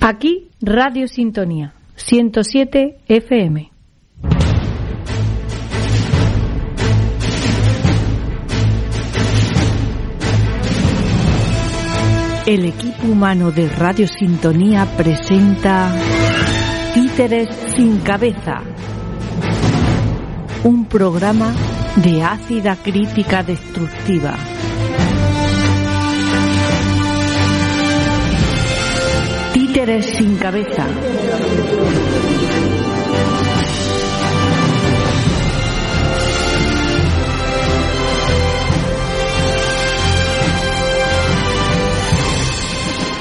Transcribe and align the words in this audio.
Aquí, 0.00 0.50
Radio 0.60 1.08
Sintonía, 1.08 1.74
107 1.96 2.98
FM. 3.08 3.70
El 12.44 12.64
equipo 12.64 13.06
humano 13.06 13.52
de 13.52 13.68
Radio 13.68 14.06
Sintonía 14.08 14.84
presenta 14.96 15.94
Títeres 16.92 17.48
sin 17.76 17.98
cabeza. 18.00 18.62
Un 20.64 20.86
programa 20.86 21.54
de 21.96 22.22
ácida 22.22 22.76
crítica 22.76 23.42
destructiva 23.42 24.36
Títeres 29.82 30.06
sin 30.06 30.36
cabeza. 30.36 30.86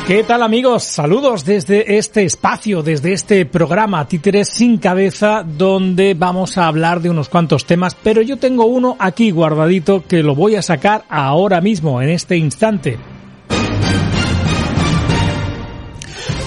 ¿Qué 0.05 0.23
tal 0.23 0.43
amigos? 0.43 0.83
Saludos 0.83 1.45
desde 1.45 1.97
este 1.97 2.25
espacio, 2.25 2.83
desde 2.83 3.13
este 3.13 3.47
programa 3.47 4.07
Títeres 4.07 4.49
sin 4.49 4.77
cabeza, 4.77 5.43
donde 5.43 6.13
vamos 6.13 6.59
a 6.59 6.67
hablar 6.67 7.01
de 7.01 7.09
unos 7.09 7.27
cuantos 7.27 7.65
temas, 7.65 7.97
pero 8.03 8.21
yo 8.21 8.37
tengo 8.37 8.65
uno 8.65 8.97
aquí 8.99 9.31
guardadito 9.31 10.03
que 10.07 10.21
lo 10.21 10.35
voy 10.35 10.57
a 10.57 10.61
sacar 10.61 11.05
ahora 11.09 11.59
mismo, 11.59 12.03
en 12.03 12.09
este 12.09 12.37
instante. 12.37 12.99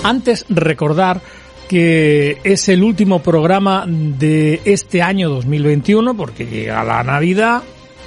Antes 0.05 0.45
recordar 0.51 1.23
que 1.67 2.37
es 2.45 2.69
el 2.69 2.83
último 2.83 3.21
programa 3.21 3.87
de 3.89 4.61
este 4.67 5.01
año 5.01 5.31
2021 5.31 6.15
porque 6.15 6.45
llega 6.45 6.85
la 6.85 7.03
Navidad 7.03 7.63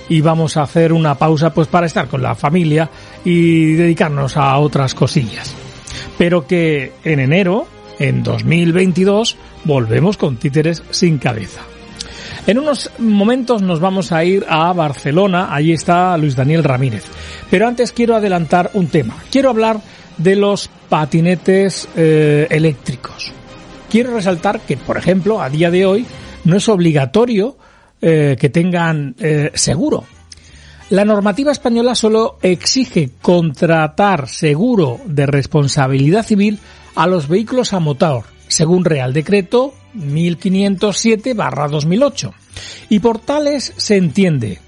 y 0.08 0.22
vamos 0.22 0.58
a 0.58 0.62
hacer 0.62 0.94
una 0.94 1.16
pausa 1.16 1.52
pues 1.56 1.68
para 1.68 1.88
estar 1.88 2.08
con 2.08 2.22
la 2.22 2.36
familia 2.36 2.88
y 3.26 3.74
dedicarnos 3.74 4.38
a 4.38 4.56
otras 4.60 4.94
cosillas. 4.94 5.56
Pero 6.20 6.46
que 6.46 6.94
en 7.04 7.20
enero, 7.20 7.66
en 7.98 8.22
2022, 8.22 9.36
volvemos 9.64 10.18
con 10.18 10.38
títeres 10.38 10.84
sin 10.92 11.18
cabeza. 11.18 11.62
En 12.46 12.60
unos 12.60 12.92
momentos 13.00 13.64
nos 13.64 13.80
vamos 13.80 14.12
a 14.12 14.24
ir 14.24 14.46
a 14.48 14.72
Barcelona, 14.72 15.50
allí 15.52 15.74
está 15.74 16.16
Luis 16.16 16.36
Daniel 16.36 16.64
Ramírez. 16.64 17.06
Pero 17.50 17.68
antes 17.68 17.92
quiero 17.92 18.16
adelantar 18.16 18.70
un 18.76 18.88
tema. 18.88 19.16
Quiero 19.32 19.50
hablar 19.50 19.82
de 20.18 20.36
los 20.36 20.70
patinetes 20.90 21.88
eh, 21.96 22.48
eléctricos. 22.50 23.32
Quiero 23.90 24.14
resaltar 24.14 24.60
que, 24.62 24.78
por 24.78 24.98
ejemplo, 24.98 25.42
a 25.42 25.50
día 25.50 25.72
de 25.72 25.86
hoy 25.86 26.06
no 26.44 26.58
es 26.58 26.68
obligatorio 26.70 27.58
eh, 28.02 28.36
que 28.40 28.50
tengan 28.50 29.16
eh, 29.20 29.52
seguro. 29.54 30.06
La 30.90 31.04
normativa 31.04 31.52
española 31.52 31.96
solo 31.96 32.38
exige 32.42 33.10
contratar 33.22 34.30
seguro 34.30 35.02
de 35.06 35.26
responsabilidad 35.26 36.26
civil 36.26 36.60
a 36.96 37.08
los 37.08 37.28
vehículos 37.28 37.74
a 37.74 37.80
motor, 37.80 38.24
según 38.48 38.86
Real 38.86 39.12
Decreto 39.14 39.74
1507-2008. 39.96 42.32
Y 42.90 43.00
por 43.00 43.20
tales 43.20 43.74
se 43.76 43.98
entiende 43.98 44.60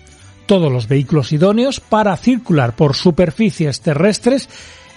todos 0.46 0.70
los 0.72 0.88
vehículos 0.88 1.32
idóneos 1.32 1.80
para 1.80 2.16
circular 2.18 2.76
por 2.76 2.96
superficies 2.96 3.82
terrestres 3.82 4.50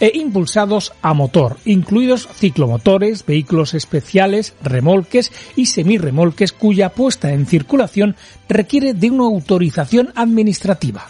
e 0.02 0.18
impulsados 0.18 0.92
a 1.00 1.14
motor, 1.14 1.58
incluidos 1.64 2.28
ciclomotores, 2.34 3.24
vehículos 3.24 3.72
especiales, 3.72 4.52
remolques 4.60 5.30
y 5.54 5.66
semirremolques 5.66 6.52
cuya 6.52 6.88
puesta 6.88 7.32
en 7.32 7.46
circulación 7.46 8.16
requiere 8.48 8.94
de 8.94 9.12
una 9.12 9.26
autorización 9.26 10.12
administrativa. 10.16 11.06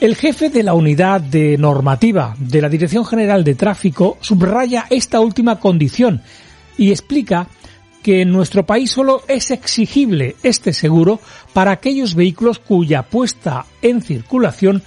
El 0.00 0.14
jefe 0.14 0.48
de 0.48 0.62
la 0.62 0.74
unidad 0.74 1.20
de 1.20 1.58
normativa 1.58 2.36
de 2.38 2.62
la 2.62 2.68
Dirección 2.68 3.04
General 3.04 3.42
de 3.42 3.56
Tráfico 3.56 4.16
subraya 4.20 4.86
esta 4.88 5.18
última 5.18 5.58
condición 5.58 6.22
y 6.78 6.90
explica 6.90 7.48
que 8.04 8.22
en 8.22 8.30
nuestro 8.30 8.64
país 8.64 8.92
solo 8.92 9.22
es 9.26 9.50
exigible 9.50 10.36
este 10.44 10.72
seguro 10.72 11.18
para 11.52 11.72
aquellos 11.72 12.14
vehículos 12.14 12.60
cuya 12.60 13.02
puesta 13.02 13.66
en 13.80 14.02
circulación 14.02 14.84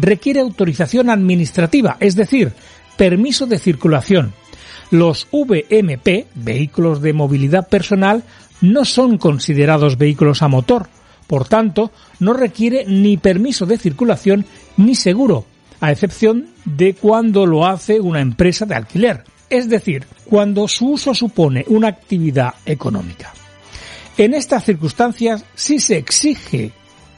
requiere 0.00 0.40
autorización 0.40 1.10
administrativa, 1.10 1.96
es 2.00 2.14
decir, 2.16 2.52
permiso 2.96 3.46
de 3.46 3.58
circulación. 3.58 4.32
Los 4.90 5.26
VMP, 5.30 6.26
vehículos 6.34 7.02
de 7.02 7.12
movilidad 7.12 7.68
personal, 7.68 8.22
no 8.60 8.84
son 8.84 9.18
considerados 9.18 9.98
vehículos 9.98 10.42
a 10.42 10.48
motor, 10.48 10.88
por 11.26 11.46
tanto, 11.46 11.92
no 12.20 12.32
requiere 12.32 12.86
ni 12.86 13.18
permiso 13.18 13.66
de 13.66 13.78
circulación 13.78 14.46
ni 14.78 14.94
seguro, 14.94 15.44
a 15.80 15.92
excepción 15.92 16.48
de 16.64 16.94
cuando 16.94 17.46
lo 17.46 17.66
hace 17.66 18.00
una 18.00 18.20
empresa 18.20 18.64
de 18.64 18.74
alquiler, 18.74 19.24
es 19.50 19.68
decir, 19.68 20.06
cuando 20.24 20.66
su 20.66 20.92
uso 20.92 21.14
supone 21.14 21.64
una 21.68 21.88
actividad 21.88 22.54
económica. 22.64 23.32
En 24.16 24.34
estas 24.34 24.64
circunstancias 24.64 25.44
sí 25.54 25.78
se 25.78 25.98
exige 25.98 26.72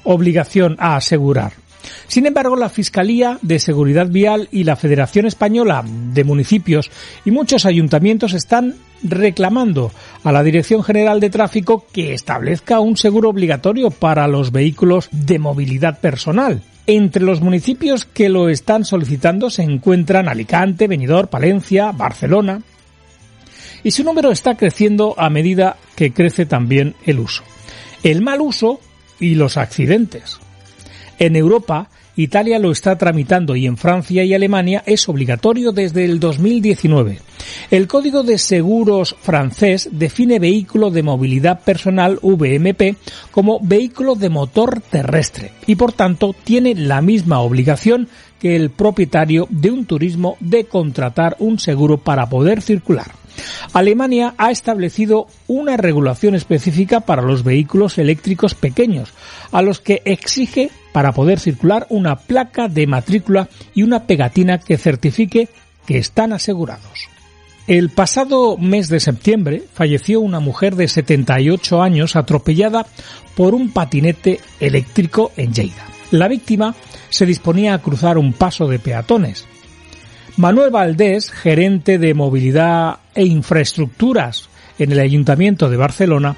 obligación 0.05 0.77
a 0.79 0.97
asegurar. 0.97 1.53
Sin 2.07 2.27
embargo, 2.27 2.57
la 2.57 2.69
Fiscalía 2.69 3.39
de 3.43 3.59
Seguridad 3.59 4.09
Vial 4.09 4.49
y 4.51 4.65
la 4.65 4.77
Federación 4.77 5.27
Española 5.27 5.85
de 5.85 6.25
Municipios 6.25 6.91
y 7.25 7.31
muchos 7.31 7.65
ayuntamientos 7.67 8.35
están 8.35 8.77
reclamando 9.03 9.91
a 10.25 10.33
la 10.33 10.43
Dirección 10.43 10.83
General 10.83 11.21
de 11.21 11.31
Tráfico 11.31 11.87
que 11.93 12.13
establezca 12.13 12.81
un 12.81 12.97
seguro 12.97 13.31
obligatorio 13.31 13.91
para 13.91 14.27
los 14.29 14.53
vehículos 14.53 15.09
de 15.13 15.39
movilidad 15.39 16.01
personal. 16.01 16.63
Entre 16.87 17.23
los 17.23 17.41
municipios 17.41 18.05
que 18.05 18.29
lo 18.29 18.49
están 18.49 18.85
solicitando 18.85 19.49
se 19.49 19.63
encuentran 19.63 20.29
Alicante, 20.29 20.89
Benidorm, 20.89 21.29
Palencia, 21.29 21.93
Barcelona. 21.93 22.63
Y 23.83 23.93
su 23.93 24.05
número 24.05 24.31
está 24.31 24.57
creciendo 24.57 25.15
a 25.17 25.31
medida 25.31 25.77
que 25.95 26.13
crece 26.13 26.47
también 26.47 26.95
el 27.07 27.21
uso. 27.21 27.45
El 28.03 28.23
mal 28.23 28.41
uso 28.41 28.81
y 29.19 29.37
los 29.37 29.57
accidentes. 29.57 30.41
En 31.21 31.37
Europa, 31.37 31.91
Italia 32.17 32.59
lo 32.59 32.73
está 32.73 32.97
tramitando 32.97 33.55
y 33.55 33.67
en 33.67 33.77
Francia 33.77 34.25
y 34.25 34.33
Alemania 34.33 34.83
es 34.87 35.07
obligatorio 35.07 35.71
desde 35.71 36.07
el 36.07 36.19
2019. 36.19 37.19
El 37.71 37.87
Código 37.87 38.23
de 38.23 38.39
Seguros 38.39 39.15
francés 39.21 39.91
define 39.93 40.39
vehículo 40.39 40.91
de 40.91 41.03
movilidad 41.03 41.61
personal 41.61 42.19
VMP 42.23 42.97
como 43.33 43.61
vehículo 43.61 44.15
de 44.15 44.31
motor 44.31 44.81
terrestre 44.81 45.53
y 45.67 45.75
por 45.75 45.93
tanto 45.93 46.35
tiene 46.43 46.75
la 46.75 47.03
misma 47.03 47.41
obligación 47.41 48.09
que 48.39 48.57
el 48.57 48.71
propietario 48.71 49.47
de 49.51 49.71
un 49.71 49.85
turismo 49.85 50.39
de 50.41 50.65
contratar 50.65 51.37
un 51.39 51.59
seguro 51.59 51.99
para 51.99 52.31
poder 52.31 52.63
circular. 52.63 53.13
Alemania 53.75 54.35
ha 54.39 54.51
establecido 54.51 55.27
una 55.47 55.77
regulación 55.77 56.35
específica 56.35 57.01
para 57.01 57.21
los 57.21 57.45
vehículos 57.45 57.99
eléctricos 57.99 58.55
pequeños, 58.55 59.13
a 59.53 59.61
los 59.61 59.81
que 59.81 60.01
exige 60.07 60.71
para 60.93 61.13
poder 61.13 61.39
circular 61.39 61.87
una 61.91 62.17
placa 62.17 62.69
de 62.69 62.87
matrícula 62.87 63.49
y 63.75 63.83
una 63.83 64.07
pegatina 64.07 64.59
que 64.59 64.79
certifique 64.79 65.49
que 65.87 65.99
están 65.99 66.33
asegurados. 66.33 67.09
El 67.67 67.91
pasado 67.91 68.57
mes 68.57 68.89
de 68.89 68.99
septiembre 68.99 69.63
falleció 69.73 70.21
una 70.21 70.41
mujer 70.41 70.75
de 70.75 70.89
78 70.89 71.83
años 71.83 72.17
atropellada 72.17 72.87
por 73.37 73.55
un 73.55 73.71
patinete 73.71 74.41
eléctrico 74.59 75.31
en 75.37 75.53
Lleida. 75.53 75.85
La 76.11 76.27
víctima 76.27 76.75
se 77.11 77.27
disponía 77.27 77.75
a 77.75 77.79
cruzar 77.79 78.19
un 78.19 78.33
paso 78.33 78.67
de 78.67 78.81
peatones. 78.81 79.47
Manuel 80.37 80.71
Valdés, 80.71 81.31
gerente 81.31 81.99
de 81.99 82.15
movilidad 82.15 82.99
e 83.15 83.25
infraestructuras 83.25 84.49
en 84.79 84.93
el 84.93 84.99
Ayuntamiento 84.99 85.69
de 85.69 85.77
Barcelona, 85.77 86.37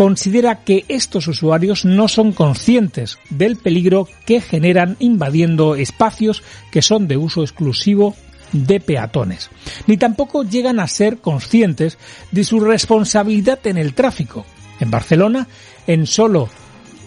considera 0.00 0.64
que 0.64 0.86
estos 0.88 1.28
usuarios 1.28 1.84
no 1.84 2.08
son 2.08 2.32
conscientes 2.32 3.18
del 3.28 3.58
peligro 3.58 4.08
que 4.24 4.40
generan 4.40 4.96
invadiendo 4.98 5.74
espacios 5.74 6.42
que 6.72 6.80
son 6.80 7.06
de 7.06 7.18
uso 7.18 7.42
exclusivo 7.42 8.16
de 8.52 8.80
peatones, 8.80 9.50
ni 9.86 9.98
tampoco 9.98 10.42
llegan 10.42 10.80
a 10.80 10.88
ser 10.88 11.18
conscientes 11.18 11.98
de 12.30 12.44
su 12.44 12.60
responsabilidad 12.60 13.58
en 13.66 13.76
el 13.76 13.92
tráfico. 13.92 14.46
En 14.80 14.90
Barcelona, 14.90 15.48
en 15.86 16.06
solo 16.06 16.48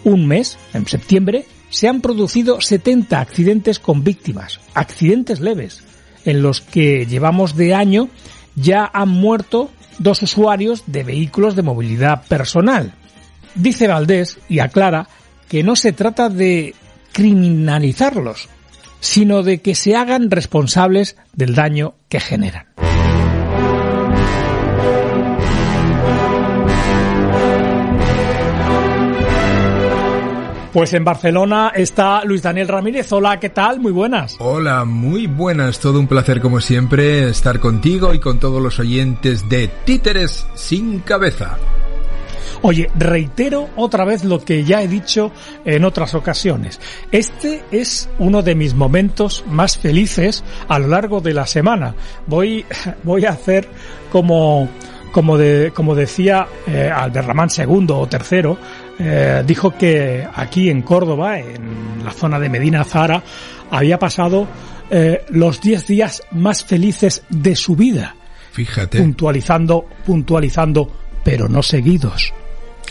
un 0.04 0.28
mes, 0.28 0.56
en 0.72 0.86
septiembre, 0.86 1.46
se 1.70 1.88
han 1.88 2.00
producido 2.00 2.60
70 2.60 3.20
accidentes 3.20 3.80
con 3.80 4.04
víctimas, 4.04 4.60
accidentes 4.72 5.40
leves, 5.40 5.82
en 6.24 6.42
los 6.42 6.60
que 6.60 7.06
llevamos 7.06 7.56
de 7.56 7.74
año 7.74 8.08
ya 8.54 8.88
han 8.94 9.08
muerto 9.08 9.72
dos 9.98 10.22
usuarios 10.22 10.84
de 10.86 11.04
vehículos 11.04 11.56
de 11.56 11.62
movilidad 11.62 12.26
personal. 12.26 12.92
Dice 13.54 13.86
Valdés 13.86 14.38
y 14.48 14.58
aclara 14.58 15.08
que 15.48 15.62
no 15.62 15.76
se 15.76 15.92
trata 15.92 16.28
de 16.28 16.74
criminalizarlos, 17.12 18.48
sino 19.00 19.42
de 19.42 19.60
que 19.60 19.74
se 19.74 19.94
hagan 19.94 20.30
responsables 20.30 21.16
del 21.32 21.54
daño 21.54 21.94
que 22.08 22.20
generan. 22.20 22.66
Pues 30.74 30.92
en 30.92 31.04
Barcelona 31.04 31.70
está 31.72 32.24
Luis 32.24 32.42
Daniel 32.42 32.66
Ramírez. 32.66 33.12
Hola, 33.12 33.38
¿qué 33.38 33.50
tal? 33.50 33.78
Muy 33.78 33.92
buenas. 33.92 34.34
Hola, 34.40 34.84
muy 34.84 35.28
buenas. 35.28 35.78
Todo 35.78 36.00
un 36.00 36.08
placer 36.08 36.40
como 36.40 36.60
siempre 36.60 37.28
estar 37.28 37.60
contigo 37.60 38.12
y 38.12 38.18
con 38.18 38.40
todos 38.40 38.60
los 38.60 38.80
oyentes 38.80 39.48
de 39.48 39.68
Títeres 39.68 40.48
sin 40.56 40.98
cabeza. 40.98 41.58
Oye, 42.62 42.90
reitero 42.96 43.68
otra 43.76 44.04
vez 44.04 44.24
lo 44.24 44.44
que 44.44 44.64
ya 44.64 44.82
he 44.82 44.88
dicho 44.88 45.30
en 45.64 45.84
otras 45.84 46.12
ocasiones. 46.16 46.80
Este 47.12 47.62
es 47.70 48.08
uno 48.18 48.42
de 48.42 48.56
mis 48.56 48.74
momentos 48.74 49.44
más 49.46 49.78
felices 49.78 50.42
a 50.66 50.80
lo 50.80 50.88
largo 50.88 51.20
de 51.20 51.34
la 51.34 51.46
semana. 51.46 51.94
Voy, 52.26 52.66
voy 53.04 53.26
a 53.26 53.30
hacer 53.30 53.68
como, 54.10 54.68
como, 55.12 55.38
de, 55.38 55.70
como 55.72 55.94
decía 55.94 56.48
eh, 56.66 56.90
Albert 56.92 57.28
Ramán 57.28 57.48
II 57.56 57.86
o 57.90 58.08
tercero, 58.08 58.58
eh, 58.98 59.42
dijo 59.46 59.76
que 59.76 60.26
aquí 60.34 60.70
en 60.70 60.82
Córdoba, 60.82 61.38
en 61.38 62.04
la 62.04 62.12
zona 62.12 62.38
de 62.38 62.48
Medina 62.48 62.84
Zara, 62.84 63.22
había 63.70 63.98
pasado 63.98 64.46
eh, 64.90 65.24
los 65.30 65.60
10 65.60 65.86
días 65.86 66.22
más 66.32 66.64
felices 66.64 67.22
de 67.28 67.56
su 67.56 67.76
vida. 67.76 68.14
Fíjate. 68.52 68.98
Puntualizando, 68.98 69.86
puntualizando, 70.04 70.90
pero 71.24 71.48
no 71.48 71.62
seguidos. 71.62 72.32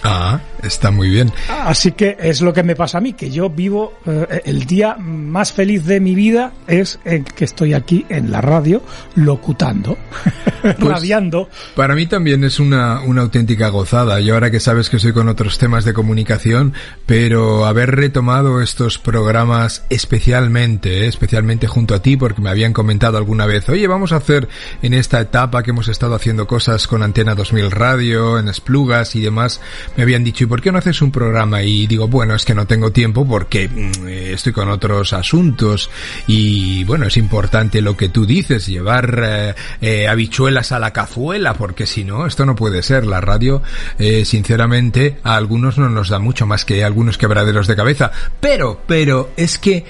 Ah, 0.04 0.40
está 0.64 0.92
muy 0.92 1.10
bien. 1.10 1.32
Así 1.50 1.92
que 1.92 2.18
es 2.20 2.42
lo 2.42 2.54
que 2.54 2.64
me 2.64 2.76
pasa 2.76 2.98
a 2.98 3.02
mí, 3.02 3.14
que 3.14 3.30
yo 3.30 3.50
vivo 3.50 3.94
eh, 4.06 4.42
el 4.46 4.66
día 4.66 4.96
más 4.96 5.54
feliz 5.54 5.86
de 5.86 6.00
mi 6.00 6.16
vida 6.16 6.54
es 6.68 7.00
el 7.06 7.24
que 7.24 7.46
estoy 7.46 7.74
aquí 7.74 8.06
en 8.10 8.32
la 8.32 8.42
radio 8.42 8.82
locutando, 9.16 9.98
pues, 10.62 10.78
radiando. 10.80 11.50
Para 11.76 11.96
mí 11.96 12.06
también 12.08 12.44
es 12.44 12.60
una, 12.60 13.02
una 13.02 13.22
auténtica 13.22 13.70
gozada. 13.70 14.20
Yo 14.20 14.34
ahora 14.34 14.52
que 14.52 14.60
sabes 14.60 14.90
que 14.90 14.98
estoy 14.98 15.14
con 15.14 15.30
otros 15.30 15.58
temas 15.58 15.86
de 15.86 15.94
comunicación, 15.94 16.74
pero 17.06 17.66
haber 17.66 17.96
retomado 17.96 18.62
estos 18.62 18.98
programas 18.98 19.84
especialmente, 19.90 21.04
eh, 21.04 21.08
especialmente 21.08 21.68
junto 21.68 21.96
a 21.96 22.02
ti, 22.02 22.18
porque 22.18 22.42
me 22.42 22.50
habían 22.50 22.74
comentado 22.74 23.18
alguna 23.18 23.46
vez, 23.46 23.68
oye, 23.70 23.88
vamos 23.88 24.12
a 24.12 24.18
hacer 24.18 24.48
en 24.82 24.94
esta 24.94 25.20
etapa 25.20 25.64
que 25.64 25.72
hemos 25.72 25.88
estado 25.88 26.16
haciendo 26.16 26.48
cosas 26.48 26.88
con 26.88 27.04
Antena 27.04 27.36
2000 27.36 27.72
Radio, 27.72 28.40
en 28.40 28.48
Esplugas 28.48 29.16
y 29.16 29.22
demás, 29.22 29.62
me 29.98 30.04
habían 30.04 30.24
dicho, 30.24 30.44
¿y 30.44 30.48
por 30.54 30.62
qué 30.62 30.72
no 30.72 30.78
haces 30.78 31.02
un 31.02 31.10
programa? 31.10 31.64
Y 31.64 31.88
digo, 31.88 32.08
bueno, 32.08 32.36
es 32.36 32.46
que 32.46 32.54
no 32.54 32.68
tengo 32.68 32.92
tiempo 32.92 33.28
porque 33.28 33.68
mm, 33.68 34.08
estoy 34.08 34.54
con 34.54 34.70
otros 34.70 35.12
asuntos 35.12 35.90
y 36.28 36.84
bueno, 36.84 37.08
es 37.08 37.18
importante 37.18 37.82
lo 37.82 37.98
que 37.98 38.10
tú 38.10 38.28
dices, 38.28 38.68
llevar 38.68 39.20
eh, 39.26 39.56
eh, 39.82 40.08
habichuelas 40.08 40.72
a 40.72 40.78
la 40.78 40.94
cazuela, 40.94 41.56
porque 41.56 41.88
si 41.88 42.04
no, 42.04 42.28
esto 42.28 42.46
no 42.46 42.56
puede 42.56 42.84
ser. 42.84 43.08
La 43.08 43.20
radio, 43.20 43.64
eh, 43.98 44.26
sinceramente, 44.26 45.18
a 45.24 45.38
algunos 45.38 45.80
no 45.80 45.90
nos 45.90 46.10
da 46.10 46.20
mucho 46.20 46.46
más 46.46 46.66
que 46.66 46.84
algunos 46.84 47.18
quebraderos 47.18 47.66
de 47.66 47.76
cabeza. 47.76 48.12
Pero, 48.40 48.80
pero, 48.86 49.32
es 49.36 49.58
que 49.58 49.86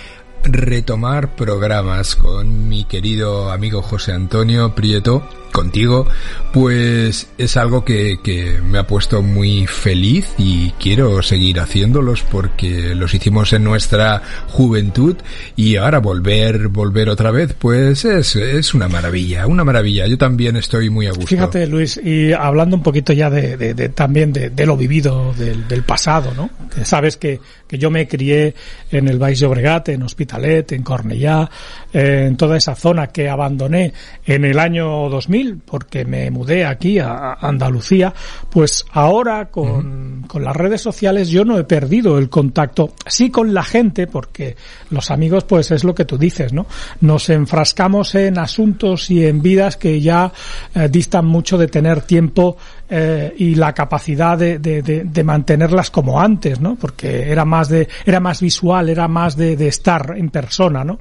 retomar 0.45 1.35
programas 1.35 2.15
con 2.15 2.69
mi 2.69 2.85
querido 2.85 3.51
amigo 3.51 3.81
José 3.81 4.13
Antonio 4.13 4.73
Prieto 4.75 5.27
contigo, 5.53 6.05
pues 6.51 7.29
es 7.37 7.55
algo 7.55 7.85
que, 7.85 8.17
que, 8.21 8.59
me 8.61 8.79
ha 8.79 8.87
puesto 8.87 9.21
muy 9.21 9.67
feliz 9.67 10.33
y 10.37 10.71
quiero 10.71 11.21
seguir 11.21 11.59
haciéndolos 11.59 12.23
porque 12.23 12.93
los 12.95 13.13
hicimos 13.13 13.53
en 13.53 13.63
nuestra 13.63 14.21
juventud 14.49 15.15
y 15.55 15.77
ahora 15.77 15.99
volver, 15.99 16.67
volver 16.67 17.07
otra 17.07 17.31
vez, 17.31 17.55
pues 17.57 18.03
es, 18.03 18.35
es 18.35 18.73
una 18.73 18.89
maravilla, 18.89 19.47
una 19.47 19.63
maravilla. 19.63 20.07
Yo 20.07 20.17
también 20.17 20.57
estoy 20.57 20.89
muy 20.89 21.07
a 21.07 21.11
gusto. 21.11 21.27
Fíjate, 21.27 21.67
Luis, 21.67 21.99
y 22.03 22.33
hablando 22.33 22.75
un 22.75 22.83
poquito 22.83 23.13
ya 23.13 23.29
de, 23.29 23.55
de, 23.55 23.73
de 23.73 23.89
también 23.89 24.33
de, 24.33 24.49
de, 24.49 24.65
lo 24.65 24.75
vivido 24.75 25.33
del, 25.33 25.67
del 25.67 25.83
pasado, 25.83 26.33
¿no? 26.35 26.49
Sabes 26.83 27.17
que, 27.17 27.39
que 27.67 27.77
yo 27.77 27.91
me 27.91 28.07
crié 28.07 28.55
en 28.91 29.07
el 29.07 29.19
Baix 29.19 29.39
Llobregat, 29.39 29.89
en 29.89 30.01
Hospitalet, 30.01 30.71
en 30.71 30.83
Cornellá, 30.83 31.49
eh, 31.93 32.25
en 32.27 32.37
toda 32.37 32.57
esa 32.57 32.75
zona 32.75 33.07
que 33.07 33.29
abandoné 33.29 33.93
en 34.25 34.45
el 34.45 34.59
año 34.59 35.09
2000 35.09 35.61
porque 35.63 36.05
me 36.05 36.29
mudé 36.31 36.65
aquí 36.65 36.99
a 36.99 37.33
Andalucía, 37.33 38.13
pues 38.49 38.85
ahora 38.91 39.49
con, 39.49 40.23
con 40.27 40.43
las 40.43 40.55
redes 40.55 40.81
sociales 40.81 41.29
yo 41.29 41.45
no 41.45 41.57
he 41.57 41.63
perdido 41.63 42.17
el 42.17 42.29
contacto, 42.29 42.93
sí 43.05 43.29
con 43.29 43.53
la 43.53 43.63
gente, 43.63 44.07
porque 44.07 44.55
los 44.89 45.11
amigos 45.11 45.43
pues 45.43 45.71
es 45.71 45.83
lo 45.83 45.93
que 45.93 46.05
tú 46.05 46.17
dices, 46.17 46.53
¿no? 46.53 46.65
Nos 47.01 47.29
enfrascamos 47.29 48.15
en 48.15 48.39
asuntos 48.39 49.09
y 49.09 49.25
en 49.25 49.41
vidas 49.41 49.77
que 49.77 50.01
ya 50.01 50.31
eh, 50.75 50.87
distan 50.89 51.25
mucho 51.25 51.57
de 51.57 51.67
tener 51.67 52.01
tiempo 52.01 52.57
eh, 52.95 53.33
y 53.39 53.55
la 53.55 53.73
capacidad 53.73 54.37
de, 54.37 54.59
de, 54.59 54.83
de, 54.83 55.03
de, 55.03 55.23
mantenerlas 55.23 55.89
como 55.89 56.21
antes, 56.21 56.61
¿no? 56.61 56.75
Porque 56.75 57.31
era 57.31 57.43
más 57.43 57.67
de, 57.67 57.87
era 58.05 58.19
más 58.19 58.39
visual, 58.39 58.87
era 58.87 59.07
más 59.07 59.35
de, 59.35 59.53
estar 59.67 60.13
en 60.15 60.29
persona, 60.29 60.83
¿no? 60.83 60.99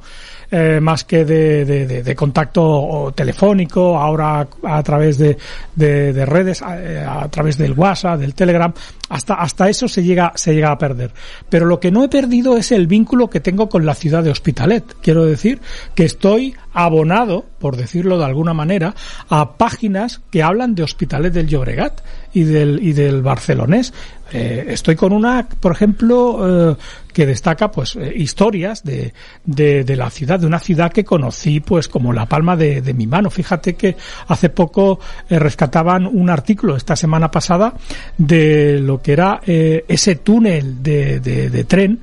Eh, 0.50 0.80
más 0.80 1.04
que 1.04 1.26
de, 1.26 2.14
contacto 2.16 3.12
telefónico, 3.14 3.98
ahora 3.98 4.48
a 4.62 4.82
través 4.82 5.18
de, 5.18 5.36
de 5.74 6.24
redes, 6.24 6.62
a, 6.62 7.24
a, 7.24 7.28
través 7.28 7.58
del 7.58 7.72
WhatsApp, 7.72 8.20
del 8.20 8.34
Telegram, 8.34 8.72
hasta, 9.10 9.34
hasta 9.34 9.68
eso 9.68 9.86
se 9.86 10.02
llega, 10.02 10.32
se 10.34 10.54
llega 10.54 10.70
a 10.70 10.78
perder. 10.78 11.12
Pero 11.50 11.66
lo 11.66 11.78
que 11.78 11.90
no 11.90 12.04
he 12.04 12.08
perdido 12.08 12.56
es 12.56 12.72
el 12.72 12.86
vínculo 12.86 13.28
que 13.28 13.40
tengo 13.40 13.68
con 13.68 13.84
la 13.84 13.94
ciudad 13.94 14.22
de 14.24 14.30
Hospitalet. 14.30 14.96
Quiero 15.02 15.26
decir 15.26 15.60
que 15.94 16.06
estoy 16.06 16.54
abonado, 16.72 17.44
por 17.58 17.76
decirlo 17.76 18.18
de 18.18 18.24
alguna 18.24 18.54
manera, 18.54 18.94
a 19.28 19.56
páginas 19.56 20.20
que 20.30 20.42
hablan 20.42 20.74
de 20.74 20.82
Hospitalet 20.82 21.32
del 21.32 21.46
Llobregat 21.46 22.00
y 22.32 22.44
del, 22.44 22.80
y 22.82 22.92
del 22.92 23.22
barcelonés. 23.22 23.92
Eh, 24.32 24.64
estoy 24.68 24.96
con 24.96 25.12
una, 25.12 25.46
por 25.46 25.72
ejemplo, 25.72 26.72
eh, 26.72 26.76
que 27.12 27.26
destaca 27.26 27.70
pues 27.70 27.96
eh, 27.96 28.14
historias 28.16 28.82
de, 28.82 29.12
de, 29.44 29.84
de, 29.84 29.96
la 29.96 30.08
ciudad, 30.08 30.40
de 30.40 30.46
una 30.46 30.58
ciudad 30.58 30.90
que 30.90 31.04
conocí 31.04 31.60
pues 31.60 31.86
como 31.86 32.14
la 32.14 32.24
palma 32.24 32.56
de, 32.56 32.80
de 32.80 32.94
mi 32.94 33.06
mano. 33.06 33.28
Fíjate 33.28 33.74
que 33.74 33.96
hace 34.28 34.48
poco 34.48 35.00
rescataban 35.28 36.06
un 36.06 36.30
artículo 36.30 36.76
esta 36.76 36.96
semana 36.96 37.30
pasada 37.30 37.74
de 38.16 38.78
lo 38.80 39.02
que 39.02 39.12
era 39.12 39.40
ese 39.44 40.16
túnel 40.16 40.82
de, 40.82 41.20
de, 41.20 41.64
tren 41.64 42.00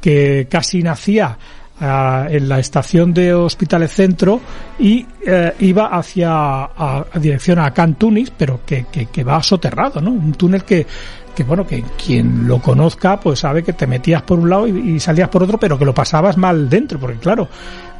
que 0.00 0.46
casi 0.48 0.82
nacía 0.82 1.36
Uh, 1.82 2.30
en 2.30 2.48
la 2.48 2.60
estación 2.60 3.12
de 3.12 3.34
Hospitales 3.34 3.90
Centro 3.90 4.40
y 4.78 5.02
uh, 5.02 5.50
iba 5.58 5.86
hacia 5.86 6.30
a, 6.30 7.04
a, 7.12 7.18
dirección 7.18 7.58
a 7.58 7.74
Cantunis, 7.74 8.30
pero 8.30 8.60
que, 8.64 8.86
que, 8.92 9.06
que, 9.06 9.24
va 9.24 9.42
soterrado, 9.42 10.00
¿no? 10.00 10.12
Un 10.12 10.32
túnel 10.34 10.62
que, 10.62 10.86
que 11.34 11.42
bueno, 11.42 11.66
que 11.66 11.82
quien 12.04 12.46
lo 12.46 12.60
conozca 12.60 13.18
pues 13.18 13.40
sabe 13.40 13.64
que 13.64 13.72
te 13.72 13.88
metías 13.88 14.22
por 14.22 14.38
un 14.38 14.50
lado 14.50 14.68
y 14.68 15.00
salías 15.00 15.28
por 15.28 15.42
otro, 15.42 15.58
pero 15.58 15.76
que 15.76 15.84
lo 15.84 15.92
pasabas 15.92 16.36
mal 16.36 16.70
dentro, 16.70 17.00
porque 17.00 17.18
claro, 17.18 17.48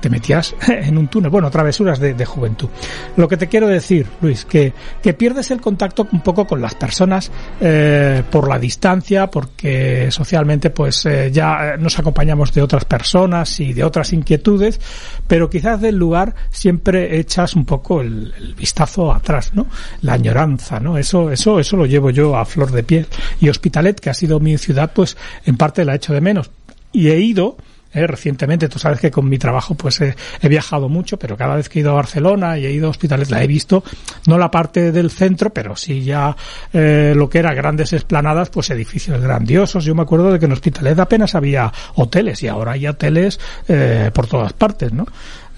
te 0.02 0.10
metías 0.10 0.54
en 0.68 0.98
un 0.98 1.08
túnel. 1.08 1.30
Bueno, 1.30 1.50
travesuras 1.50 1.98
de, 1.98 2.12
de, 2.12 2.26
juventud. 2.26 2.68
Lo 3.16 3.28
que 3.28 3.38
te 3.38 3.48
quiero 3.48 3.68
decir, 3.68 4.06
Luis, 4.20 4.44
que, 4.44 4.74
que 5.00 5.14
pierdes 5.14 5.50
el 5.50 5.60
contacto 5.60 6.06
un 6.12 6.20
poco 6.20 6.46
con 6.46 6.60
las 6.60 6.74
personas 6.74 7.30
eh, 7.60 8.22
por 8.30 8.48
la 8.48 8.58
distancia, 8.58 9.28
porque 9.28 10.10
socialmente 10.10 10.70
pues 10.70 11.06
eh, 11.06 11.30
ya 11.32 11.76
nos 11.78 11.98
acompañamos 11.98 12.52
de 12.52 12.62
otras 12.62 12.84
personas 12.84 13.60
y 13.60 13.72
de 13.72 13.84
otras 13.84 14.12
inquietudes, 14.12 14.80
pero 15.26 15.48
quizás 15.48 15.80
del 15.80 15.96
lugar 15.96 16.34
siempre 16.50 17.18
echas 17.18 17.54
un 17.54 17.64
poco 17.64 18.00
el, 18.00 18.34
el 18.36 18.54
vistazo 18.54 19.12
atrás, 19.12 19.52
¿no? 19.54 19.68
La 20.02 20.14
añoranza, 20.14 20.80
¿no? 20.80 20.98
Eso, 20.98 21.30
eso, 21.30 21.60
eso 21.60 21.76
lo 21.76 21.86
llevo 21.86 22.10
yo 22.10 22.36
a 22.36 22.44
flor 22.44 22.72
de 22.72 22.82
piel. 22.82 23.06
Y 23.40 23.48
Hospitalet, 23.48 24.00
que 24.00 24.10
ha 24.10 24.14
sido 24.14 24.40
mi 24.40 24.58
ciudad, 24.58 24.90
pues 24.92 25.16
en 25.44 25.56
parte 25.56 25.84
la 25.84 25.92
he 25.92 25.96
hecho 25.96 26.12
de 26.12 26.20
menos. 26.20 26.50
Y 26.92 27.08
he 27.08 27.18
ido, 27.20 27.56
eh, 27.92 28.06
recientemente. 28.06 28.68
Tú 28.68 28.78
sabes 28.78 29.00
que 29.00 29.10
con 29.10 29.28
mi 29.28 29.38
trabajo 29.38 29.74
pues 29.74 30.00
he, 30.00 30.14
viajado 30.48 30.88
mucho, 30.88 31.18
pero 31.18 31.36
cada 31.36 31.56
vez 31.56 31.68
que 31.68 31.78
he 31.78 31.82
ido 31.82 31.92
a 31.92 31.94
Barcelona 31.94 32.58
y 32.58 32.66
he 32.66 32.72
ido 32.72 32.88
a 32.88 32.90
hospitales 32.90 33.30
la 33.30 33.42
he 33.42 33.46
visto, 33.46 33.82
no 34.26 34.38
la 34.38 34.50
parte 34.50 34.92
del 34.92 35.10
centro, 35.10 35.50
pero 35.50 35.76
sí 35.76 36.02
ya 36.02 36.36
eh, 36.72 37.12
lo 37.16 37.28
que 37.28 37.38
era 37.38 37.54
grandes 37.54 37.92
esplanadas, 37.92 38.50
pues 38.50 38.70
edificios 38.70 39.20
grandiosos. 39.20 39.84
Yo 39.84 39.94
me 39.94 40.02
acuerdo 40.02 40.32
de 40.32 40.38
que 40.38 40.46
en 40.46 40.52
Hospitalet 40.52 40.98
apenas 40.98 41.34
había 41.34 41.72
hoteles 41.94 42.42
y 42.42 42.48
ahora 42.48 42.72
hay 42.72 42.86
hoteles 42.86 43.38
eh, 43.68 44.10
por 44.12 44.26
todas 44.26 44.52
partes, 44.52 44.92
¿no? 44.92 45.06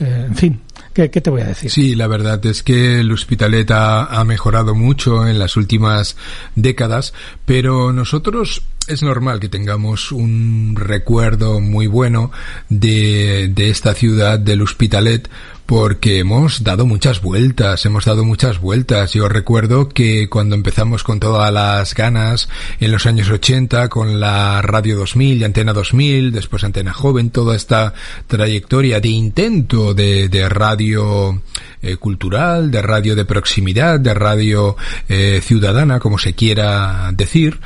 Eh, 0.00 0.24
en 0.26 0.34
fin, 0.34 0.60
¿Qué, 0.94 1.08
te 1.08 1.28
voy 1.28 1.40
a 1.42 1.46
decir? 1.46 1.72
Sí, 1.72 1.96
la 1.96 2.06
verdad 2.06 2.44
es 2.46 2.62
que 2.62 3.00
el 3.00 3.10
Hospitalet 3.10 3.68
ha, 3.72 4.22
mejorado 4.24 4.76
mucho 4.76 5.26
en 5.26 5.40
las 5.40 5.56
últimas 5.56 6.16
décadas, 6.54 7.14
pero 7.44 7.92
nosotros 7.92 8.62
es 8.86 9.02
normal 9.02 9.40
que 9.40 9.48
tengamos 9.48 10.12
un 10.12 10.76
recuerdo 10.76 11.58
muy 11.58 11.88
bueno 11.88 12.30
de, 12.68 13.50
de 13.52 13.70
esta 13.70 13.94
ciudad 13.94 14.38
del 14.38 14.62
Hospitalet 14.62 15.28
porque 15.66 16.18
hemos 16.18 16.62
dado 16.62 16.86
muchas 16.86 17.22
vueltas, 17.22 17.84
hemos 17.86 18.04
dado 18.04 18.24
muchas 18.24 18.60
vueltas. 18.60 19.12
Yo 19.14 19.28
recuerdo 19.28 19.88
que 19.88 20.28
cuando 20.28 20.54
empezamos 20.54 21.02
con 21.02 21.20
todas 21.20 21.52
las 21.52 21.94
ganas 21.94 22.48
en 22.80 22.92
los 22.92 23.06
años 23.06 23.30
80 23.30 23.88
con 23.88 24.20
la 24.20 24.60
Radio 24.62 24.96
2000 24.96 25.38
y 25.40 25.44
Antena 25.44 25.72
2000, 25.72 26.32
después 26.32 26.64
Antena 26.64 26.92
Joven, 26.92 27.30
toda 27.30 27.56
esta 27.56 27.94
trayectoria 28.26 29.00
de 29.00 29.08
intento 29.08 29.94
de, 29.94 30.28
de 30.28 30.48
radio 30.48 31.42
eh, 31.82 31.96
cultural, 31.96 32.70
de 32.70 32.82
radio 32.82 33.14
de 33.16 33.24
proximidad, 33.24 34.00
de 34.00 34.14
radio 34.14 34.76
eh, 35.08 35.40
ciudadana, 35.42 35.98
como 35.98 36.18
se 36.18 36.34
quiera 36.34 37.10
decir, 37.12 37.60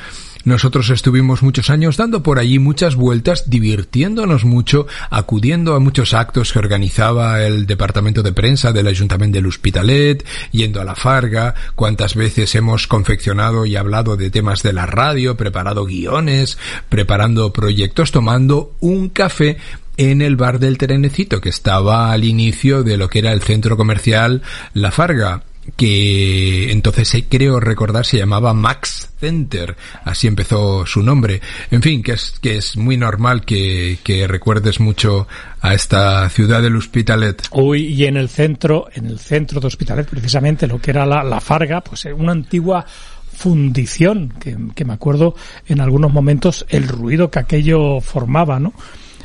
nosotros 0.44 0.90
estuvimos 0.90 1.42
muchos 1.42 1.70
años 1.70 1.96
dando 1.96 2.22
por 2.22 2.38
allí 2.38 2.58
muchas 2.58 2.94
vueltas, 2.94 3.50
divirtiéndonos 3.50 4.44
mucho, 4.44 4.86
acudiendo 5.10 5.74
a 5.74 5.80
muchos 5.80 6.14
actos 6.14 6.52
que 6.52 6.58
organizaba 6.58 7.42
el 7.42 7.66
departamento 7.66 8.22
de 8.22 8.32
prensa 8.32 8.72
del 8.72 8.86
Ayuntamiento 8.86 9.36
del 9.36 9.46
Hospitalet, 9.46 10.24
yendo 10.52 10.80
a 10.80 10.84
la 10.84 10.94
Farga, 10.94 11.54
cuántas 11.74 12.14
veces 12.14 12.54
hemos 12.54 12.86
confeccionado 12.86 13.66
y 13.66 13.76
hablado 13.76 14.16
de 14.16 14.30
temas 14.30 14.62
de 14.62 14.72
la 14.72 14.86
radio, 14.86 15.36
preparado 15.36 15.84
guiones, 15.84 16.58
preparando 16.88 17.52
proyectos, 17.52 18.12
tomando 18.12 18.74
un 18.80 19.08
café 19.08 19.58
en 19.96 20.22
el 20.22 20.36
bar 20.36 20.60
del 20.60 20.78
Trenecito, 20.78 21.40
que 21.40 21.48
estaba 21.48 22.12
al 22.12 22.24
inicio 22.24 22.84
de 22.84 22.96
lo 22.96 23.10
que 23.10 23.18
era 23.18 23.32
el 23.32 23.42
centro 23.42 23.76
comercial 23.76 24.42
La 24.72 24.92
Farga 24.92 25.42
que 25.76 26.70
entonces 26.70 27.14
eh, 27.14 27.26
creo 27.28 27.60
recordar 27.60 28.06
se 28.06 28.18
llamaba 28.18 28.54
Max 28.54 29.10
Center, 29.18 29.76
así 30.04 30.26
empezó 30.26 30.86
su 30.86 31.02
nombre. 31.02 31.40
En 31.70 31.82
fin, 31.82 32.02
que 32.02 32.12
es, 32.12 32.34
que 32.40 32.56
es 32.56 32.76
muy 32.76 32.96
normal 32.96 33.44
que, 33.44 33.98
que 34.02 34.26
recuerdes 34.26 34.80
mucho 34.80 35.26
a 35.60 35.74
esta 35.74 36.28
ciudad 36.30 36.62
del 36.62 36.76
Hospitalet. 36.76 37.48
Uy, 37.52 37.86
y 37.86 38.04
en 38.06 38.16
el 38.16 38.28
centro, 38.28 38.88
en 38.94 39.06
el 39.06 39.18
centro 39.18 39.60
de 39.60 39.66
Hospitalet, 39.66 40.08
precisamente 40.08 40.66
lo 40.66 40.80
que 40.80 40.90
era 40.90 41.04
la, 41.04 41.22
la 41.22 41.40
Farga, 41.40 41.80
pues 41.80 42.04
eh, 42.06 42.12
una 42.12 42.32
antigua 42.32 42.84
fundición, 43.32 44.34
que, 44.40 44.56
que 44.74 44.84
me 44.84 44.94
acuerdo 44.94 45.36
en 45.66 45.80
algunos 45.80 46.12
momentos 46.12 46.66
el 46.68 46.88
ruido 46.88 47.30
que 47.30 47.38
aquello 47.38 48.00
formaba, 48.00 48.58
¿no? 48.58 48.72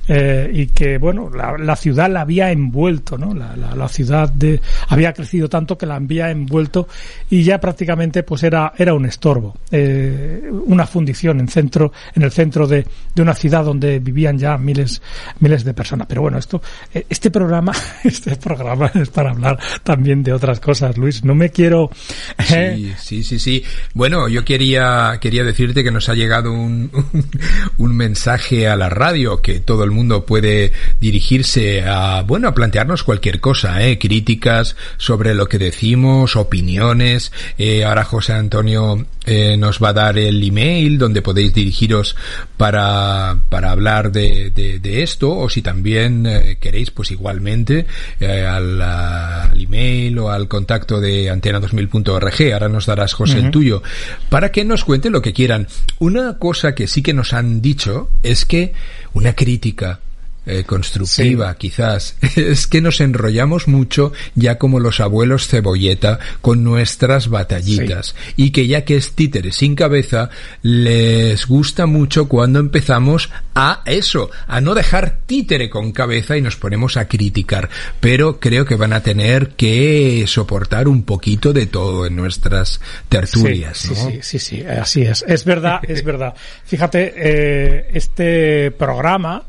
Eh, 0.07 0.49
y 0.53 0.67
que, 0.67 0.97
bueno, 0.97 1.29
la, 1.29 1.57
la, 1.57 1.75
ciudad 1.75 2.09
la 2.09 2.21
había 2.21 2.51
envuelto, 2.51 3.17
¿no? 3.17 3.33
La, 3.33 3.55
la, 3.55 3.73
la, 3.73 3.87
ciudad 3.87 4.29
de, 4.29 4.59
había 4.89 5.13
crecido 5.13 5.47
tanto 5.47 5.77
que 5.77 5.85
la 5.85 5.95
había 5.95 6.29
envuelto 6.29 6.87
y 7.29 7.43
ya 7.43 7.59
prácticamente 7.59 8.23
pues 8.23 8.43
era, 8.43 8.73
era 8.77 8.93
un 8.93 9.05
estorbo, 9.05 9.57
eh, 9.71 10.49
una 10.65 10.85
fundición 10.85 11.39
en 11.39 11.47
centro, 11.47 11.93
en 12.13 12.23
el 12.23 12.31
centro 12.31 12.67
de, 12.67 12.85
de 13.15 13.21
una 13.21 13.33
ciudad 13.33 13.63
donde 13.63 13.99
vivían 13.99 14.37
ya 14.37 14.57
miles, 14.57 15.01
miles 15.39 15.63
de 15.63 15.73
personas. 15.73 16.07
Pero 16.07 16.21
bueno, 16.21 16.37
esto, 16.37 16.61
eh, 16.93 17.05
este 17.09 17.31
programa, 17.31 17.71
este 18.03 18.35
programa 18.35 18.91
es 18.95 19.09
para 19.09 19.31
hablar 19.31 19.57
también 19.83 20.21
de 20.21 20.33
otras 20.33 20.59
cosas, 20.59 20.97
Luis. 20.97 21.23
No 21.23 21.33
me 21.33 21.49
quiero. 21.49 21.89
¿eh? 22.53 22.75
Sí, 22.75 22.93
sí, 22.97 23.23
sí, 23.23 23.39
sí. 23.39 23.63
Bueno, 23.93 24.27
yo 24.27 24.43
quería, 24.43 25.17
quería 25.21 25.43
decirte 25.45 25.83
que 25.83 25.91
nos 25.91 26.09
ha 26.09 26.13
llegado 26.13 26.51
un, 26.51 26.91
un, 26.93 27.25
un 27.77 27.95
mensaje 27.95 28.67
a 28.67 28.75
la 28.75 28.89
radio 28.89 29.41
que 29.41 29.61
todo 29.61 29.85
el 29.85 29.92
mundo 29.93 30.25
puede 30.25 30.71
dirigirse 30.99 31.83
a, 31.83 32.23
bueno, 32.23 32.47
a 32.47 32.53
plantearnos 32.53 33.03
cualquier 33.03 33.39
cosa, 33.39 33.85
¿eh? 33.85 33.97
críticas 33.97 34.75
sobre 34.97 35.33
lo 35.33 35.47
que 35.47 35.57
decimos, 35.57 36.35
opiniones. 36.35 37.31
Eh, 37.57 37.83
ahora 37.85 38.03
José 38.03 38.33
Antonio 38.33 39.05
eh, 39.25 39.55
nos 39.57 39.81
va 39.81 39.89
a 39.89 39.93
dar 39.93 40.17
el 40.17 40.43
email 40.43 40.97
donde 40.97 41.21
podéis 41.21 41.53
dirigiros 41.53 42.15
para, 42.57 43.37
para 43.49 43.71
hablar 43.71 44.11
de, 44.11 44.51
de, 44.51 44.79
de 44.79 45.03
esto 45.03 45.35
o 45.35 45.49
si 45.49 45.61
también 45.61 46.25
eh, 46.25 46.57
queréis, 46.59 46.91
pues 46.91 47.11
igualmente 47.11 47.85
al, 48.19 48.81
al, 48.81 49.61
email 49.61 50.17
o 50.19 50.29
al 50.29 50.47
contacto 50.47 50.99
de 50.99 51.31
antena2000.org. 51.31 52.53
Ahora 52.53 52.69
nos 52.69 52.85
darás, 52.85 53.13
José, 53.13 53.37
uh 53.37 53.41
-huh. 53.41 53.45
el 53.45 53.51
tuyo, 53.51 53.83
para 54.29 54.51
que 54.51 54.65
nos 54.65 54.83
cuente 54.83 55.09
lo 55.09 55.21
que 55.21 55.33
quieran. 55.33 55.67
Una 55.99 56.37
cosa 56.37 56.75
que 56.75 56.87
sí 56.87 57.01
que 57.01 57.13
nos 57.13 57.33
han 57.33 57.61
dicho 57.61 58.09
es 58.23 58.45
que 58.45 58.73
una 59.13 59.33
crítica 59.33 59.99
eh, 60.45 60.63
constructiva, 60.65 61.51
sí. 61.51 61.57
quizás, 61.57 62.15
es 62.35 62.67
que 62.67 62.81
nos 62.81 62.99
enrollamos 63.01 63.67
mucho 63.67 64.11
ya 64.35 64.57
como 64.57 64.79
los 64.79 64.99
abuelos 64.99 65.47
cebolleta 65.47 66.19
con 66.41 66.63
nuestras 66.63 67.29
batallitas 67.29 68.15
sí. 68.25 68.33
y 68.35 68.51
que 68.51 68.67
ya 68.67 68.83
que 68.83 68.97
es 68.97 69.13
títere 69.13 69.51
sin 69.51 69.75
cabeza, 69.75 70.29
les 70.61 71.47
gusta 71.47 71.85
mucho 71.85 72.27
cuando 72.27 72.59
empezamos 72.59 73.29
a 73.55 73.83
eso, 73.85 74.31
a 74.47 74.59
no 74.61 74.73
dejar 74.73 75.19
títere 75.25 75.69
con 75.69 75.91
cabeza 75.91 76.35
y 76.35 76.41
nos 76.41 76.55
ponemos 76.55 76.97
a 76.97 77.07
criticar, 77.07 77.69
pero 77.99 78.39
creo 78.39 78.65
que 78.65 78.75
van 78.75 78.93
a 78.93 79.01
tener 79.01 79.49
que 79.51 80.25
soportar 80.27 80.87
un 80.87 81.03
poquito 81.03 81.53
de 81.53 81.67
todo 81.67 82.05
en 82.05 82.15
nuestras 82.15 82.81
tertulias. 83.09 83.77
Sí, 83.77 83.89
¿no? 83.89 83.95
sí, 83.95 84.19
sí, 84.21 84.39
sí, 84.39 84.63
así 84.63 85.01
es, 85.03 85.23
es 85.27 85.45
verdad, 85.45 85.79
es 85.87 86.03
verdad. 86.03 86.33
Fíjate, 86.65 87.13
eh, 87.15 87.89
este 87.93 88.71
programa 88.71 89.43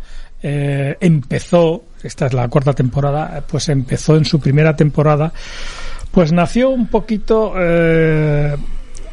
eh, 0.46 0.98
empezó, 1.00 1.86
esta 2.02 2.26
es 2.26 2.34
la 2.34 2.46
cuarta 2.48 2.74
temporada, 2.74 3.42
pues 3.48 3.70
empezó 3.70 4.14
en 4.14 4.26
su 4.26 4.38
primera 4.38 4.76
temporada, 4.76 5.32
pues 6.10 6.32
nació 6.32 6.68
un 6.68 6.88
poquito, 6.88 7.54
eh, 7.56 8.54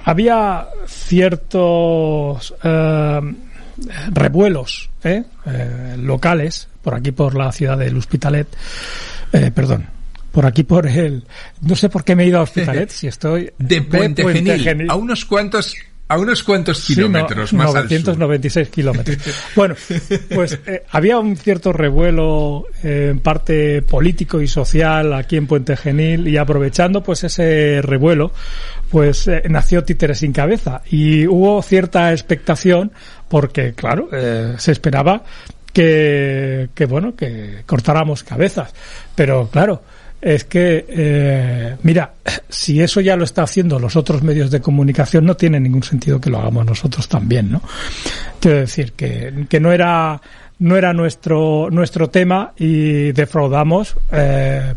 había 0.03 0.67
ciertos 0.85 2.53
eh, 2.61 3.21
revuelos 4.11 4.89
¿eh? 5.05 5.23
eh, 5.45 5.95
locales 5.97 6.67
por 6.81 6.95
aquí 6.95 7.13
por 7.13 7.33
la 7.35 7.49
ciudad 7.53 7.77
del 7.77 7.95
Hospitalet, 7.95 8.47
eh, 9.31 9.51
perdón, 9.55 9.87
por 10.33 10.45
aquí 10.45 10.63
por 10.63 10.85
el 10.85 11.23
no 11.61 11.77
sé 11.77 11.87
por 11.87 12.03
qué 12.03 12.13
me 12.13 12.23
he 12.23 12.27
ido 12.27 12.39
a 12.39 12.43
Hospitalet 12.43 12.89
si 12.91 13.07
estoy 13.07 13.53
de 13.57 13.81
Puente, 13.83 14.23
Puente 14.23 14.41
Genil, 14.41 14.63
Genil, 14.63 14.91
a 14.91 14.95
unos 14.95 15.23
cuantos 15.23 15.75
a 16.11 16.17
unos 16.17 16.43
cuantos 16.43 16.81
kilómetros 16.81 17.51
sí, 17.51 17.55
no, 17.55 17.63
más 17.63 17.73
996 17.73 18.67
kilómetros. 18.67 19.17
bueno, 19.55 19.75
pues 20.35 20.59
eh, 20.65 20.83
había 20.89 21.17
un 21.17 21.37
cierto 21.37 21.71
revuelo 21.71 22.67
eh, 22.83 23.07
en 23.11 23.21
parte 23.21 23.81
político 23.81 24.41
y 24.41 24.47
social 24.47 25.13
aquí 25.13 25.37
en 25.37 25.47
Puente 25.47 25.77
Genil 25.77 26.27
y 26.27 26.35
aprovechando 26.35 27.01
pues 27.01 27.23
ese 27.23 27.81
revuelo, 27.81 28.33
pues 28.89 29.25
eh, 29.29 29.43
nació 29.47 29.85
Títeres 29.85 30.19
sin 30.19 30.33
cabeza 30.33 30.81
y 30.89 31.25
hubo 31.27 31.61
cierta 31.61 32.11
expectación 32.11 32.91
porque, 33.29 33.71
claro, 33.73 34.09
eh, 34.11 34.55
se 34.57 34.73
esperaba 34.73 35.23
que, 35.71 36.71
que, 36.75 36.85
bueno, 36.87 37.15
que 37.15 37.63
cortáramos 37.65 38.25
cabezas. 38.25 38.73
Pero, 39.15 39.47
claro, 39.49 39.81
es 40.21 40.43
que, 40.43 40.85
eh, 40.87 41.75
mira, 41.83 42.13
si 42.47 42.81
eso 42.81 43.01
ya 43.01 43.15
lo 43.15 43.23
está 43.23 43.43
haciendo 43.43 43.79
los 43.79 43.95
otros 43.95 44.21
medios 44.21 44.51
de 44.51 44.61
comunicación, 44.61 45.25
no 45.25 45.35
tiene 45.35 45.59
ningún 45.59 45.83
sentido 45.83 46.21
que 46.21 46.29
lo 46.29 46.39
hagamos 46.39 46.65
nosotros 46.65 47.07
también, 47.07 47.51
¿no? 47.51 47.61
Quiero 48.39 48.59
decir 48.59 48.93
que, 48.93 49.45
que 49.49 49.59
no 49.59 49.71
era 49.71 50.21
no 50.59 50.77
era 50.77 50.93
nuestro 50.93 51.69
nuestro 51.71 52.11
tema 52.11 52.53
y 52.55 53.13
defraudamos 53.13 53.95
eh, 54.11 54.75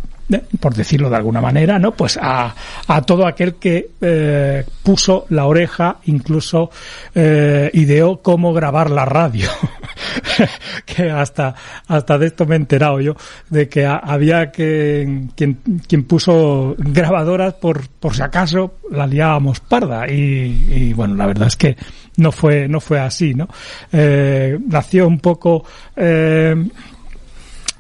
por 0.60 0.74
decirlo 0.74 1.10
de 1.10 1.16
alguna 1.16 1.40
manera, 1.40 1.78
¿no? 1.78 1.92
Pues 1.92 2.18
a, 2.20 2.54
a 2.86 3.02
todo 3.02 3.26
aquel 3.26 3.56
que 3.56 3.90
eh, 4.00 4.64
puso 4.82 5.26
la 5.28 5.46
oreja, 5.46 5.98
incluso 6.04 6.70
eh, 7.14 7.70
ideó 7.74 8.22
cómo 8.22 8.52
grabar 8.52 8.90
la 8.90 9.04
radio. 9.04 9.48
que 10.84 11.10
hasta, 11.10 11.54
hasta 11.86 12.18
de 12.18 12.26
esto 12.26 12.46
me 12.46 12.54
he 12.54 12.58
enterado 12.58 13.00
yo, 13.00 13.14
de 13.50 13.68
que 13.68 13.86
había 13.86 14.50
que, 14.50 15.28
quien, 15.36 15.60
quien 15.86 16.04
puso 16.04 16.74
grabadoras 16.78 17.54
por, 17.54 17.88
por 17.88 18.14
si 18.14 18.22
acaso 18.22 18.74
la 18.90 19.06
liábamos 19.06 19.60
parda. 19.60 20.10
Y, 20.10 20.66
y 20.70 20.92
bueno, 20.92 21.14
la 21.14 21.26
verdad 21.26 21.48
es 21.48 21.56
que 21.56 21.76
no 22.16 22.32
fue, 22.32 22.68
no 22.68 22.80
fue 22.80 23.00
así, 23.00 23.34
¿no? 23.34 23.48
Eh, 23.92 24.58
nació 24.66 25.06
un 25.06 25.18
poco, 25.18 25.64
eh, 25.96 26.54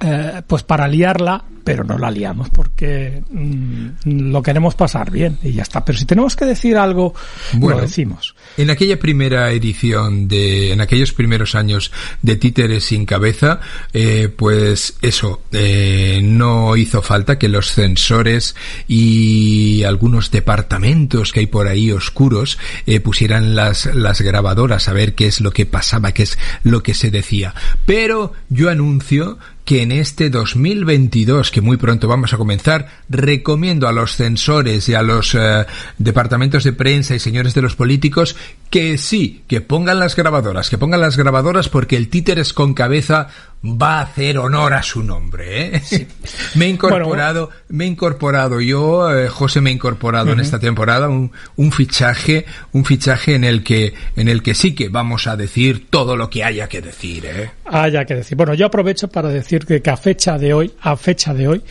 eh, 0.06 0.42
pues 0.46 0.62
para 0.62 0.86
liarla, 0.86 1.42
pero 1.64 1.82
no 1.82 1.96
la 1.96 2.10
liamos 2.10 2.50
porque 2.50 3.22
mmm, 3.30 3.86
lo 4.04 4.42
queremos 4.42 4.74
pasar 4.74 5.10
bien 5.10 5.38
y 5.42 5.52
ya 5.52 5.62
está. 5.62 5.82
Pero 5.82 5.96
si 5.96 6.04
tenemos 6.04 6.36
que 6.36 6.44
decir 6.44 6.76
algo, 6.76 7.14
bueno, 7.54 7.78
lo 7.78 7.86
decimos. 7.86 8.34
En 8.58 8.68
aquella 8.68 8.98
primera 8.98 9.50
edición 9.52 10.28
de, 10.28 10.72
en 10.72 10.82
aquellos 10.82 11.14
primeros 11.14 11.54
años 11.54 11.90
de 12.20 12.36
Títeres 12.36 12.84
sin 12.84 13.06
cabeza, 13.06 13.60
eh, 13.94 14.28
pues 14.28 14.98
eso, 15.00 15.40
eh, 15.52 16.20
no 16.22 16.76
hizo 16.76 17.00
falta 17.00 17.38
que 17.38 17.48
los 17.48 17.72
censores 17.72 18.54
y 18.86 19.84
algunos 19.84 20.30
departamentos 20.30 21.32
que 21.32 21.40
hay 21.40 21.46
por 21.46 21.66
ahí 21.66 21.90
oscuros 21.90 22.58
pusieran 23.02 23.54
las, 23.54 23.86
las 23.86 24.20
grabadoras 24.20 24.88
a 24.88 24.92
ver 24.92 25.14
qué 25.14 25.28
es 25.28 25.40
lo 25.40 25.50
que 25.52 25.64
pasaba, 25.64 26.12
qué 26.12 26.24
es 26.24 26.38
lo 26.62 26.82
que 26.82 26.92
se 26.92 27.10
decía. 27.10 27.54
Pero 27.86 28.34
yo 28.50 28.68
anuncio 28.68 29.38
que 29.64 29.82
en 29.82 29.92
este 29.92 30.28
2022, 30.28 31.50
que 31.50 31.60
muy 31.62 31.78
pronto 31.78 32.06
vamos 32.06 32.34
a 32.34 32.36
comenzar, 32.36 32.88
recomiendo 33.08 33.88
a 33.88 33.92
los 33.92 34.16
censores 34.16 34.88
y 34.88 34.94
a 34.94 35.02
los 35.02 35.34
eh, 35.34 35.66
departamentos 35.96 36.64
de 36.64 36.74
prensa 36.74 37.14
y 37.14 37.18
señores 37.18 37.54
de 37.54 37.62
los 37.62 37.74
políticos 37.74 38.36
que 38.68 38.98
sí, 38.98 39.42
que 39.48 39.62
pongan 39.62 39.98
las 39.98 40.16
grabadoras, 40.16 40.68
que 40.68 40.78
pongan 40.78 41.00
las 41.00 41.16
grabadoras 41.16 41.68
porque 41.68 41.96
el 41.96 42.08
títeres 42.08 42.52
con 42.52 42.74
cabeza 42.74 43.28
va 43.64 43.98
a 43.98 44.02
hacer 44.02 44.38
honor 44.38 44.74
a 44.74 44.82
su 44.82 45.02
nombre. 45.02 45.76
¿eh? 45.76 45.82
me 46.54 46.66
he 46.66 46.68
incorporado, 46.68 47.50
me 47.68 47.84
he 47.84 47.86
incorporado 47.86 48.60
yo, 48.60 49.16
eh, 49.16 49.28
José 49.28 49.60
me 49.60 49.70
he 49.70 49.72
incorporado 49.72 50.32
en 50.32 50.40
esta 50.40 50.58
temporada 50.58 51.08
un, 51.08 51.32
un, 51.56 51.72
fichaje, 51.72 52.44
un 52.72 52.84
fichaje 52.84 53.34
en 53.34 53.44
el 53.44 53.62
que, 53.62 53.94
en 54.16 54.28
el 54.28 54.42
que 54.42 54.54
sí 54.54 54.74
que 54.74 54.88
vamos 54.88 55.26
a 55.26 55.36
decir 55.36 55.86
todo 55.88 56.16
lo 56.16 56.28
que 56.28 56.44
haya 56.44 56.68
que 56.68 56.82
decir. 56.82 57.24
¿eh? 57.26 57.50
Haya 57.64 58.04
que 58.04 58.16
decir. 58.16 58.36
Bueno, 58.36 58.54
yo 58.54 58.66
aprovecho 58.66 59.08
para 59.08 59.28
decir 59.28 59.64
que, 59.64 59.80
que 59.80 59.90
a 59.90 59.96
fecha 59.96 60.38
de 60.38 60.52
hoy, 60.52 60.72
a 60.80 60.96
fecha 60.96 61.32
de 61.32 61.48
hoy, 61.48 61.62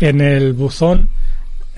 en 0.00 0.20
el 0.20 0.52
buzón 0.52 1.08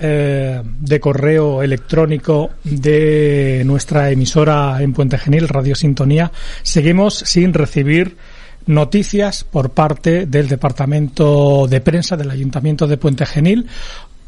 eh, 0.03 0.59
de 0.63 0.99
correo 0.99 1.61
electrónico 1.61 2.49
de 2.63 3.61
nuestra 3.67 4.09
emisora 4.09 4.81
en 4.81 4.93
Puente 4.93 5.19
Genil, 5.19 5.47
Radio 5.47 5.75
Sintonía, 5.75 6.31
seguimos 6.63 7.19
sin 7.19 7.53
recibir 7.53 8.17
noticias 8.65 9.43
por 9.43 9.71
parte 9.71 10.25
del 10.25 10.47
Departamento 10.47 11.67
de 11.67 11.81
Prensa 11.81 12.17
del 12.17 12.31
Ayuntamiento 12.31 12.87
de 12.87 12.97
Puente 12.97 13.25
Genil 13.25 13.67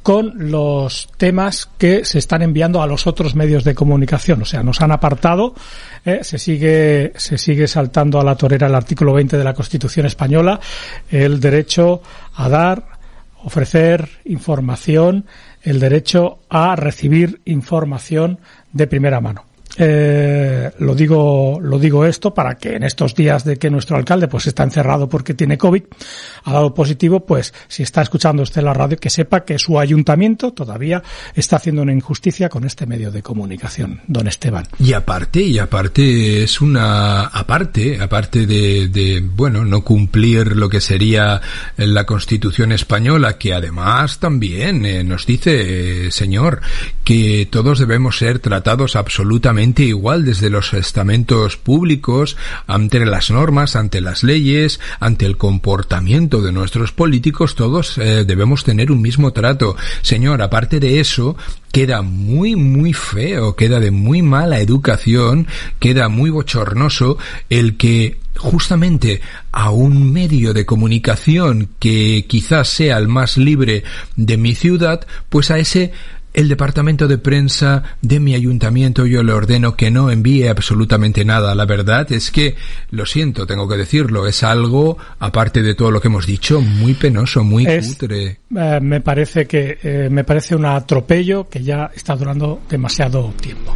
con 0.03 0.51
los 0.51 1.07
temas 1.17 1.69
que 1.77 2.03
se 2.03 2.19
están 2.19 2.41
enviando 2.41 2.81
a 2.81 2.87
los 2.87 3.07
otros 3.07 3.35
medios 3.35 3.63
de 3.63 3.73
comunicación. 3.73 4.41
O 4.41 4.45
sea, 4.45 4.61
nos 4.61 4.81
han 4.81 4.91
apartado, 4.91 5.55
eh, 6.03 6.19
se 6.23 6.37
sigue, 6.37 7.13
se 7.15 7.37
sigue 7.37 7.67
saltando 7.67 8.19
a 8.19 8.23
la 8.23 8.35
torera 8.35 8.67
el 8.67 8.75
artículo 8.75 9.13
20 9.13 9.37
de 9.37 9.43
la 9.43 9.53
Constitución 9.53 10.05
española, 10.05 10.59
el 11.09 11.39
derecho 11.39 12.01
a 12.35 12.49
dar, 12.49 12.83
ofrecer 13.45 14.09
información, 14.25 15.25
el 15.61 15.79
derecho 15.79 16.39
a 16.49 16.75
recibir 16.75 17.41
información 17.45 18.39
de 18.73 18.87
primera 18.87 19.21
mano. 19.21 19.52
Eh, 19.75 20.71
lo 20.77 20.93
digo 20.93 21.59
lo 21.59 21.79
digo 21.79 22.05
esto 22.05 22.31
para 22.31 22.55
que 22.55 22.75
en 22.75 22.83
estos 22.83 23.15
días 23.15 23.43
de 23.43 23.57
que 23.57 23.71
nuestro 23.71 23.97
alcalde 23.97 24.27
pues 24.27 24.45
está 24.45 24.61
encerrado 24.61 25.09
porque 25.09 25.33
tiene 25.33 25.57
covid 25.57 25.83
ha 26.43 26.53
dado 26.53 26.75
positivo 26.75 27.21
pues 27.25 27.55
si 27.67 27.81
está 27.81 28.03
escuchando 28.03 28.43
usted 28.43 28.61
la 28.61 28.75
radio 28.75 28.97
que 28.97 29.09
sepa 29.09 29.43
que 29.43 29.57
su 29.57 29.79
ayuntamiento 29.79 30.53
todavía 30.53 31.01
está 31.33 31.55
haciendo 31.55 31.81
una 31.81 31.91
injusticia 31.91 32.49
con 32.49 32.65
este 32.65 32.85
medio 32.85 33.09
de 33.09 33.23
comunicación 33.23 34.01
don 34.05 34.27
Esteban. 34.27 34.67
Y 34.77 34.93
aparte 34.93 35.41
y 35.41 35.57
aparte 35.57 36.43
es 36.43 36.61
una 36.61 37.23
aparte 37.23 37.99
aparte 37.99 38.45
de, 38.45 38.89
de 38.89 39.21
bueno 39.21 39.65
no 39.65 39.83
cumplir 39.83 40.55
lo 40.55 40.69
que 40.69 40.81
sería 40.81 41.41
la 41.77 42.05
Constitución 42.05 42.73
española 42.73 43.39
que 43.39 43.55
además 43.55 44.19
también 44.19 44.85
eh, 44.85 45.03
nos 45.03 45.25
dice 45.25 46.05
eh, 46.07 46.11
señor 46.11 46.61
que 47.03 47.47
todos 47.49 47.79
debemos 47.79 48.17
ser 48.17 48.39
tratados 48.39 48.95
absolutamente 48.95 49.83
igual 49.83 50.25
desde 50.25 50.49
los 50.49 50.73
estamentos 50.73 51.57
públicos, 51.57 52.37
ante 52.67 53.05
las 53.05 53.31
normas, 53.31 53.75
ante 53.75 54.01
las 54.01 54.23
leyes, 54.23 54.79
ante 54.99 55.25
el 55.25 55.37
comportamiento 55.37 56.41
de 56.41 56.51
nuestros 56.51 56.91
políticos, 56.91 57.55
todos 57.55 57.97
eh, 57.97 58.23
debemos 58.25 58.63
tener 58.63 58.91
un 58.91 59.01
mismo 59.01 59.33
trato. 59.33 59.75
Señor, 60.01 60.41
aparte 60.41 60.79
de 60.79 60.99
eso, 60.99 61.35
queda 61.71 62.01
muy, 62.01 62.55
muy 62.55 62.93
feo, 62.93 63.55
queda 63.55 63.79
de 63.79 63.91
muy 63.91 64.21
mala 64.21 64.59
educación, 64.59 65.47
queda 65.79 66.07
muy 66.07 66.29
bochornoso 66.29 67.17
el 67.49 67.77
que 67.77 68.19
justamente 68.37 69.21
a 69.51 69.69
un 69.69 70.11
medio 70.11 70.53
de 70.53 70.65
comunicación 70.65 71.69
que 71.79 72.25
quizás 72.27 72.69
sea 72.69 72.97
el 72.97 73.07
más 73.07 73.37
libre 73.37 73.83
de 74.15 74.37
mi 74.37 74.55
ciudad, 74.55 75.05
pues 75.29 75.51
a 75.51 75.59
ese 75.59 75.91
el 76.33 76.49
departamento 76.49 77.07
de 77.07 77.17
prensa 77.17 77.83
de 78.01 78.19
mi 78.19 78.33
ayuntamiento 78.33 79.05
yo 79.05 79.23
le 79.23 79.33
ordeno 79.33 79.75
que 79.75 79.91
no 79.91 80.09
envíe 80.09 80.47
absolutamente 80.47 81.23
nada. 81.23 81.53
La 81.55 81.65
verdad 81.65 82.11
es 82.11 82.31
que, 82.31 82.55
lo 82.91 83.05
siento, 83.05 83.45
tengo 83.45 83.67
que 83.67 83.77
decirlo, 83.77 84.27
es 84.27 84.43
algo, 84.43 84.97
aparte 85.19 85.61
de 85.61 85.75
todo 85.75 85.91
lo 85.91 86.01
que 86.01 86.07
hemos 86.07 86.25
dicho, 86.25 86.61
muy 86.61 86.93
penoso, 86.95 87.43
muy 87.43 87.65
cutre. 87.65 88.39
Eh, 88.55 88.79
me 88.81 89.01
parece 89.01 89.45
que, 89.45 89.77
eh, 89.83 90.07
me 90.09 90.23
parece 90.23 90.55
un 90.55 90.65
atropello 90.65 91.47
que 91.49 91.63
ya 91.63 91.91
está 91.95 92.15
durando 92.15 92.61
demasiado 92.69 93.33
tiempo. 93.39 93.75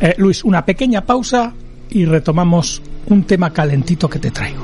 Eh, 0.00 0.14
Luis, 0.18 0.44
una 0.44 0.64
pequeña 0.64 1.04
pausa 1.04 1.52
y 1.90 2.04
retomamos 2.04 2.82
un 3.06 3.24
tema 3.24 3.52
calentito 3.52 4.08
que 4.08 4.18
te 4.18 4.30
traigo. 4.30 4.63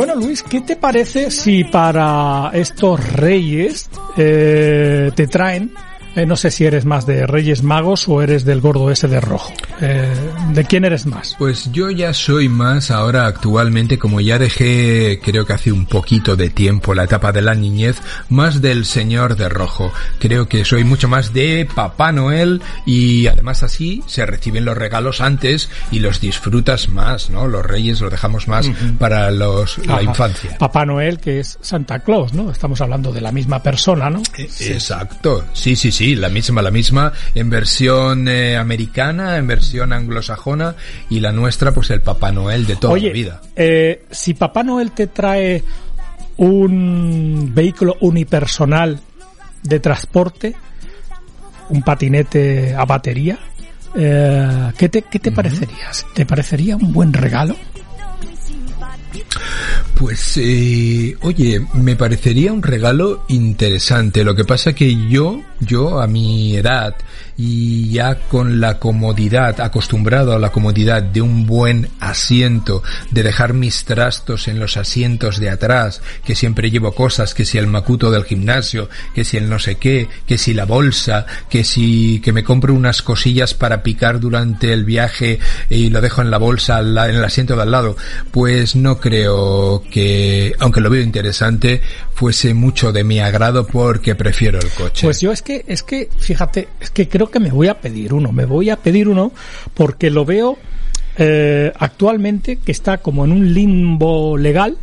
Bueno, 0.00 0.14
Luis, 0.14 0.42
¿qué 0.42 0.62
te 0.62 0.76
parece 0.76 1.30
si 1.30 1.62
para 1.62 2.50
estos 2.54 3.12
reyes 3.16 3.90
eh, 4.16 5.10
te 5.14 5.26
traen 5.26 5.74
eh, 6.16 6.26
no 6.26 6.36
sé 6.36 6.50
si 6.50 6.64
eres 6.64 6.84
más 6.84 7.06
de 7.06 7.26
Reyes 7.26 7.62
Magos 7.62 8.08
o 8.08 8.22
eres 8.22 8.44
del 8.44 8.60
gordo 8.60 8.90
ese 8.90 9.08
de 9.08 9.20
rojo. 9.20 9.52
Eh, 9.80 10.12
¿De 10.52 10.64
quién 10.64 10.84
eres 10.84 11.06
más? 11.06 11.36
Pues 11.38 11.70
yo 11.72 11.90
ya 11.90 12.12
soy 12.12 12.48
más 12.48 12.90
ahora 12.90 13.26
actualmente, 13.26 13.98
como 13.98 14.20
ya 14.20 14.38
dejé 14.38 15.20
creo 15.22 15.46
que 15.46 15.52
hace 15.52 15.72
un 15.72 15.86
poquito 15.86 16.36
de 16.36 16.50
tiempo 16.50 16.94
la 16.94 17.04
etapa 17.04 17.32
de 17.32 17.42
la 17.42 17.54
niñez, 17.54 17.96
más 18.28 18.60
del 18.60 18.84
señor 18.84 19.36
de 19.36 19.48
rojo. 19.48 19.92
Creo 20.18 20.48
que 20.48 20.64
soy 20.64 20.84
mucho 20.84 21.08
más 21.08 21.32
de 21.32 21.68
Papá 21.74 22.12
Noel 22.12 22.62
y 22.86 23.26
además 23.26 23.62
así 23.62 24.02
se 24.06 24.26
reciben 24.26 24.64
los 24.64 24.76
regalos 24.76 25.20
antes 25.20 25.70
y 25.90 26.00
los 26.00 26.20
disfrutas 26.20 26.88
más, 26.88 27.30
¿no? 27.30 27.46
Los 27.46 27.64
reyes 27.64 28.00
los 28.00 28.10
dejamos 28.10 28.48
más 28.48 28.66
uh 28.66 28.70
-huh. 28.70 28.98
para 28.98 29.30
los, 29.30 29.78
la 29.86 30.02
infancia. 30.02 30.56
Papá 30.58 30.84
Noel 30.84 31.18
que 31.18 31.40
es 31.40 31.58
Santa 31.60 32.00
Claus, 32.00 32.32
¿no? 32.32 32.50
Estamos 32.50 32.80
hablando 32.80 33.12
de 33.12 33.20
la 33.20 33.32
misma 33.32 33.62
persona, 33.62 34.10
¿no? 34.10 34.22
Sí. 34.48 34.72
Exacto. 34.72 35.44
Sí, 35.52 35.76
sí, 35.76 35.92
sí, 35.92 35.99
la 36.00 36.28
misma, 36.28 36.62
la 36.62 36.70
misma, 36.70 37.12
en 37.34 37.50
versión 37.50 38.28
eh, 38.28 38.56
americana, 38.56 39.36
en 39.36 39.46
versión 39.46 39.92
anglosajona, 39.92 40.74
y 41.08 41.20
la 41.20 41.32
nuestra, 41.32 41.72
pues 41.72 41.90
el 41.90 42.00
Papá 42.00 42.32
Noel 42.32 42.66
de 42.66 42.76
toda 42.76 42.94
Oye, 42.94 43.08
la 43.08 43.12
vida. 43.12 43.40
Eh, 43.56 44.04
si 44.10 44.34
Papá 44.34 44.62
Noel 44.62 44.92
te 44.92 45.06
trae 45.08 45.62
un 46.38 47.52
vehículo 47.54 47.96
unipersonal 48.00 49.00
de 49.62 49.80
transporte, 49.80 50.54
un 51.68 51.82
patinete 51.82 52.74
a 52.74 52.84
batería, 52.84 53.38
eh, 53.94 54.72
¿qué 54.76 54.88
te, 54.88 55.02
qué 55.02 55.18
te 55.18 55.28
uh 55.28 55.32
-huh. 55.32 55.36
parecería? 55.36 55.90
¿Te 56.14 56.26
parecería 56.26 56.76
un 56.76 56.92
buen 56.92 57.12
regalo? 57.12 57.56
Pues, 59.94 60.36
eh, 60.36 61.16
oye, 61.22 61.60
me 61.74 61.96
parecería 61.96 62.52
un 62.52 62.62
regalo 62.62 63.24
interesante. 63.28 64.24
Lo 64.24 64.34
que 64.34 64.44
pasa 64.44 64.72
que 64.72 65.08
yo, 65.08 65.42
yo 65.60 66.00
a 66.00 66.06
mi 66.06 66.56
edad 66.56 66.94
y 67.36 67.90
ya 67.90 68.16
con 68.16 68.60
la 68.60 68.78
comodidad, 68.78 69.60
acostumbrado 69.60 70.34
a 70.34 70.38
la 70.38 70.50
comodidad 70.50 71.02
de 71.02 71.22
un 71.22 71.46
buen 71.46 71.88
asiento, 72.00 72.82
de 73.10 73.22
dejar 73.22 73.54
mis 73.54 73.84
trastos 73.84 74.48
en 74.48 74.58
los 74.58 74.76
asientos 74.76 75.38
de 75.38 75.50
atrás, 75.50 76.02
que 76.24 76.34
siempre 76.34 76.70
llevo 76.70 76.92
cosas, 76.92 77.34
que 77.34 77.44
si 77.44 77.58
el 77.58 77.66
macuto 77.66 78.10
del 78.10 78.24
gimnasio, 78.24 78.88
que 79.14 79.24
si 79.24 79.36
el 79.36 79.48
no 79.48 79.58
sé 79.58 79.76
qué, 79.76 80.08
que 80.26 80.38
si 80.38 80.54
la 80.54 80.64
bolsa, 80.64 81.26
que 81.48 81.64
si 81.64 82.20
que 82.20 82.32
me 82.32 82.44
compro 82.44 82.74
unas 82.74 83.02
cosillas 83.02 83.54
para 83.54 83.82
picar 83.82 84.20
durante 84.20 84.72
el 84.72 84.84
viaje 84.84 85.38
y 85.68 85.90
lo 85.90 86.00
dejo 86.00 86.22
en 86.22 86.30
la 86.30 86.38
bolsa 86.38 86.80
en 86.80 86.96
el 86.96 87.24
asiento 87.24 87.56
de 87.56 87.62
al 87.62 87.70
lado, 87.70 87.96
pues 88.30 88.76
no 88.76 89.00
creo 89.00 89.82
que, 89.90 90.54
aunque 90.58 90.80
lo 90.80 90.90
veo 90.90 91.02
interesante, 91.02 91.82
fuese 92.20 92.52
mucho 92.52 92.92
de 92.92 93.02
mi 93.02 93.18
agrado 93.18 93.66
porque 93.66 94.14
prefiero 94.14 94.58
el 94.58 94.68
coche. 94.72 95.06
Pues 95.06 95.22
yo 95.22 95.32
es 95.32 95.40
que, 95.40 95.64
es 95.66 95.82
que, 95.82 96.10
fíjate, 96.18 96.68
es 96.78 96.90
que 96.90 97.08
creo 97.08 97.30
que 97.30 97.40
me 97.40 97.50
voy 97.50 97.68
a 97.68 97.80
pedir 97.80 98.12
uno, 98.12 98.30
me 98.30 98.44
voy 98.44 98.68
a 98.68 98.76
pedir 98.76 99.08
uno 99.08 99.32
porque 99.72 100.10
lo 100.10 100.26
veo 100.26 100.58
eh, 101.16 101.72
actualmente 101.78 102.56
que 102.58 102.72
está 102.72 102.98
como 102.98 103.24
en 103.24 103.32
un 103.32 103.54
limbo 103.54 104.36
legal, 104.36 104.76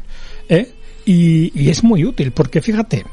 ¿eh? 0.50 0.71
y, 1.06 1.52
y 1.54 1.69
es 1.69 1.84
muy 1.84 2.06
útil 2.06 2.32
porque 2.32 2.60
fíjate, 2.60 3.06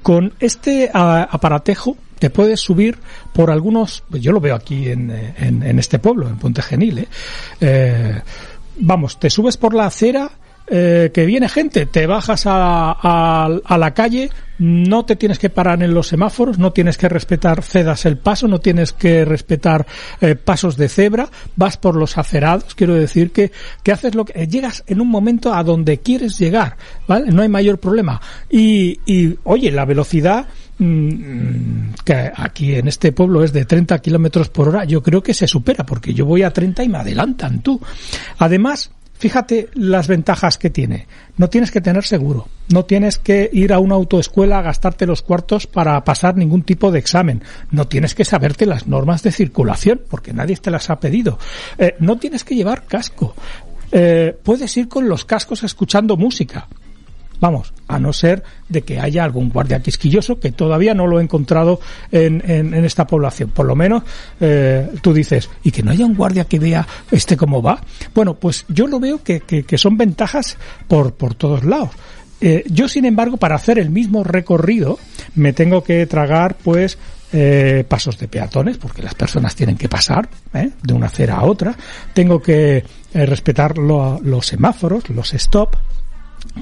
con 0.00 0.32
este 0.38 0.88
a- 0.94 1.24
aparatejo 1.24 1.96
te 2.20 2.30
puedes 2.30 2.60
subir 2.60 2.96
por 3.32 3.50
algunos, 3.50 4.04
yo 4.10 4.30
lo 4.30 4.38
veo 4.40 4.54
aquí 4.54 4.88
en, 4.90 5.10
en, 5.10 5.64
en 5.64 5.78
este 5.80 5.98
pueblo, 5.98 6.28
en 6.28 6.36
Ponte 6.38 6.62
Genil, 6.62 6.98
¿eh? 7.00 7.08
Eh, 7.60 8.20
vamos, 8.78 9.18
te 9.18 9.28
subes 9.28 9.56
por 9.56 9.74
la 9.74 9.86
acera, 9.86 10.30
eh, 10.68 11.10
que 11.12 11.26
viene 11.26 11.48
gente, 11.48 11.86
te 11.86 12.06
bajas 12.06 12.46
a, 12.46 12.90
a, 12.92 13.46
a 13.64 13.78
la 13.78 13.94
calle, 13.94 14.30
no 14.58 15.04
te 15.04 15.16
tienes 15.16 15.38
que 15.38 15.50
parar 15.50 15.82
en 15.82 15.92
los 15.94 16.08
semáforos, 16.08 16.58
no 16.58 16.72
tienes 16.72 16.96
que 16.96 17.08
respetar 17.08 17.62
cedas 17.62 18.06
el 18.06 18.18
paso, 18.18 18.48
no 18.48 18.60
tienes 18.60 18.92
que 18.92 19.24
respetar 19.24 19.86
eh, 20.20 20.34
pasos 20.34 20.76
de 20.76 20.88
cebra, 20.88 21.28
vas 21.56 21.76
por 21.76 21.96
los 21.96 22.18
acerados, 22.18 22.74
quiero 22.74 22.94
decir 22.94 23.32
que, 23.32 23.52
que 23.82 23.92
haces 23.92 24.14
lo 24.14 24.24
que, 24.24 24.42
eh, 24.42 24.48
llegas 24.48 24.82
en 24.86 25.00
un 25.00 25.08
momento 25.08 25.52
a 25.52 25.62
donde 25.62 25.98
quieres 25.98 26.38
llegar, 26.38 26.76
¿vale? 27.06 27.30
No 27.30 27.42
hay 27.42 27.48
mayor 27.48 27.78
problema. 27.78 28.20
Y, 28.50 29.00
y 29.06 29.36
oye, 29.44 29.70
la 29.70 29.84
velocidad, 29.84 30.46
mm, 30.78 31.94
que 32.04 32.32
aquí 32.34 32.74
en 32.74 32.88
este 32.88 33.12
pueblo 33.12 33.44
es 33.44 33.52
de 33.52 33.64
30 33.64 33.98
kilómetros 34.00 34.48
por 34.48 34.68
hora, 34.68 34.84
yo 34.84 35.02
creo 35.02 35.22
que 35.22 35.34
se 35.34 35.46
supera, 35.46 35.84
porque 35.84 36.14
yo 36.14 36.24
voy 36.24 36.42
a 36.42 36.50
30 36.50 36.82
y 36.82 36.88
me 36.88 36.98
adelantan 36.98 37.60
tú. 37.60 37.80
Además, 38.38 38.90
Fíjate 39.18 39.68
las 39.74 40.08
ventajas 40.08 40.58
que 40.58 40.70
tiene. 40.70 41.06
No 41.36 41.48
tienes 41.48 41.70
que 41.70 41.80
tener 41.80 42.04
seguro. 42.04 42.48
No 42.68 42.84
tienes 42.84 43.18
que 43.18 43.48
ir 43.52 43.72
a 43.72 43.78
una 43.78 43.94
autoescuela 43.94 44.58
a 44.58 44.62
gastarte 44.62 45.06
los 45.06 45.22
cuartos 45.22 45.66
para 45.66 46.02
pasar 46.04 46.36
ningún 46.36 46.62
tipo 46.62 46.90
de 46.90 46.98
examen. 46.98 47.42
No 47.70 47.86
tienes 47.86 48.14
que 48.14 48.24
saberte 48.24 48.66
las 48.66 48.86
normas 48.86 49.22
de 49.22 49.32
circulación 49.32 50.02
porque 50.08 50.32
nadie 50.32 50.56
te 50.56 50.70
las 50.70 50.90
ha 50.90 51.00
pedido. 51.00 51.38
Eh, 51.78 51.94
no 51.98 52.18
tienes 52.18 52.44
que 52.44 52.54
llevar 52.54 52.84
casco. 52.84 53.34
Eh, 53.92 54.36
puedes 54.42 54.76
ir 54.76 54.88
con 54.88 55.08
los 55.08 55.24
cascos 55.24 55.62
escuchando 55.62 56.16
música. 56.16 56.68
Vamos, 57.40 57.72
a 57.88 57.98
no 57.98 58.12
ser 58.12 58.42
de 58.68 58.82
que 58.82 58.98
haya 58.98 59.24
algún 59.24 59.50
guardia 59.50 59.80
quisquilloso 59.80 60.40
que 60.40 60.52
todavía 60.52 60.94
no 60.94 61.06
lo 61.06 61.20
he 61.20 61.22
encontrado 61.22 61.80
en, 62.10 62.42
en, 62.50 62.74
esta 62.84 63.06
población. 63.06 63.50
Por 63.50 63.66
lo 63.66 63.76
menos 63.76 64.02
eh, 64.40 64.88
tú 65.02 65.12
dices, 65.12 65.50
y 65.62 65.70
que 65.70 65.82
no 65.82 65.90
haya 65.90 66.06
un 66.06 66.14
guardia 66.14 66.44
que 66.44 66.58
vea 66.58 66.86
este 67.10 67.36
cómo 67.36 67.62
va. 67.62 67.80
Bueno, 68.14 68.34
pues 68.34 68.64
yo 68.68 68.86
lo 68.86 68.98
veo 69.00 69.22
que, 69.22 69.40
que, 69.40 69.78
son 69.78 69.96
ventajas 69.96 70.56
por, 70.88 71.14
por 71.14 71.34
todos 71.34 71.64
lados. 71.64 71.90
Eh, 72.40 72.64
yo, 72.68 72.88
sin 72.88 73.04
embargo, 73.04 73.36
para 73.36 73.54
hacer 73.54 73.78
el 73.78 73.90
mismo 73.90 74.22
recorrido, 74.24 74.98
me 75.34 75.52
tengo 75.52 75.82
que 75.82 76.06
tragar, 76.06 76.56
pues, 76.62 76.98
eh, 77.32 77.84
pasos 77.88 78.18
de 78.18 78.28
peatones, 78.28 78.78
porque 78.78 79.02
las 79.02 79.14
personas 79.14 79.54
tienen 79.54 79.76
que 79.76 79.88
pasar 79.88 80.28
¿eh? 80.54 80.70
de 80.80 80.94
una 80.94 81.06
acera 81.06 81.36
a 81.36 81.44
otra. 81.44 81.76
Tengo 82.14 82.40
que 82.40 82.76
eh, 82.76 83.26
respetar 83.26 83.78
lo, 83.78 84.20
los 84.22 84.46
semáforos, 84.46 85.10
los 85.10 85.34
stop. 85.34 85.76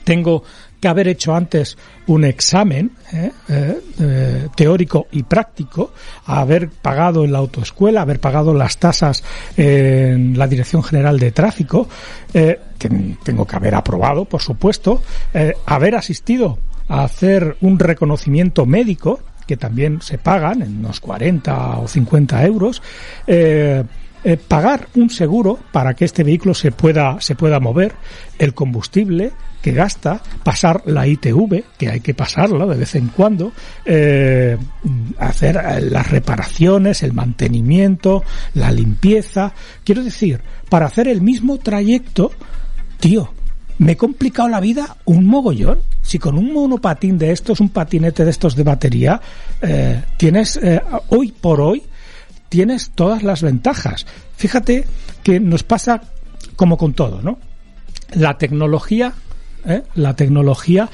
Tengo 0.03 0.43
que 0.85 0.89
haber 0.89 1.09
hecho 1.09 1.35
antes 1.35 1.79
un 2.09 2.25
examen 2.25 2.91
¿eh? 3.11 3.33
Eh, 3.49 3.81
eh, 4.01 4.49
teórico 4.55 5.07
y 5.13 5.23
práctico, 5.23 5.95
haber 6.27 6.69
pagado 6.69 7.25
en 7.25 7.33
la 7.33 7.39
autoescuela, 7.39 8.03
haber 8.03 8.21
pagado 8.21 8.53
las 8.53 8.77
tasas 8.77 9.25
en 9.57 10.39
la 10.39 10.47
Dirección 10.47 10.83
General 10.83 11.19
de 11.19 11.33
Tráfico, 11.33 11.89
eh, 12.35 12.61
tengo 13.23 13.47
que 13.47 13.57
haber 13.57 13.75
aprobado, 13.75 14.27
por 14.27 14.43
supuesto, 14.43 15.01
haber 15.65 15.95
asistido 15.95 16.59
a 16.89 17.05
hacer 17.05 17.57
un 17.63 17.79
reconocimiento 17.79 18.67
médico, 18.67 19.21
que 19.47 19.57
también 19.57 20.03
se 20.03 20.19
pagan 20.19 20.61
en 20.61 20.81
unos 20.81 21.01
40 21.01 21.79
o 21.79 21.89
50 21.89 22.45
euros, 22.45 22.83
pagar 24.49 24.89
un 24.97 25.09
seguro 25.09 25.59
para 25.73 25.95
que 25.95 26.05
este 26.05 26.25
vehículo 26.25 26.53
se 26.53 26.73
pueda, 26.73 27.23
se 27.23 27.35
pueda 27.35 27.59
mover, 27.59 27.95
el 28.39 28.53
combustible 28.53 29.33
que 29.65 29.73
gasta, 29.73 30.21
pasar 30.43 30.83
la 30.85 31.07
ITV, 31.07 31.65
que 31.79 31.89
hay 31.89 32.01
que 32.01 32.13
pasarla 32.13 32.67
de 32.67 32.77
vez 32.77 32.97
en 32.97 33.09
cuando, 33.09 33.51
eh, 33.87 34.59
hacer 35.17 35.57
eh, 35.57 35.81
las 35.81 36.11
reparaciones, 36.11 37.03
el 37.03 37.15
mantenimiento, 37.15 38.23
la 38.53 38.71
limpieza. 38.71 39.55
Quiero 39.83 40.05
decir, 40.05 40.43
para 40.69 40.85
hacer 40.85 41.09
el 41.09 41.23
mismo 41.23 41.57
trayecto, 41.57 42.31
tío, 43.01 43.33
me 43.79 43.93
he 43.93 43.97
complicado 43.97 44.51
la 44.51 44.61
vida 44.61 44.99
un 45.07 45.25
mogollón. 45.25 45.79
Si 46.03 46.19
con 46.19 46.37
un 46.37 46.53
monopatín 46.53 47.17
de 47.17 47.33
estos, 47.33 47.59
un 47.61 47.71
patinete 47.71 48.23
de 48.23 48.33
estos 48.33 48.55
de 48.57 48.65
batería, 48.65 49.19
eh, 49.63 50.03
tienes 50.19 50.61
hoy 51.09 51.33
por 51.33 51.63
hoy 51.63 51.83
tienes 52.51 52.91
todas 52.95 53.23
las 53.23 53.41
ventajas. 53.41 54.05
Fíjate 54.37 54.85
que 55.23 55.41
nos 55.41 55.63
pasa 55.63 56.03
como 56.55 56.77
con 56.77 56.93
todo, 56.93 57.23
¿no? 57.23 57.39
La 58.13 58.37
tecnología, 58.37 59.15
¿eh? 59.67 59.83
la 59.95 60.15
tecnología 60.15 60.89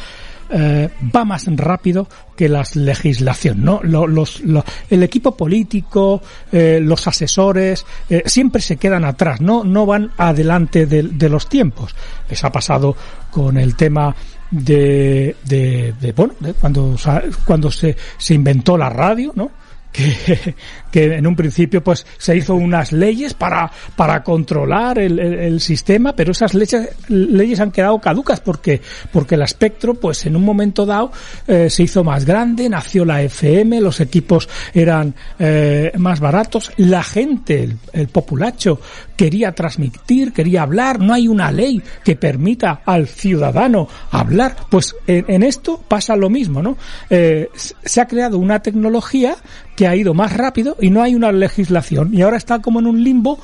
eh, 0.53 0.89
va 1.15 1.25
más 1.25 1.47
rápido 1.47 2.09
que 2.37 2.49
la 2.49 2.65
legislación, 2.75 3.65
¿no? 3.65 3.81
Lo- 3.85 4.07
los, 4.09 4.41
lo- 4.41 4.65
el 4.89 5.03
equipo 5.05 5.37
político, 5.37 6.21
eh, 6.51 6.81
los 6.83 7.07
asesores, 7.07 7.87
eh, 8.09 8.23
siempre 8.27 8.61
se 8.61 8.77
quedan 8.77 9.05
atrás, 9.05 9.41
no, 9.41 9.63
no 9.63 9.87
van 9.87 10.11
adelante 10.17 10.87
de, 10.87 11.05
de 11.05 11.29
los 11.29 11.49
tiempos. 11.49 11.95
Les 12.29 12.43
ha 12.43 12.51
pasado 12.51 12.97
con 13.31 13.59
el 13.59 13.77
tema 13.77 14.15
de, 14.51 15.37
de, 15.45 15.95
de, 16.01 16.13
bueno, 16.13 16.35
de 16.41 16.55
cuando, 16.55 16.97
cuando 17.45 17.71
se, 17.71 17.97
se 18.19 18.35
inventó 18.35 18.77
la 18.77 18.89
radio, 18.91 19.33
¿no? 19.37 19.53
que, 19.93 20.55
que 20.91 21.15
en 21.17 21.27
un 21.27 21.37
principio 21.37 21.83
pues 21.83 22.07
se 22.19 22.37
hizo 22.37 22.55
unas 22.55 22.93
leyes 22.93 23.35
para, 23.35 23.71
para 23.97 24.23
controlar 24.23 24.99
el, 24.99 25.19
el- 25.19 25.35
el 25.41 25.61
sistema, 25.61 26.15
pero 26.15 26.33
esas 26.33 26.55
leyes, 26.55 26.89
leyes 27.09 27.61
han 27.61 27.71
quedado 27.71 27.99
caducas 28.01 28.41
porque, 28.41 28.81
porque 29.13 29.35
el 29.37 29.43
espectro 29.43 29.95
pues 29.95 30.27
en 30.27 30.37
un 30.37 30.45
momento 30.45 30.87
dado 30.87 31.13
eh, 31.47 31.69
se 31.71 31.83
hizo 31.85 32.03
más 32.05 32.25
grande, 32.25 32.69
nació 32.69 33.05
la 33.05 33.23
FM, 33.23 33.81
los 33.81 34.01
equipos 34.01 34.49
eran 34.75 35.15
eh, 35.39 35.93
más 35.99 36.21
baratos, 36.21 36.73
la 36.77 37.03
gente, 37.03 37.63
el, 37.65 37.77
el 37.93 38.09
populacho 38.09 38.81
quería 39.17 39.53
transmitir, 39.53 40.33
quería 40.33 40.63
hablar, 40.63 40.99
no 41.01 41.13
hay 41.15 41.29
una 41.29 41.51
ley 41.53 41.83
que 42.05 42.17
permita 42.17 42.83
al 42.87 43.07
ciudadano 43.07 43.87
hablar, 44.11 44.57
pues 44.71 44.97
en, 45.07 45.25
en 45.29 45.43
esto 45.43 45.83
pasa 45.87 46.17
lo 46.17 46.31
mismo, 46.31 46.63
¿no? 46.63 46.77
Eh, 47.11 47.49
se 47.55 48.01
ha 48.01 48.07
creado 48.07 48.39
una 48.39 48.61
tecnología 48.61 49.37
que 49.77 49.87
ha 49.87 49.97
ido 49.97 50.13
más 50.15 50.37
rápido 50.37 50.77
y 50.81 50.91
no 50.91 51.03
hay 51.03 51.15
una 51.15 51.33
legislación 51.33 52.15
y 52.15 52.23
ahora 52.23 52.37
está 52.37 52.61
como 52.61 52.81
en 52.81 52.87
un 52.87 53.03
limbo, 53.03 53.39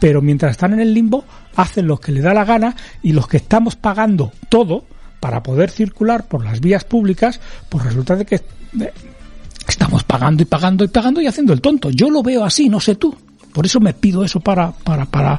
pero 0.00 0.20
mientras 0.22 0.52
están 0.52 0.72
en 0.72 0.80
el 0.80 0.94
limbo 0.94 1.24
hacen 1.56 1.86
lo 1.86 1.98
que 1.98 2.12
le 2.12 2.20
da 2.20 2.34
la 2.34 2.44
gana 2.44 2.74
y 3.02 3.12
los 3.12 3.28
que 3.28 3.36
estamos 3.36 3.76
pagando 3.76 4.32
todo 4.48 4.84
para 5.20 5.42
poder 5.42 5.70
circular 5.70 6.26
por 6.26 6.44
las 6.44 6.60
vías 6.60 6.84
públicas, 6.84 7.40
pues 7.68 7.84
resulta 7.84 8.16
de 8.16 8.26
que 8.26 8.36
eh, 8.36 8.92
estamos 9.68 10.02
pagando 10.02 10.42
y 10.42 10.46
pagando 10.46 10.84
y 10.84 10.88
pagando 10.88 11.20
y 11.20 11.26
haciendo 11.26 11.52
el 11.52 11.60
tonto. 11.60 11.90
Yo 11.90 12.10
lo 12.10 12.22
veo 12.22 12.44
así, 12.44 12.68
no 12.68 12.80
sé 12.80 12.96
tú. 12.96 13.14
Por 13.52 13.66
eso 13.66 13.78
me 13.80 13.94
pido 13.94 14.24
eso 14.24 14.40
para 14.40 14.72
para 14.72 15.04
para 15.06 15.38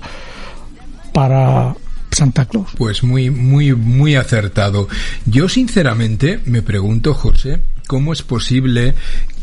para 1.11 1.75
Santa 2.11 2.45
Claus. 2.45 2.69
Pues 2.77 3.03
muy, 3.03 3.29
muy, 3.29 3.73
muy 3.73 4.15
acertado. 4.15 4.87
Yo 5.25 5.49
sinceramente 5.49 6.39
me 6.45 6.61
pregunto, 6.61 7.13
José, 7.13 7.61
¿cómo 7.87 8.13
es 8.13 8.21
posible 8.21 8.95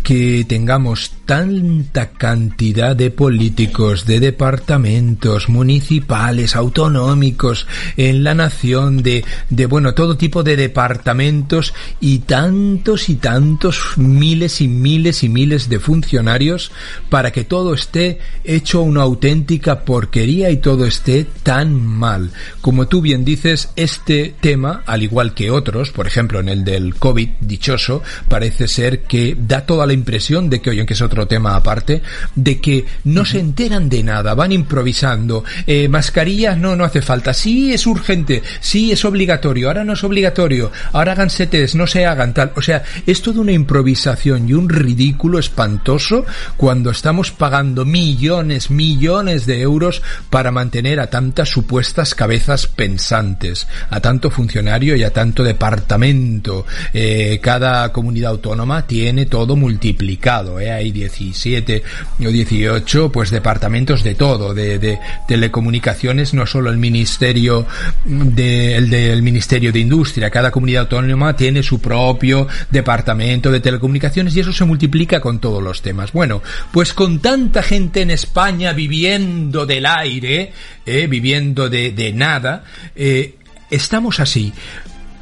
que 0.03 0.45
tengamos 0.49 1.13
tanta 1.27 2.11
cantidad 2.11 2.97
de 2.97 3.11
políticos, 3.11 4.07
de 4.07 4.21
departamentos 4.21 5.49
municipales, 5.49 6.57
autonómicos, 6.57 7.67
en 7.97 8.25
la 8.25 8.35
nación, 8.35 9.03
de, 9.03 9.25
de 9.49 9.67
bueno, 9.67 9.95
todo 9.95 10.17
tipo 10.17 10.43
de 10.43 10.57
departamentos 10.57 11.73
y 12.01 12.21
tantos 12.21 13.09
y 13.09 13.17
tantos 13.17 13.97
miles 13.97 14.61
y 14.61 14.69
miles 14.69 15.23
y 15.23 15.29
miles 15.29 15.69
de 15.69 15.81
funcionarios 15.81 16.73
para 17.09 17.31
que 17.31 17.45
todo 17.45 17.75
esté 17.75 18.19
hecho 18.45 18.83
una 18.83 19.03
auténtica 19.03 19.85
porquería 19.85 20.51
y 20.51 20.57
todo 20.59 20.85
esté 20.87 21.27
tan 21.43 21.81
mal. 21.81 22.31
Como 22.61 22.89
tú 22.89 23.01
bien 23.01 23.25
dices, 23.25 23.71
este 23.77 24.35
tema, 24.41 24.83
al 24.87 25.03
igual 25.03 25.35
que 25.35 25.51
otros, 25.51 25.91
por 25.91 26.07
ejemplo 26.07 26.41
en 26.41 26.49
el 26.49 26.65
del 26.65 26.95
COVID 26.95 27.29
dichoso, 27.41 28.03
parece 28.29 28.69
ser 28.69 29.03
que 29.03 29.37
da 29.39 29.67
toda 29.67 29.87
la 29.87 29.90
la 29.91 29.95
impresión 29.95 30.49
de 30.49 30.61
que, 30.61 30.71
oye, 30.71 30.87
que 30.87 30.95
es 30.95 31.03
otro 31.03 31.27
tema 31.27 31.57
aparte, 31.57 32.01
de 32.37 32.61
que 32.61 32.87
no 33.05 33.25
se 33.25 33.41
enteran 33.41 33.89
de 33.89 34.05
nada, 34.05 34.35
van 34.35 34.53
improvisando. 34.53 35.43
Eh, 35.67 35.89
mascarillas 35.89 36.57
no, 36.57 36.77
no 36.77 36.85
hace 36.85 37.03
falta. 37.03 37.35
Sí 37.35 37.73
es 37.73 37.89
urgente, 37.89 38.43
sí 38.61 38.93
es 38.93 39.05
obligatorio, 39.05 39.67
ahora 39.67 39.83
no 39.83 39.95
es 39.95 40.05
obligatorio, 40.05 40.71
ahora 40.93 41.13
háganse 41.13 41.49
test, 41.49 41.75
no 41.75 41.89
se 41.89 42.07
hagan 42.07 42.33
tal. 42.35 42.53
O 42.55 42.63
sea, 42.63 42.85
es 43.05 43.21
toda 43.21 43.41
una 43.41 43.51
improvisación 43.51 44.49
y 44.49 44.53
un 44.53 44.69
ridículo 44.69 45.41
espantoso 45.41 46.25
cuando 46.57 46.91
estamos 46.91 47.33
pagando 47.33 47.85
millones, 47.85 48.71
millones 48.71 49.45
de 49.45 49.61
euros 49.61 50.03
para 50.31 50.53
mantener 50.53 51.01
a 51.01 51.11
tantas 51.11 51.49
supuestas 51.49 52.15
cabezas 52.15 52.69
pensantes, 52.69 53.67
a 53.91 53.99
tanto 54.01 54.31
funcionario 54.31 54.95
y 54.95 55.03
a 55.03 55.13
tanto 55.13 55.43
departamento. 55.43 56.65
Eh, 56.95 57.41
cada 57.43 57.91
comunidad 57.93 58.31
autónoma 58.31 58.87
tiene 58.87 59.27
todo 59.27 59.57
multiplicado, 59.81 60.61
¿eh? 60.61 60.71
hay 60.71 60.91
17 60.91 61.83
o 62.21 62.29
18 62.29 63.11
pues 63.11 63.31
departamentos 63.31 64.05
de 64.05 64.15
todo, 64.15 64.53
de, 64.53 64.79
de 64.79 64.99
telecomunicaciones, 65.27 66.35
no 66.35 66.45
solo 66.45 66.69
el 66.69 66.77
ministerio 66.77 67.67
de, 68.05 68.77
el 68.77 68.91
del 68.91 69.23
Ministerio 69.23 69.73
de 69.73 69.79
Industria, 69.79 70.29
cada 70.29 70.51
comunidad 70.51 70.83
autónoma 70.83 71.35
tiene 71.35 71.63
su 71.63 71.81
propio 71.81 72.47
departamento 72.71 73.51
de 73.51 73.61
telecomunicaciones 73.61 74.37
y 74.37 74.41
eso 74.41 74.53
se 74.53 74.67
multiplica 74.67 75.19
con 75.21 75.39
todos 75.39 75.63
los 75.63 75.81
temas. 75.81 76.13
Bueno, 76.13 76.43
pues 76.73 76.93
con 76.93 77.21
tanta 77.21 77.63
gente 77.63 78.03
en 78.03 78.11
España 78.11 78.75
viviendo 78.75 79.65
del 79.65 79.87
aire, 79.87 80.53
eh, 80.85 81.07
viviendo 81.07 81.71
de, 81.71 81.93
de 81.93 82.13
nada, 82.13 82.65
eh, 82.95 83.37
estamos 83.71 84.21
así 84.21 84.53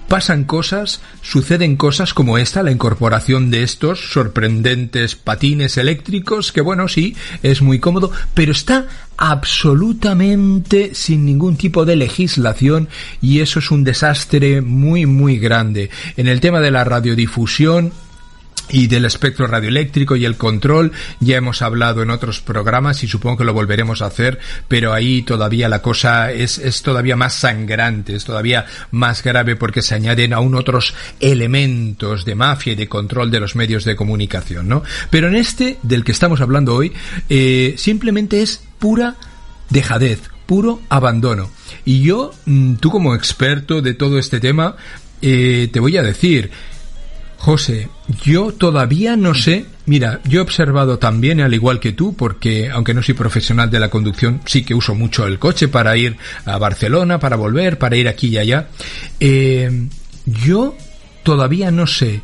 pasan 0.08 0.44
cosas, 0.44 1.00
suceden 1.22 1.76
cosas 1.76 2.14
como 2.14 2.38
esta, 2.38 2.62
la 2.62 2.70
incorporación 2.70 3.50
de 3.50 3.62
estos 3.62 4.10
sorprendentes 4.10 5.14
patines 5.14 5.76
eléctricos, 5.76 6.50
que 6.50 6.62
bueno, 6.62 6.88
sí, 6.88 7.14
es 7.42 7.62
muy 7.62 7.78
cómodo, 7.78 8.10
pero 8.34 8.52
está 8.52 8.86
absolutamente 9.18 10.94
sin 10.94 11.26
ningún 11.26 11.56
tipo 11.56 11.84
de 11.84 11.96
legislación 11.96 12.88
y 13.20 13.40
eso 13.40 13.58
es 13.58 13.70
un 13.70 13.84
desastre 13.84 14.62
muy, 14.62 15.06
muy 15.06 15.38
grande. 15.38 15.90
En 16.16 16.26
el 16.26 16.40
tema 16.40 16.60
de 16.60 16.70
la 16.70 16.84
radiodifusión, 16.84 17.92
y 18.70 18.86
del 18.86 19.04
espectro 19.04 19.46
radioeléctrico 19.46 20.16
y 20.16 20.24
el 20.24 20.36
control 20.36 20.92
ya 21.20 21.36
hemos 21.36 21.62
hablado 21.62 22.02
en 22.02 22.10
otros 22.10 22.40
programas 22.40 23.02
y 23.02 23.08
supongo 23.08 23.38
que 23.38 23.44
lo 23.44 23.54
volveremos 23.54 24.02
a 24.02 24.06
hacer, 24.06 24.38
pero 24.68 24.92
ahí 24.92 25.22
todavía 25.22 25.68
la 25.68 25.82
cosa 25.82 26.32
es, 26.32 26.58
es 26.58 26.82
todavía 26.82 27.16
más 27.16 27.34
sangrante, 27.34 28.14
es 28.14 28.24
todavía 28.24 28.66
más 28.90 29.22
grave 29.22 29.56
porque 29.56 29.82
se 29.82 29.94
añaden 29.94 30.32
aún 30.32 30.54
otros 30.54 30.94
elementos 31.20 32.24
de 32.24 32.34
mafia 32.34 32.72
y 32.72 32.76
de 32.76 32.88
control 32.88 33.30
de 33.30 33.40
los 33.40 33.56
medios 33.56 33.84
de 33.84 33.96
comunicación, 33.96 34.68
¿no? 34.68 34.82
Pero 35.10 35.28
en 35.28 35.36
este 35.36 35.78
del 35.82 36.04
que 36.04 36.12
estamos 36.12 36.40
hablando 36.40 36.74
hoy, 36.74 36.92
eh, 37.28 37.74
simplemente 37.76 38.42
es 38.42 38.62
pura 38.78 39.16
dejadez, 39.70 40.20
puro 40.46 40.80
abandono. 40.88 41.50
Y 41.84 42.02
yo, 42.02 42.32
mm, 42.46 42.74
tú 42.74 42.90
como 42.90 43.14
experto 43.14 43.82
de 43.82 43.94
todo 43.94 44.18
este 44.18 44.40
tema, 44.40 44.76
eh, 45.20 45.68
te 45.72 45.80
voy 45.80 45.96
a 45.96 46.02
decir, 46.02 46.50
José, 47.38 47.88
yo 48.24 48.52
todavía 48.52 49.16
no 49.16 49.32
sé, 49.32 49.66
mira, 49.86 50.20
yo 50.24 50.40
he 50.40 50.42
observado 50.42 50.98
también, 50.98 51.40
al 51.40 51.54
igual 51.54 51.78
que 51.78 51.92
tú, 51.92 52.14
porque 52.14 52.68
aunque 52.68 52.94
no 52.94 53.02
soy 53.02 53.14
profesional 53.14 53.70
de 53.70 53.78
la 53.78 53.90
conducción, 53.90 54.40
sí 54.44 54.64
que 54.64 54.74
uso 54.74 54.94
mucho 54.96 55.24
el 55.24 55.38
coche 55.38 55.68
para 55.68 55.96
ir 55.96 56.16
a 56.44 56.58
Barcelona, 56.58 57.20
para 57.20 57.36
volver, 57.36 57.78
para 57.78 57.96
ir 57.96 58.08
aquí 58.08 58.28
y 58.28 58.38
allá. 58.38 58.68
Eh, 59.20 59.88
yo 60.26 60.76
todavía 61.22 61.70
no 61.70 61.86
sé 61.86 62.22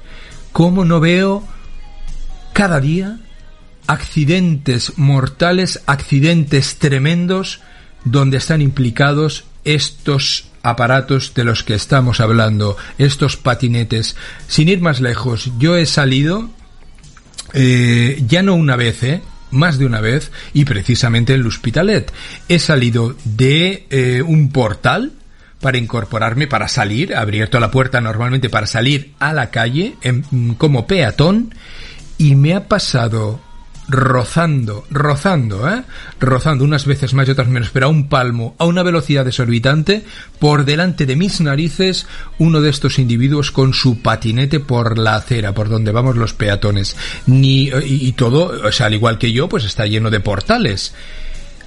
cómo 0.52 0.84
no 0.84 0.98
veo 0.98 1.44
cada 2.52 2.80
día 2.80 3.18
accidentes 3.86 4.98
mortales, 4.98 5.80
accidentes 5.86 6.76
tremendos, 6.78 7.60
donde 8.04 8.38
están 8.38 8.62
implicados 8.62 9.44
estos 9.64 10.46
aparatos 10.64 11.34
de 11.34 11.44
los 11.44 11.62
que 11.62 11.74
estamos 11.74 12.20
hablando, 12.20 12.76
estos 12.98 13.36
patinetes. 13.36 14.16
Sin 14.48 14.68
ir 14.68 14.80
más 14.80 15.00
lejos, 15.00 15.52
yo 15.58 15.76
he 15.76 15.86
salido, 15.86 16.50
eh, 17.52 18.20
ya 18.26 18.42
no 18.42 18.54
una 18.54 18.74
vez, 18.74 19.02
eh, 19.04 19.22
más 19.50 19.78
de 19.78 19.86
una 19.86 20.00
vez, 20.00 20.32
y 20.54 20.64
precisamente 20.64 21.34
en 21.34 21.40
el 21.40 21.46
Hospitalet. 21.46 22.10
He 22.48 22.58
salido 22.58 23.14
de 23.24 23.86
eh, 23.90 24.22
un 24.22 24.50
portal 24.50 25.12
para 25.60 25.78
incorporarme, 25.78 26.46
para 26.46 26.66
salir, 26.66 27.14
abierto 27.14 27.60
la 27.60 27.70
puerta 27.70 28.00
normalmente 28.00 28.50
para 28.50 28.66
salir 28.66 29.12
a 29.18 29.32
la 29.32 29.50
calle 29.50 29.94
como 30.58 30.86
peatón, 30.86 31.54
y 32.18 32.36
me 32.36 32.54
ha 32.54 32.68
pasado 32.68 33.40
rozando, 33.88 34.84
rozando, 34.90 35.68
¿eh? 35.68 35.82
Rozando 36.20 36.64
unas 36.64 36.86
veces 36.86 37.14
más 37.14 37.28
y 37.28 37.32
otras 37.32 37.48
menos, 37.48 37.70
pero 37.70 37.86
a 37.86 37.88
un 37.90 38.08
palmo, 38.08 38.54
a 38.58 38.64
una 38.64 38.82
velocidad 38.82 39.24
desorbitante, 39.24 40.04
por 40.38 40.64
delante 40.64 41.06
de 41.06 41.16
mis 41.16 41.40
narices, 41.40 42.06
uno 42.38 42.60
de 42.60 42.70
estos 42.70 42.98
individuos 42.98 43.50
con 43.50 43.74
su 43.74 44.00
patinete 44.00 44.60
por 44.60 44.98
la 44.98 45.16
acera, 45.16 45.52
por 45.52 45.68
donde 45.68 45.92
vamos 45.92 46.16
los 46.16 46.34
peatones. 46.34 46.96
Ni, 47.26 47.64
y, 47.64 48.08
y 48.08 48.12
todo, 48.12 48.66
o 48.66 48.72
sea, 48.72 48.86
al 48.86 48.94
igual 48.94 49.18
que 49.18 49.32
yo, 49.32 49.48
pues 49.48 49.64
está 49.64 49.86
lleno 49.86 50.10
de 50.10 50.20
portales 50.20 50.94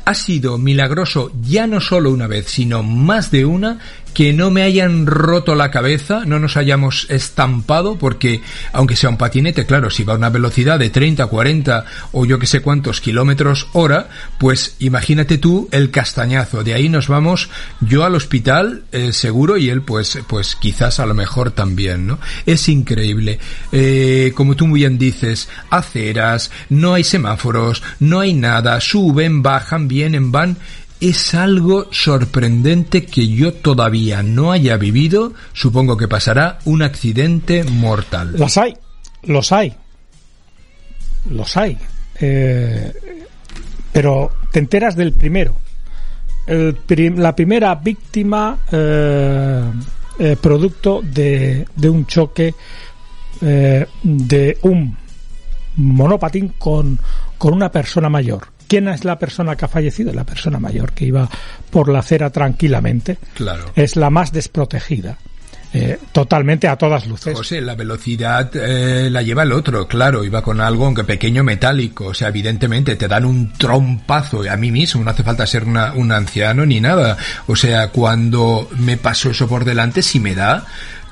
ha 0.08 0.14
sido 0.14 0.58
milagroso 0.58 1.34
ya 1.42 1.68
no 1.68 1.82
solo 1.82 2.12
una 2.12 2.28
vez, 2.28 2.48
sino 2.48 2.82
más 2.82 3.30
de 3.30 3.44
una, 3.44 3.80
que 4.18 4.34
no 4.34 4.50
me 4.50 4.64
hayan 4.64 5.06
roto 5.06 5.54
la 5.54 5.70
cabeza, 5.70 6.24
no 6.26 6.40
nos 6.40 6.58
hayamos 6.58 7.06
estampado, 7.12 8.00
porque 8.00 8.42
aunque 8.74 8.96
sea 8.96 9.12
un 9.12 9.18
patinete, 9.18 9.68
claro, 9.68 9.92
si 9.92 10.04
va 10.04 10.14
a 10.14 10.18
una 10.18 10.32
velocidad 10.32 10.80
de 10.80 10.90
30, 10.90 11.28
40 11.28 11.86
o 12.14 12.26
yo 12.26 12.40
que 12.40 12.48
sé 12.48 12.62
cuántos 12.62 13.00
kilómetros 13.00 13.68
hora, 13.74 14.10
pues 14.40 14.76
imagínate 14.80 15.38
tú 15.38 15.70
el 15.72 15.92
castañazo. 15.92 16.64
De 16.64 16.74
ahí 16.74 16.90
nos 16.90 17.10
vamos 17.10 17.52
yo 17.80 18.06
al 18.06 18.16
hospital 18.16 18.86
seguro 19.12 19.56
y 19.56 19.70
él 19.70 19.84
pues, 19.84 20.18
pues 20.28 20.56
quizás 20.56 21.00
a 21.00 21.06
lo 21.06 21.14
mejor 21.14 21.52
también, 21.52 22.08
¿no? 22.08 22.18
Es 22.48 22.70
increíble. 22.70 23.38
Eh, 23.72 24.32
como 24.34 24.56
tú 24.56 24.66
muy 24.66 24.80
bien 24.80 24.98
dices, 24.98 25.48
aceras, 25.70 26.50
no 26.70 26.96
hay 26.96 27.04
semáforos, 27.04 27.84
no 28.00 28.20
hay 28.20 28.34
nada, 28.34 28.82
suben, 28.82 29.44
bajan, 29.44 29.88
vienen, 29.88 30.32
van 30.32 30.58
es 31.00 31.36
algo 31.36 31.88
sorprendente 31.92 33.06
que 33.06 33.28
yo 33.28 33.54
todavía 33.54 34.24
no 34.24 34.52
haya 34.52 34.78
vivido. 34.78 35.34
Supongo 35.54 35.98
que 35.98 36.08
pasará 36.08 36.60
un 36.66 36.82
accidente 36.82 37.64
mortal. 37.64 38.34
Los 38.38 38.58
hay, 38.58 38.76
los 39.24 39.52
hay, 39.52 39.76
los 41.30 41.56
hay. 41.58 41.78
Eh, 42.20 42.94
pero 43.92 44.32
te 44.52 44.60
enteras 44.60 44.96
del 44.96 45.14
primero. 45.14 45.56
La 46.48 47.36
primera 47.36 47.76
víctima 47.76 48.58
eh, 48.72 49.64
eh, 50.18 50.38
producto 50.42 51.02
de, 51.04 51.68
de, 51.76 51.90
un 51.90 52.06
choque 52.06 52.56
de 53.42 54.58
un 54.62 54.98
monopatín 55.76 56.54
con, 56.58 56.98
con 57.38 57.54
una 57.54 57.70
persona 57.70 58.08
mayor 58.08 58.57
¿Quién 58.68 58.88
es 58.88 59.06
la 59.06 59.18
persona 59.18 59.56
que 59.56 59.66
ha 59.66 59.70
fallecido? 59.70 60.14
La 60.14 60.24
persona 60.24 60.60
mayor 60.60 60.94
que 60.94 61.06
iba 61.06 61.30
por 61.70 61.90
la 61.90 62.00
acera 62.00 62.30
tranquilamente. 62.30 63.18
Claro. 63.34 63.72
Es 63.76 63.96
la 63.96 64.10
más 64.10 64.32
desprotegida. 64.32 65.18
Eh, 65.74 66.00
totalmente 66.14 66.68
a 66.68 66.78
todas 66.78 67.06
luces. 67.08 67.38
José, 67.38 67.60
la 67.60 67.76
velocidad 67.76 68.50
eh, 68.56 69.10
la 69.12 69.22
lleva 69.22 69.44
el 69.44 69.52
otro, 69.52 69.86
claro, 69.86 70.24
iba 70.24 70.42
con 70.42 70.62
algo 70.62 70.86
aunque 70.86 71.04
pequeño 71.04 71.44
metálico, 71.44 72.06
o 72.06 72.14
sea, 72.14 72.30
evidentemente 72.30 72.96
te 72.96 73.08
dan 73.08 73.26
un 73.26 73.52
trompazo, 73.52 74.44
a 74.50 74.56
mí 74.56 74.72
mismo, 74.72 75.04
no 75.04 75.12
hace 75.12 75.24
falta 75.24 75.46
ser 75.46 75.66
una, 75.66 75.92
un 75.92 76.14
anciano 76.14 76.66
ni 76.66 76.80
nada, 76.80 77.18
o 77.48 77.56
sea, 77.58 77.90
cuando 77.90 78.70
me 78.78 78.96
pasó 78.96 79.32
eso 79.32 79.48
por 79.50 79.66
delante, 79.66 80.02
si 80.02 80.22
me 80.22 80.36
da, 80.36 80.66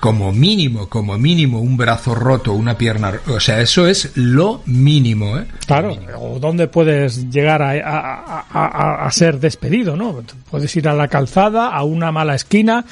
como 0.06 0.32
mínimo, 0.32 0.88
como 0.88 1.18
mínimo 1.18 1.60
un 1.60 1.78
brazo 1.78 2.14
roto, 2.14 2.54
una 2.54 2.78
pierna, 2.78 3.12
o 3.28 3.40
sea, 3.40 3.60
eso 3.60 3.88
es 3.88 4.12
lo 4.14 4.62
mínimo, 4.68 5.40
¿eh? 5.40 5.46
Claro, 5.66 5.98
o 6.20 6.38
dónde 6.38 6.68
puedes 6.68 7.28
llegar 7.32 7.64
a, 7.64 7.72
a, 7.72 8.46
a, 8.52 9.08
a, 9.08 9.12
ser 9.12 9.40
despedido, 9.40 9.96
¿no? 9.96 10.22
Puedes 10.52 10.76
ir 10.76 10.88
a 10.88 10.94
la 10.94 11.08
calzada, 11.08 11.70
a 11.70 11.84
una 11.84 12.12
mala 12.12 12.36
esquina. 12.36 12.86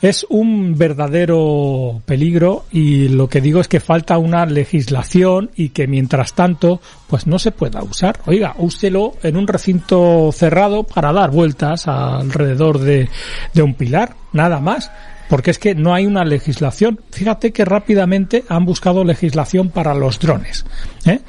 Es 0.00 0.24
un 0.28 0.78
verdadero 0.78 2.02
peligro 2.06 2.66
y 2.70 3.08
lo 3.08 3.28
que 3.28 3.40
digo 3.40 3.60
es 3.60 3.66
que 3.66 3.80
falta 3.80 4.16
una 4.18 4.46
legislación 4.46 5.50
y 5.56 5.70
que 5.70 5.88
mientras 5.88 6.34
tanto 6.34 6.80
pues 7.08 7.26
no 7.26 7.40
se 7.40 7.50
pueda 7.50 7.82
usar. 7.82 8.20
Oiga, 8.26 8.54
úselo 8.58 9.14
en 9.24 9.36
un 9.36 9.48
recinto 9.48 10.30
cerrado 10.30 10.84
para 10.84 11.12
dar 11.12 11.32
vueltas 11.32 11.88
alrededor 11.88 12.78
de, 12.78 13.08
de 13.54 13.62
un 13.62 13.74
pilar, 13.74 14.14
nada 14.32 14.60
más 14.60 14.88
porque 15.28 15.50
es 15.50 15.58
que 15.58 15.74
no 15.74 15.94
hay 15.94 16.06
una 16.06 16.24
legislación. 16.24 17.00
Fíjate 17.10 17.52
que 17.52 17.64
rápidamente 17.64 18.44
han 18.48 18.64
buscado 18.64 19.04
legislación 19.04 19.70
para 19.70 19.94
los 19.94 20.18
drones, 20.18 20.64
¿eh? 21.04 21.20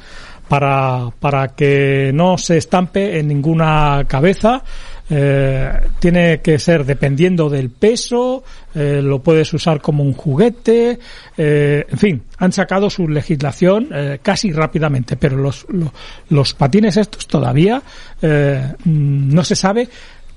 para, 0.48 1.10
para 1.20 1.48
que 1.48 2.10
no 2.12 2.36
se 2.38 2.56
estampe 2.56 3.18
en 3.18 3.28
ninguna 3.28 4.04
cabeza 4.08 4.64
eh, 5.10 5.72
tiene 5.98 6.40
que 6.40 6.58
ser 6.58 6.84
dependiendo 6.84 7.50
del 7.50 7.70
peso, 7.70 8.44
eh, 8.74 9.00
lo 9.02 9.20
puedes 9.20 9.52
usar 9.52 9.80
como 9.80 10.04
un 10.04 10.12
juguete, 10.12 10.98
eh, 11.36 11.84
en 11.88 11.98
fin, 11.98 12.22
han 12.38 12.52
sacado 12.52 12.88
su 12.88 13.08
legislación 13.08 13.88
eh, 13.92 14.20
casi 14.22 14.52
rápidamente, 14.52 15.16
pero 15.16 15.36
los, 15.36 15.66
los, 15.68 15.90
los 16.28 16.54
patines 16.54 16.96
estos 16.96 17.26
todavía 17.26 17.82
eh, 18.22 18.72
mm, 18.84 19.34
no 19.34 19.42
se 19.42 19.56
sabe 19.56 19.88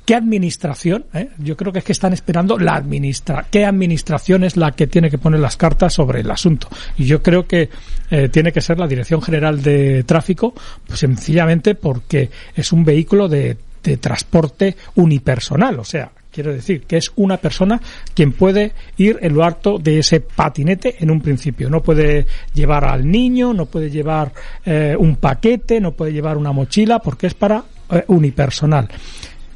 ¿Qué 0.05 0.15
administración? 0.15 1.05
eh? 1.13 1.29
Yo 1.37 1.55
creo 1.55 1.71
que 1.71 1.79
es 1.79 1.85
que 1.85 1.93
están 1.93 2.11
esperando 2.11 2.57
la 2.57 2.75
administra 2.75 3.45
qué 3.49 3.65
administración 3.65 4.43
es 4.43 4.57
la 4.57 4.71
que 4.71 4.87
tiene 4.87 5.09
que 5.09 5.17
poner 5.17 5.39
las 5.39 5.55
cartas 5.55 5.93
sobre 5.93 6.19
el 6.19 6.29
asunto. 6.29 6.67
Y 6.97 7.05
yo 7.05 7.23
creo 7.23 7.47
que 7.47 7.69
eh, 8.11 8.27
tiene 8.27 8.51
que 8.51 8.59
ser 8.59 8.79
la 8.79 8.87
Dirección 8.87 9.21
General 9.21 9.61
de 9.61 10.03
Tráfico, 10.03 10.53
pues 10.85 10.99
sencillamente 10.99 11.75
porque 11.75 12.29
es 12.53 12.73
un 12.73 12.83
vehículo 12.83 13.29
de, 13.29 13.57
transporte 13.99 14.77
unipersonal, 14.95 15.77
o 15.77 15.83
sea, 15.83 16.09
quiero 16.31 16.53
decir 16.53 16.83
que 16.83 16.95
es 16.95 17.11
una 17.17 17.35
persona 17.35 17.81
quien 18.13 18.31
puede 18.31 18.71
ir 18.95 19.19
en 19.21 19.33
lo 19.33 19.43
harto 19.43 19.77
de 19.77 19.99
ese 19.99 20.21
patinete 20.21 20.95
en 21.03 21.11
un 21.11 21.19
principio. 21.19 21.69
No 21.69 21.83
puede 21.83 22.25
llevar 22.53 22.85
al 22.85 23.05
niño, 23.05 23.53
no 23.53 23.65
puede 23.65 23.89
llevar 23.89 24.31
eh, 24.65 24.95
un 24.97 25.17
paquete, 25.17 25.81
no 25.81 25.91
puede 25.91 26.13
llevar 26.13 26.37
una 26.37 26.53
mochila, 26.53 26.99
porque 26.99 27.27
es 27.27 27.33
para 27.33 27.65
unipersonal 28.07 28.87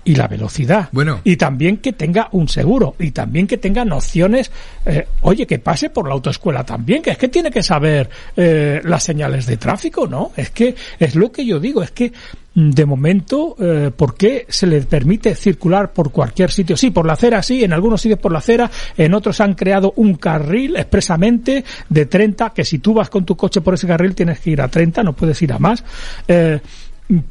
y 0.07 0.15
la 0.15 0.27
velocidad. 0.27 0.87
Bueno. 0.93 1.19
Y 1.25 1.35
también 1.35 1.77
que 1.77 1.91
tenga 1.91 2.29
un 2.31 2.47
seguro. 2.47 2.95
Y 2.97 3.11
también 3.11 3.45
que 3.45 3.57
tenga 3.57 3.83
nociones. 3.83 4.49
eh, 4.85 5.05
oye, 5.21 5.45
que 5.45 5.59
pase 5.59 5.89
por 5.89 6.07
la 6.07 6.13
autoescuela 6.13 6.63
también. 6.63 7.01
Que 7.01 7.11
es 7.11 7.17
que 7.17 7.27
tiene 7.27 7.51
que 7.51 7.61
saber 7.61 8.09
eh, 8.37 8.79
las 8.85 9.03
señales 9.03 9.45
de 9.45 9.57
tráfico, 9.57 10.07
¿no? 10.07 10.31
Es 10.37 10.51
que 10.51 10.73
es 10.97 11.13
lo 11.15 11.29
que 11.29 11.45
yo 11.45 11.59
digo. 11.59 11.83
Es 11.83 11.91
que 11.91 12.13
mm, 12.53 12.69
de 12.69 12.85
momento, 12.85 13.57
eh, 13.59 13.91
¿por 13.93 14.15
qué 14.15 14.45
se 14.47 14.65
le 14.65 14.81
permite 14.83 15.35
circular 15.35 15.91
por 15.91 16.09
cualquier 16.09 16.51
sitio? 16.51 16.77
Sí, 16.77 16.91
por 16.91 17.05
la 17.05 17.13
acera, 17.13 17.43
sí, 17.43 17.65
en 17.65 17.73
algunos 17.73 17.99
sitios 17.99 18.19
por 18.19 18.31
la 18.31 18.39
acera, 18.39 18.71
en 18.95 19.13
otros 19.13 19.41
han 19.41 19.55
creado 19.55 19.91
un 19.97 20.15
carril 20.15 20.77
expresamente 20.77 21.65
de 21.89 22.05
30, 22.05 22.51
que 22.51 22.63
si 22.63 22.79
tú 22.79 22.93
vas 22.93 23.09
con 23.09 23.25
tu 23.25 23.35
coche 23.35 23.59
por 23.59 23.73
ese 23.73 23.87
carril 23.87 24.15
tienes 24.15 24.39
que 24.39 24.51
ir 24.51 24.61
a 24.61 24.69
30, 24.69 25.03
no 25.03 25.11
puedes 25.11 25.41
ir 25.41 25.51
a 25.51 25.59
más. 25.59 25.83
Eh, 26.29 26.61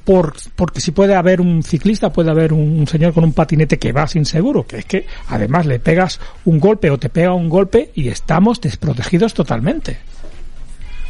por, 0.04 0.34
porque 0.54 0.80
si 0.80 0.92
puede 0.92 1.14
haber 1.14 1.40
un 1.40 1.62
ciclista, 1.62 2.12
puede 2.12 2.30
haber 2.30 2.52
un, 2.52 2.78
un 2.78 2.86
señor 2.86 3.12
con 3.12 3.24
un 3.24 3.32
patinete 3.32 3.78
que 3.78 3.92
va 3.92 4.06
sin 4.06 4.24
seguro, 4.24 4.66
que 4.66 4.78
es 4.78 4.84
que 4.84 5.06
además 5.28 5.66
le 5.66 5.78
pegas 5.78 6.20
un 6.44 6.58
golpe 6.58 6.90
o 6.90 6.98
te 6.98 7.08
pega 7.08 7.34
un 7.34 7.48
golpe 7.48 7.90
y 7.94 8.08
estamos 8.08 8.60
desprotegidos 8.60 9.34
totalmente. 9.34 9.98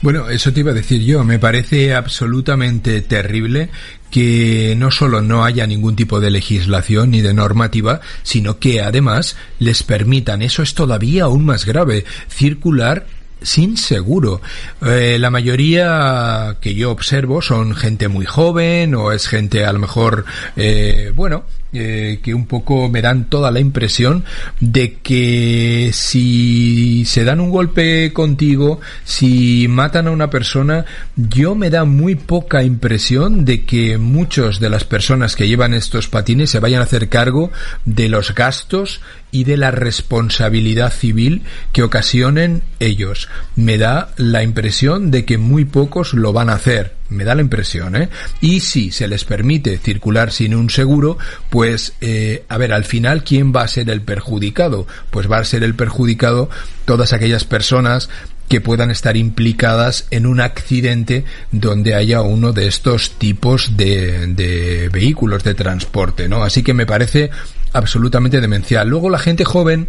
Bueno, 0.03 0.29
eso 0.29 0.53
te 0.53 0.61
iba 0.61 0.73
a 0.73 0.75
decir 0.75 1.03
yo. 1.03 1.25
Me 1.25 1.39
parece 1.39 1.95
absolutamente 1.95 3.01
terrible 3.01 3.71
que 4.11 4.75
no 4.77 4.91
solo 4.91 5.23
no 5.23 5.45
haya 5.45 5.67
ningún 5.67 5.97
tipo 5.97 6.21
de 6.21 6.31
legislación 6.31 7.11
ni 7.11 7.23
de 7.23 7.35
normativa, 7.35 8.01
sino 8.23 8.59
que 8.59 8.83
además 8.83 9.37
les 9.59 9.83
permitan, 9.83 10.43
eso 10.43 10.63
es 10.63 10.75
todavía 10.75 11.25
aún 11.25 11.45
más 11.45 11.65
grave, 11.65 12.05
circular 12.29 13.07
sin 13.43 13.77
seguro. 13.77 14.41
Eh, 14.83 15.19
la 15.21 15.31
mayoría 15.31 16.57
que 16.61 16.75
yo 16.75 16.91
observo 16.91 17.43
son 17.43 17.75
gente 17.75 18.09
muy 18.09 18.27
joven 18.27 18.95
o 18.95 19.13
es 19.13 19.29
gente 19.29 19.65
a 19.65 19.73
lo 19.73 19.79
mejor, 19.79 20.25
eh, 20.57 21.13
bueno, 21.15 21.45
eh, 21.73 22.21
que 22.23 22.33
un 22.33 22.47
poco 22.47 22.89
me 22.89 23.03
dan 23.03 23.29
toda 23.29 23.51
la 23.51 23.61
impresión 23.61 24.25
de 24.61 24.99
que 25.03 25.91
si 25.93 27.05
se 27.07 27.25
dan 27.25 27.41
un 27.41 27.51
golpe 27.51 28.13
contigo, 28.13 28.81
si 29.05 29.67
matan 29.69 30.07
a 30.07 30.13
una 30.13 30.31
persona, 30.31 30.85
yo 31.17 31.55
me 31.55 31.71
da 31.71 31.85
muy 31.85 32.15
poca 32.15 32.63
impresión 32.63 33.45
de 33.45 33.65
que 33.65 33.99
muchos 33.99 34.61
de 34.61 34.71
las 34.71 34.85
personas 34.85 35.37
que 35.37 35.49
llevan 35.49 35.75
estos 35.75 36.09
patines 36.09 36.51
se 36.51 36.61
vayan 36.61 36.81
a 36.81 36.85
hacer 36.85 37.09
cargo 37.09 37.51
de 37.85 38.09
los 38.09 38.35
gastos 38.35 39.01
y 39.31 39.45
de 39.45 39.57
la 39.57 39.71
responsabilidad 39.71 40.93
civil 40.93 41.43
que 41.73 41.83
ocasionen 41.83 42.63
ellos. 42.81 43.29
Me 43.55 43.77
da 43.77 44.15
la 44.17 44.43
impresión 44.43 45.11
de 45.11 45.25
que 45.25 45.37
muy 45.37 45.65
pocos 45.65 46.15
lo 46.15 46.33
van 46.33 46.49
a 46.49 46.55
hacer. 46.55 46.95
Me 47.09 47.25
da 47.25 47.35
la 47.35 47.43
impresión, 47.43 47.97
¿eh? 47.97 48.09
Y 48.41 48.61
si 48.61 48.91
se 48.91 49.09
les 49.09 49.25
permite 49.25 49.79
circular 49.79 50.33
sin 50.33 50.55
un 50.55 50.71
seguro, 50.71 51.19
pues, 51.51 51.95
eh, 52.01 52.45
a 52.49 52.59
ver, 52.59 52.73
al 52.73 52.85
final, 52.85 53.25
¿quién 53.25 53.53
va 53.55 53.63
a 53.63 53.69
ser 53.69 53.91
el 53.91 54.03
perjudicado? 54.03 54.87
Pues 55.11 55.31
va 55.31 55.39
a 55.39 55.45
ser 55.45 55.63
el 55.63 55.75
perjudicado 55.75 56.51
todas 56.85 57.13
aquellas 57.13 57.45
personas 57.45 58.09
que 58.49 58.61
puedan 58.61 58.91
estar 58.91 59.17
implicadas 59.17 60.07
en 60.11 60.27
un 60.27 60.41
accidente 60.41 61.25
donde 61.51 61.95
haya 61.95 62.23
uno 62.23 62.53
de 62.53 62.69
estos 62.69 63.13
tipos 63.19 63.77
de, 63.77 64.29
de 64.29 64.89
vehículos 64.93 65.43
de 65.43 65.55
transporte, 65.55 66.29
¿no? 66.29 66.45
Así 66.45 66.63
que 66.63 66.75
me 66.75 66.87
parece 66.87 67.31
absolutamente 67.73 68.41
demencial. 68.41 68.89
Luego 68.89 69.11
la 69.11 69.19
gente 69.19 69.45
joven 69.45 69.89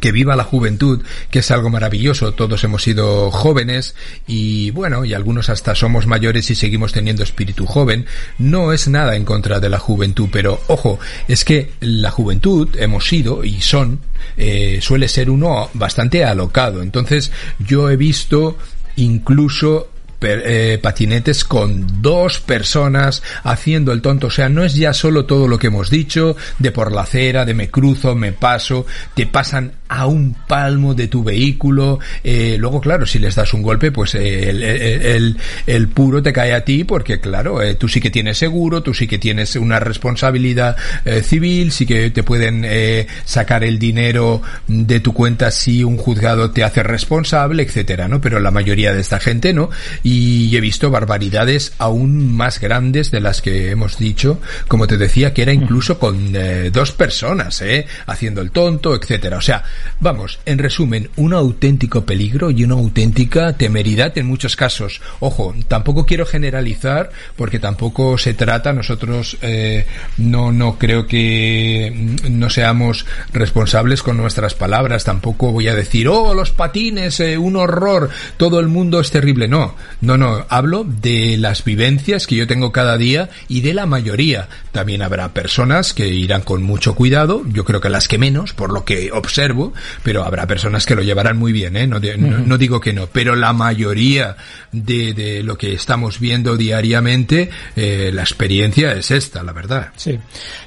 que 0.00 0.12
viva 0.12 0.36
la 0.36 0.44
juventud, 0.44 1.02
que 1.30 1.40
es 1.40 1.50
algo 1.50 1.70
maravilloso, 1.70 2.34
todos 2.34 2.62
hemos 2.64 2.82
sido 2.82 3.30
jóvenes 3.30 3.94
y 4.26 4.70
bueno, 4.70 5.04
y 5.04 5.14
algunos 5.14 5.48
hasta 5.48 5.74
somos 5.74 6.06
mayores 6.06 6.50
y 6.50 6.54
seguimos 6.54 6.92
teniendo 6.92 7.22
espíritu 7.22 7.66
joven, 7.66 8.06
no 8.38 8.72
es 8.72 8.88
nada 8.88 9.16
en 9.16 9.24
contra 9.24 9.60
de 9.60 9.70
la 9.70 9.78
juventud, 9.78 10.28
pero 10.30 10.60
ojo, 10.66 10.98
es 11.28 11.44
que 11.44 11.72
la 11.80 12.10
juventud 12.10 12.68
hemos 12.76 13.06
sido 13.06 13.44
y 13.44 13.60
son, 13.60 14.00
eh, 14.36 14.80
suele 14.82 15.08
ser 15.08 15.30
uno 15.30 15.70
bastante 15.74 16.24
alocado, 16.24 16.82
entonces 16.82 17.32
yo 17.58 17.90
he 17.90 17.96
visto 17.96 18.56
incluso 18.96 19.90
per- 20.18 20.42
eh, 20.44 20.78
patinetes 20.82 21.44
con 21.44 22.02
dos 22.02 22.40
personas 22.40 23.22
haciendo 23.44 23.92
el 23.92 24.02
tonto. 24.02 24.28
O 24.28 24.30
sea, 24.30 24.48
no 24.48 24.64
es 24.64 24.74
ya 24.74 24.92
solo 24.92 25.24
todo 25.26 25.48
lo 25.48 25.58
que 25.58 25.68
hemos 25.68 25.90
dicho, 25.90 26.36
de 26.58 26.72
por 26.72 26.92
la 26.92 27.02
acera, 27.02 27.44
de 27.44 27.54
me 27.54 27.70
cruzo, 27.70 28.14
me 28.14 28.32
paso, 28.32 28.86
te 29.14 29.26
pasan 29.26 29.72
a 29.88 30.06
un 30.06 30.34
palmo 30.46 30.94
de 30.94 31.08
tu 31.08 31.22
vehículo. 31.22 31.98
Eh, 32.24 32.56
luego, 32.58 32.80
claro, 32.80 33.06
si 33.06 33.18
les 33.18 33.34
das 33.34 33.52
un 33.54 33.62
golpe, 33.62 33.92
pues 33.92 34.14
eh, 34.14 34.50
el, 34.50 34.62
el, 34.62 35.36
el- 35.66 35.88
puro 35.88 36.22
te 36.22 36.32
cae 36.32 36.52
a 36.52 36.64
ti 36.64 36.84
porque, 36.84 37.20
claro, 37.20 37.62
eh, 37.62 37.74
tú 37.74 37.88
sí 37.88 38.00
que 38.00 38.10
tienes 38.10 38.38
seguro, 38.38 38.82
tú 38.82 38.92
sí 38.92 39.06
que 39.06 39.18
tienes 39.18 39.56
una 39.56 39.78
responsabilidad 39.80 40.76
eh, 41.04 41.22
civil, 41.22 41.72
sí 41.72 41.86
que 41.86 42.10
te 42.10 42.22
pueden 42.22 42.64
eh, 42.66 43.06
sacar 43.24 43.64
el 43.64 43.78
dinero 43.78 44.42
de 44.66 45.00
tu 45.00 45.12
cuenta 45.12 45.50
si 45.50 45.84
un 45.84 45.96
juzgado 45.96 46.50
te 46.50 46.64
hace 46.64 46.82
responsable, 46.82 47.62
etcétera, 47.62 48.08
¿no? 48.08 48.20
Pero 48.20 48.40
la 48.40 48.50
mayoría 48.50 48.92
de 48.92 49.00
esta 49.00 49.20
gente 49.20 49.52
no. 49.52 49.70
Y 50.02 50.54
he 50.56 50.60
visto 50.60 50.90
barbaridades 50.90 51.72
aún 51.78 52.34
más 52.34 52.60
grandes 52.60 53.10
de 53.10 53.20
las 53.20 53.40
que 53.42 53.70
hemos 53.70 53.98
dicho, 53.98 54.40
como 54.68 54.86
te 54.86 54.96
decía, 54.96 55.32
que 55.32 55.42
era 55.42 55.52
incluso 55.52 55.98
con 55.98 56.32
eh, 56.34 56.70
dos 56.72 56.92
personas, 56.92 57.62
¿eh? 57.62 57.86
Haciendo 58.06 58.40
el 58.40 58.50
tonto, 58.50 58.94
etcétera. 58.94 59.36
O 59.38 59.40
sea, 59.40 59.62
vamos, 60.00 60.38
en 60.46 60.58
resumen, 60.58 61.10
un 61.16 61.32
auténtico 61.32 62.04
peligro 62.04 62.50
y 62.50 62.64
una 62.64 62.74
auténtica 62.74 63.54
temeridad 63.54 64.16
en 64.18 64.26
muchos 64.26 64.56
casos. 64.56 65.00
Ojo, 65.20 65.54
tampoco 65.68 66.06
quiero 66.06 66.26
generalizar 66.26 67.10
porque 67.36 67.58
tampoco 67.58 68.18
se 68.18 68.34
trata, 68.34 68.72
nosotros 68.72 69.36
eh, 69.42 69.86
no, 70.16 70.52
no 70.52 70.78
creo 70.78 71.06
que 71.06 72.16
no 72.30 72.50
seamos 72.50 73.06
responsables 73.32 74.02
con 74.02 74.16
nuestras 74.16 74.54
palabras, 74.54 75.04
tampoco 75.04 75.52
voy 75.52 75.68
a 75.68 75.74
decir, 75.74 76.08
oh, 76.08 76.34
los 76.34 76.50
patines, 76.50 77.20
eh, 77.20 77.38
un 77.38 77.56
horror, 77.56 78.10
todo 78.36 78.60
el 78.60 78.68
mundo 78.68 79.00
es 79.00 79.10
terrible. 79.10 79.48
No, 79.48 79.74
no, 80.00 80.16
no, 80.16 80.46
hablo 80.48 80.84
de 80.84 81.36
las 81.38 81.64
vivencias 81.64 82.26
que 82.26 82.36
yo 82.36 82.46
tengo 82.46 82.72
cada 82.72 82.96
día 82.98 83.30
y 83.48 83.60
de 83.60 83.74
la 83.74 83.86
mayoría. 83.86 84.48
También 84.72 85.02
habrá 85.02 85.32
personas 85.32 85.94
que 85.94 86.08
irán 86.08 86.42
con 86.42 86.62
mucho 86.62 86.94
cuidado, 86.94 87.42
yo 87.46 87.64
creo 87.64 87.80
que 87.80 87.88
las 87.88 88.08
que 88.08 88.18
menos, 88.18 88.52
por 88.52 88.72
lo 88.72 88.84
que 88.84 89.10
observo, 89.12 89.65
pero 90.02 90.24
habrá 90.24 90.46
personas 90.46 90.86
que 90.86 90.94
lo 90.94 91.02
llevarán 91.02 91.36
muy 91.38 91.52
bien, 91.52 91.76
¿eh? 91.76 91.86
no, 91.86 92.00
de- 92.00 92.16
no- 92.18 92.38
no 92.38 92.58
digo 92.58 92.80
que 92.80 92.92
no, 92.92 93.06
pero 93.06 93.34
la 93.36 93.52
mayoría 93.52 94.36
de, 94.72 95.12
de 95.14 95.42
lo 95.42 95.56
que 95.58 95.72
estamos 95.74 96.18
viendo 96.20 96.56
diariamente, 96.56 97.50
eh, 97.76 98.10
la 98.12 98.22
experiencia 98.22 98.92
es 98.92 99.10
esta, 99.10 99.42
la 99.42 99.52
verdad. 99.52 99.88
Sí. 99.96 100.18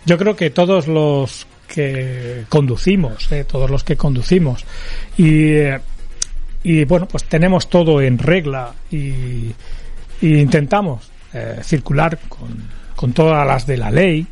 Yo 0.05 0.17
creo 0.17 0.35
que 0.35 0.49
todos 0.49 0.87
los 0.87 1.47
que 1.67 2.45
conducimos, 2.49 3.31
eh, 3.31 3.45
todos 3.47 3.69
los 3.69 3.83
que 3.83 3.95
conducimos 3.95 4.65
y, 5.17 5.53
y 6.63 6.83
bueno, 6.85 7.07
pues 7.07 7.23
tenemos 7.25 7.69
todo 7.69 8.01
en 8.01 8.17
regla 8.17 8.73
y, 8.91 8.97
y 10.21 10.37
intentamos 10.39 11.11
circular 11.63 12.17
con, 12.27 12.49
con 12.95 13.13
todas 13.13 13.45
las 13.45 13.67
de 13.67 13.77
la 13.77 13.91
ley. 13.91 14.25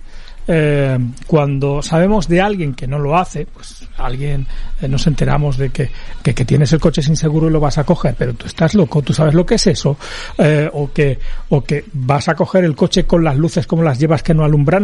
Eh, 0.47 0.97
cuando 1.25 1.81
sabemos 1.81 2.27
de 2.27 2.39
alguien 2.39 2.73
que 2.73 2.87
no 2.87 2.99
lo 2.99 3.17
hace, 3.17 3.45
pues 3.45 3.87
alguien 3.97 4.47
eh, 4.81 4.87
nos 4.87 5.05
enteramos 5.07 5.57
de 5.57 5.69
que, 5.69 5.89
que, 6.23 6.45
tienes 6.45 6.71
el 6.71 6.79
coche 6.79 7.01
sin 7.01 7.17
seguro 7.17 7.47
y 7.47 7.51
lo 7.51 7.59
vas 7.59 7.77
a 7.77 7.83
coger, 7.83 8.15
pero 8.17 8.33
tú 8.33 8.45
estás 8.45 8.73
loco, 8.73 9.01
tú 9.01 9.11
sabes 9.13 9.33
lo 9.33 9.45
que 9.45 9.55
es 9.55 9.67
eso, 9.67 9.97
Eh, 10.37 10.69
o 10.71 10.91
que 10.91 11.19
o 11.49 11.63
que 11.63 11.85
vas 11.93 12.29
a 12.29 12.35
coger 12.35 12.63
el 12.63 12.75
coche 12.75 13.05
con 13.05 13.23
las 13.23 13.35
luces 13.35 13.67
como 13.67 13.83
las 13.83 13.99
llevas 13.99 14.23
que 14.23 14.33
no 14.33 14.43
alumbran. 14.43 14.77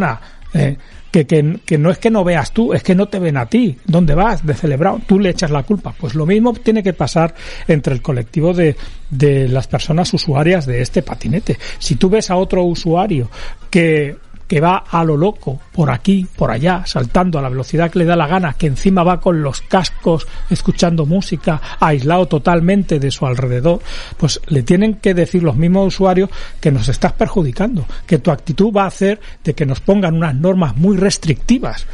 Eh, 0.54 0.78
que, 1.12 1.28
que, 1.28 1.60
que 1.64 1.78
no 1.78 1.92
es 1.92 2.00
que 2.00 2.10
no 2.10 2.24
veas 2.24 2.52
tú, 2.52 2.74
es 2.74 2.82
que 2.82 2.96
no 2.96 3.08
te 3.08 3.20
ven 3.20 3.38
a 3.38 3.46
ti. 3.46 3.78
¿Dónde 3.86 4.16
vas? 4.16 4.44
De 4.44 4.56
celebrado. 4.56 5.00
Tú 5.06 5.20
le 5.20 5.30
echas 5.30 5.52
la 5.52 5.62
culpa. 5.62 5.94
Pues 5.98 6.16
lo 6.16 6.26
mismo 6.26 6.54
tiene 6.54 6.82
que 6.82 6.94
pasar 6.94 7.36
entre 7.68 7.94
el 7.94 8.02
colectivo 8.02 8.52
de, 8.54 8.76
de 9.12 9.48
las 9.48 9.68
personas 9.68 10.12
usuarias 10.14 10.66
de 10.66 10.82
este 10.82 11.04
patinete. 11.04 11.58
Si 11.78 11.96
tú 11.96 12.10
ves 12.10 12.32
a 12.32 12.36
otro 12.36 12.64
usuario 12.64 13.30
que, 13.70 14.16
que 14.54 14.62
va 14.62 14.84
a 14.88 15.04
lo 15.04 15.18
loco, 15.18 15.60
por 15.72 15.90
aquí, 15.90 16.28
por 16.36 16.52
allá, 16.52 16.84
saltando 16.86 17.40
a 17.40 17.42
la 17.42 17.50
velocidad 17.50 17.90
que 17.90 17.98
le 17.98 18.06
da 18.06 18.16
la 18.16 18.28
gana, 18.28 18.54
que 18.54 18.68
encima 18.68 19.02
va 19.02 19.20
con 19.20 19.42
los 19.42 19.62
cascos 19.62 20.28
escuchando 20.52 21.08
música, 21.08 21.60
aislado 21.80 22.28
totalmente 22.28 23.00
de 23.00 23.10
su 23.10 23.26
alrededor, 23.26 23.80
pues 24.16 24.40
le 24.46 24.62
tienen 24.62 24.98
que 24.98 25.16
decir 25.16 25.42
los 25.42 25.56
mismos 25.56 25.88
usuarios 25.88 26.30
que 26.62 26.72
nos 26.72 26.88
estás 26.88 27.14
perjudicando, 27.14 27.88
que 28.06 28.20
tu 28.20 28.30
actitud 28.30 28.72
va 28.72 28.84
a 28.84 28.90
hacer 28.90 29.20
de 29.44 29.56
que 29.56 29.66
nos 29.66 29.80
pongan 29.80 30.14
unas 30.14 30.36
normas 30.36 30.78
muy 30.78 30.98
restrictivas 30.98 31.88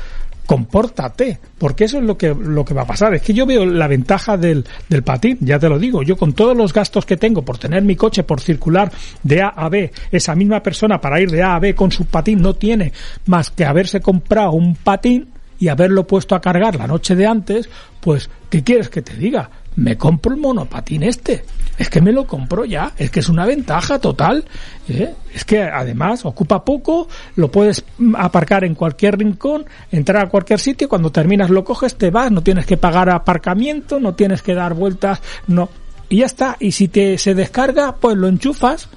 compórtate, 0.49 1.37
porque 1.59 1.83
eso 1.83 1.99
es 1.99 2.05
lo 2.05 2.17
que, 2.17 2.33
lo 2.33 2.65
que 2.65 2.73
va 2.73 2.81
a 2.81 2.87
pasar. 2.87 3.13
Es 3.13 3.21
que 3.21 3.35
yo 3.35 3.45
veo 3.45 3.67
la 3.67 3.85
ventaja 3.85 4.35
del, 4.35 4.65
del 4.89 5.03
patín, 5.03 5.37
ya 5.41 5.59
te 5.59 5.69
lo 5.69 5.77
digo, 5.77 6.01
yo 6.01 6.17
con 6.17 6.33
todos 6.33 6.57
los 6.57 6.73
gastos 6.73 7.05
que 7.05 7.17
tengo 7.17 7.43
por 7.43 7.59
tener 7.59 7.83
mi 7.83 7.95
coche, 7.95 8.23
por 8.23 8.41
circular 8.41 8.91
de 9.21 9.43
A 9.43 9.49
a 9.49 9.69
B, 9.69 9.91
esa 10.11 10.33
misma 10.33 10.63
persona 10.63 10.99
para 10.99 11.21
ir 11.21 11.29
de 11.29 11.43
A 11.43 11.53
a 11.53 11.59
B 11.59 11.75
con 11.75 11.91
su 11.91 12.05
patín 12.05 12.41
no 12.41 12.55
tiene 12.55 12.91
más 13.27 13.51
que 13.51 13.63
haberse 13.63 14.01
comprado 14.01 14.53
un 14.53 14.73
patín 14.73 15.27
y 15.59 15.67
haberlo 15.67 16.07
puesto 16.07 16.33
a 16.33 16.41
cargar 16.41 16.77
la 16.77 16.87
noche 16.87 17.15
de 17.15 17.27
antes, 17.27 17.69
pues, 18.01 18.27
¿qué 18.49 18.63
quieres 18.63 18.89
que 18.89 19.03
te 19.03 19.15
diga? 19.17 19.51
Me 19.75 19.97
compro 19.97 20.33
el 20.33 20.39
monopatín 20.39 21.03
este. 21.03 21.45
Es 21.77 21.89
que 21.89 22.01
me 22.01 22.11
lo 22.11 22.27
compro 22.27 22.65
ya, 22.65 22.91
es 22.97 23.09
que 23.09 23.21
es 23.21 23.29
una 23.29 23.45
ventaja 23.45 23.99
total, 23.99 24.43
¿eh? 24.89 25.13
es 25.33 25.45
que 25.45 25.61
además 25.61 26.25
ocupa 26.25 26.65
poco, 26.65 27.07
lo 27.37 27.49
puedes 27.49 27.85
aparcar 28.17 28.65
en 28.65 28.75
cualquier 28.75 29.17
rincón, 29.17 29.65
entrar 29.89 30.25
a 30.25 30.29
cualquier 30.29 30.59
sitio, 30.59 30.89
cuando 30.89 31.09
terminas 31.09 31.49
lo 31.49 31.63
coges, 31.63 31.95
te 31.95 32.11
vas, 32.11 32.31
no 32.31 32.43
tienes 32.43 32.65
que 32.65 32.75
pagar 32.75 33.09
aparcamiento, 33.09 33.97
no 34.01 34.13
tienes 34.13 34.41
que 34.41 34.55
dar 34.55 34.73
vueltas, 34.73 35.21
no, 35.47 35.69
y 36.09 36.17
ya 36.17 36.25
está, 36.25 36.57
y 36.59 36.73
si 36.73 36.89
te 36.89 37.17
se 37.17 37.33
descarga, 37.33 37.95
pues 37.95 38.17
lo 38.17 38.27
enchufas, 38.27 38.89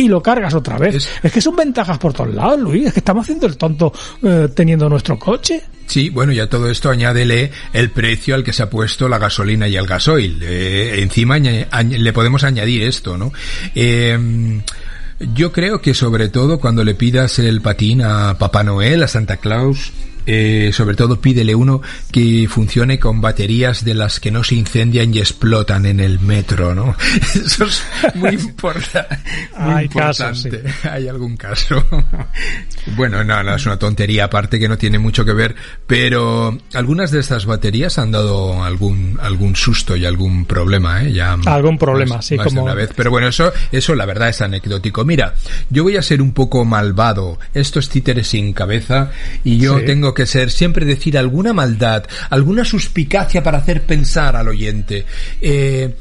y 0.00 0.08
lo 0.08 0.22
cargas 0.22 0.54
otra 0.54 0.78
vez. 0.78 1.08
Es, 1.22 1.32
que 1.32 1.40
son 1.40 1.56
ventajas 1.56 1.98
por 1.98 2.12
todos 2.12 2.34
lados, 2.34 2.58
Luis. 2.60 2.86
Es 2.86 2.92
que 2.92 3.00
estamos 3.00 3.24
haciendo 3.24 3.46
el 3.46 3.56
tonto 3.56 3.92
eh, 4.22 4.48
teniendo 4.54 4.88
nuestro 4.88 5.18
coche. 5.18 5.62
Sí, 5.86 6.08
bueno, 6.08 6.32
ya 6.32 6.48
todo 6.48 6.70
esto 6.70 6.90
añádele 6.90 7.50
el 7.72 7.90
precio 7.90 8.34
al 8.34 8.44
que 8.44 8.52
se 8.52 8.62
ha 8.62 8.70
puesto 8.70 9.08
la 9.08 9.18
gasolina 9.18 9.68
y 9.68 9.76
el 9.76 9.86
gasoil. 9.86 10.38
Eh, 10.42 11.00
encima 11.02 11.38
le 11.38 12.12
podemos 12.12 12.44
añadir 12.44 12.82
esto, 12.82 13.18
¿no? 13.18 13.32
Eh, 13.74 14.62
yo 15.34 15.52
creo 15.52 15.82
que 15.82 15.92
sobre 15.92 16.28
todo 16.28 16.60
cuando 16.60 16.82
le 16.82 16.94
pidas 16.94 17.38
el 17.38 17.60
patín 17.60 18.00
a 18.02 18.38
Papá 18.38 18.62
Noel, 18.64 19.02
a 19.02 19.08
Santa 19.08 19.36
Claus, 19.36 19.92
eh, 20.26 20.70
sobre 20.72 20.96
todo 20.96 21.20
pídele 21.20 21.54
uno 21.54 21.82
que 22.10 22.46
funcione 22.48 22.98
con 22.98 23.20
baterías 23.20 23.84
de 23.84 23.94
las 23.94 24.20
que 24.20 24.30
no 24.30 24.44
se 24.44 24.54
incendian 24.54 25.14
y 25.14 25.18
explotan 25.18 25.86
en 25.86 26.00
el 26.00 26.20
metro, 26.20 26.74
¿no? 26.74 26.96
Eso 27.34 27.64
es 27.64 27.82
muy, 28.14 28.30
importante. 28.30 29.18
Hay 29.56 29.88
Casos, 29.88 30.46
Hay 30.90 31.08
algún 31.08 31.36
caso. 31.36 31.84
bueno, 32.96 33.24
no, 33.24 33.42
no, 33.42 33.54
es 33.54 33.66
una 33.66 33.78
tontería 33.78 34.24
aparte 34.24 34.58
que 34.58 34.68
no 34.68 34.78
tiene 34.78 34.98
mucho 34.98 35.24
que 35.24 35.32
ver, 35.32 35.54
pero 35.86 36.56
algunas 36.74 37.10
de 37.10 37.20
estas 37.20 37.46
baterías 37.46 37.98
han 37.98 38.10
dado 38.10 38.62
algún 38.62 39.18
algún 39.20 39.56
susto 39.56 39.96
y 39.96 40.04
algún 40.04 40.44
problema, 40.44 41.04
¿eh? 41.04 41.12
Ya 41.12 41.36
algún 41.46 41.78
problema, 41.78 42.22
sí, 42.22 42.36
como 42.36 42.62
una 42.62 42.74
vez. 42.74 42.90
Pero 42.94 43.10
bueno, 43.10 43.28
eso 43.28 43.52
eso 43.72 43.94
la 43.94 44.06
verdad 44.06 44.28
es 44.28 44.40
anecdótico. 44.40 45.04
Mira, 45.04 45.34
yo 45.68 45.82
voy 45.82 45.96
a 45.96 46.02
ser 46.02 46.22
un 46.22 46.32
poco 46.32 46.64
malvado. 46.64 47.38
Estos 47.54 47.88
títeres 47.88 48.28
sin 48.28 48.52
cabeza 48.52 49.10
y 49.44 49.58
yo 49.58 49.84
tengo 49.84 50.09
que 50.14 50.26
ser 50.26 50.50
siempre 50.50 50.84
decir 50.86 51.18
alguna 51.18 51.52
maldad, 51.52 52.04
alguna 52.30 52.64
suspicacia 52.64 53.42
para 53.42 53.58
hacer 53.58 53.82
pensar 53.82 54.36
al 54.36 54.48
oyente. 54.48 55.04
Eh, 55.40 55.94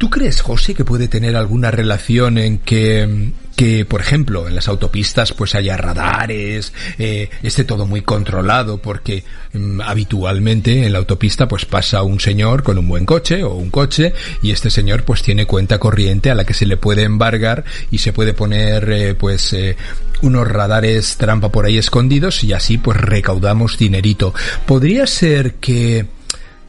¿Tú 0.00 0.08
crees, 0.08 0.40
José, 0.40 0.72
que 0.72 0.86
puede 0.86 1.08
tener 1.08 1.36
alguna 1.36 1.70
relación 1.70 2.38
en 2.38 2.56
que, 2.60 3.32
que, 3.54 3.84
por 3.84 4.00
ejemplo, 4.00 4.48
en 4.48 4.54
las 4.54 4.66
autopistas 4.66 5.34
pues 5.34 5.54
haya 5.54 5.76
radares, 5.76 6.72
eh, 6.98 7.28
esté 7.42 7.64
todo 7.64 7.84
muy 7.84 8.00
controlado? 8.00 8.78
Porque 8.78 9.24
mm, 9.52 9.82
habitualmente 9.82 10.86
en 10.86 10.94
la 10.94 11.00
autopista 11.00 11.46
pues 11.46 11.66
pasa 11.66 12.02
un 12.02 12.18
señor 12.18 12.62
con 12.62 12.78
un 12.78 12.88
buen 12.88 13.04
coche 13.04 13.44
o 13.44 13.52
un 13.56 13.68
coche 13.68 14.14
y 14.40 14.52
este 14.52 14.70
señor 14.70 15.04
pues 15.04 15.20
tiene 15.22 15.44
cuenta 15.44 15.78
corriente 15.78 16.30
a 16.30 16.34
la 16.34 16.46
que 16.46 16.54
se 16.54 16.64
le 16.64 16.78
puede 16.78 17.02
embargar 17.02 17.64
y 17.90 17.98
se 17.98 18.14
puede 18.14 18.32
poner 18.32 18.90
eh, 18.90 19.14
pues 19.14 19.52
eh, 19.52 19.76
unos 20.22 20.48
radares 20.48 21.16
trampa 21.16 21.50
por 21.50 21.66
ahí 21.66 21.78
escondidos 21.78 22.44
y 22.44 22.52
así 22.52 22.78
pues 22.78 22.98
recaudamos 22.98 23.78
dinerito. 23.78 24.34
Podría 24.66 25.06
ser 25.06 25.54
que 25.54 26.06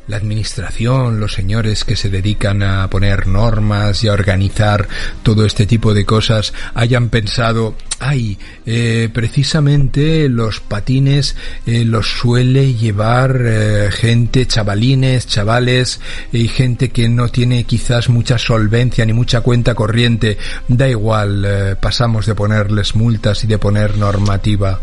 la 0.08 0.18
administración, 0.18 1.20
los 1.20 1.34
señores 1.34 1.86
que 1.86 1.96
se 1.96 2.10
dedican 2.10 2.64
a 2.64 2.90
poner 2.90 3.28
normas 3.28 4.04
y 4.04 4.08
a 4.08 4.14
organizar 4.14 4.88
todo 5.24 5.46
este 5.46 5.66
tipo 5.66 5.94
de 5.94 6.06
cosas 6.06 6.54
hayan 6.74 7.10
pensado, 7.10 7.76
ay, 8.00 8.38
eh, 8.66 9.10
precisamente 9.14 10.28
los 10.28 10.60
patines 10.60 11.36
eh, 11.66 11.86
los 11.86 12.08
suele 12.08 12.74
llevar 12.74 13.42
eh, 13.46 13.90
gente, 13.92 14.46
chavalines, 14.46 15.28
chavales 15.28 16.02
y 16.32 16.48
gente 16.48 16.90
que 16.90 17.08
no 17.08 17.30
tiene 17.30 17.64
quizás 17.64 18.10
mucha 18.10 18.38
solvencia 18.38 19.06
ni 19.06 19.14
mucha 19.14 19.42
cuenta 19.42 19.76
corriente. 19.76 20.38
Da 20.68 20.90
igual, 20.90 21.78
pasamos 21.82 22.26
de 22.26 22.36
ponerles 22.36 22.96
multas 22.96 23.44
y 23.44 23.48
de 23.48 23.58
poner 23.58 23.98
normativa. 23.98 24.80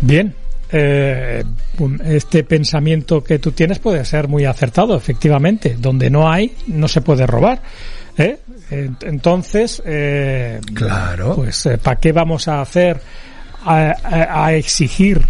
Bien, 0.00 0.34
eh, 0.72 1.44
este 2.04 2.44
pensamiento 2.44 3.24
que 3.24 3.38
tú 3.38 3.52
tienes 3.52 3.78
puede 3.78 4.04
ser 4.04 4.28
muy 4.28 4.44
acertado, 4.44 4.96
efectivamente. 4.96 5.76
Donde 5.78 6.10
no 6.10 6.30
hay, 6.30 6.54
no 6.68 6.88
se 6.88 7.00
puede 7.00 7.26
robar. 7.26 7.62
¿eh? 8.16 8.38
Entonces, 8.70 9.82
eh, 9.84 10.60
claro. 10.74 11.36
Pues, 11.36 11.68
¿para 11.82 11.98
qué 11.98 12.12
vamos 12.12 12.48
a 12.48 12.60
hacer, 12.60 13.00
a, 13.64 14.52
exigir, 14.52 15.20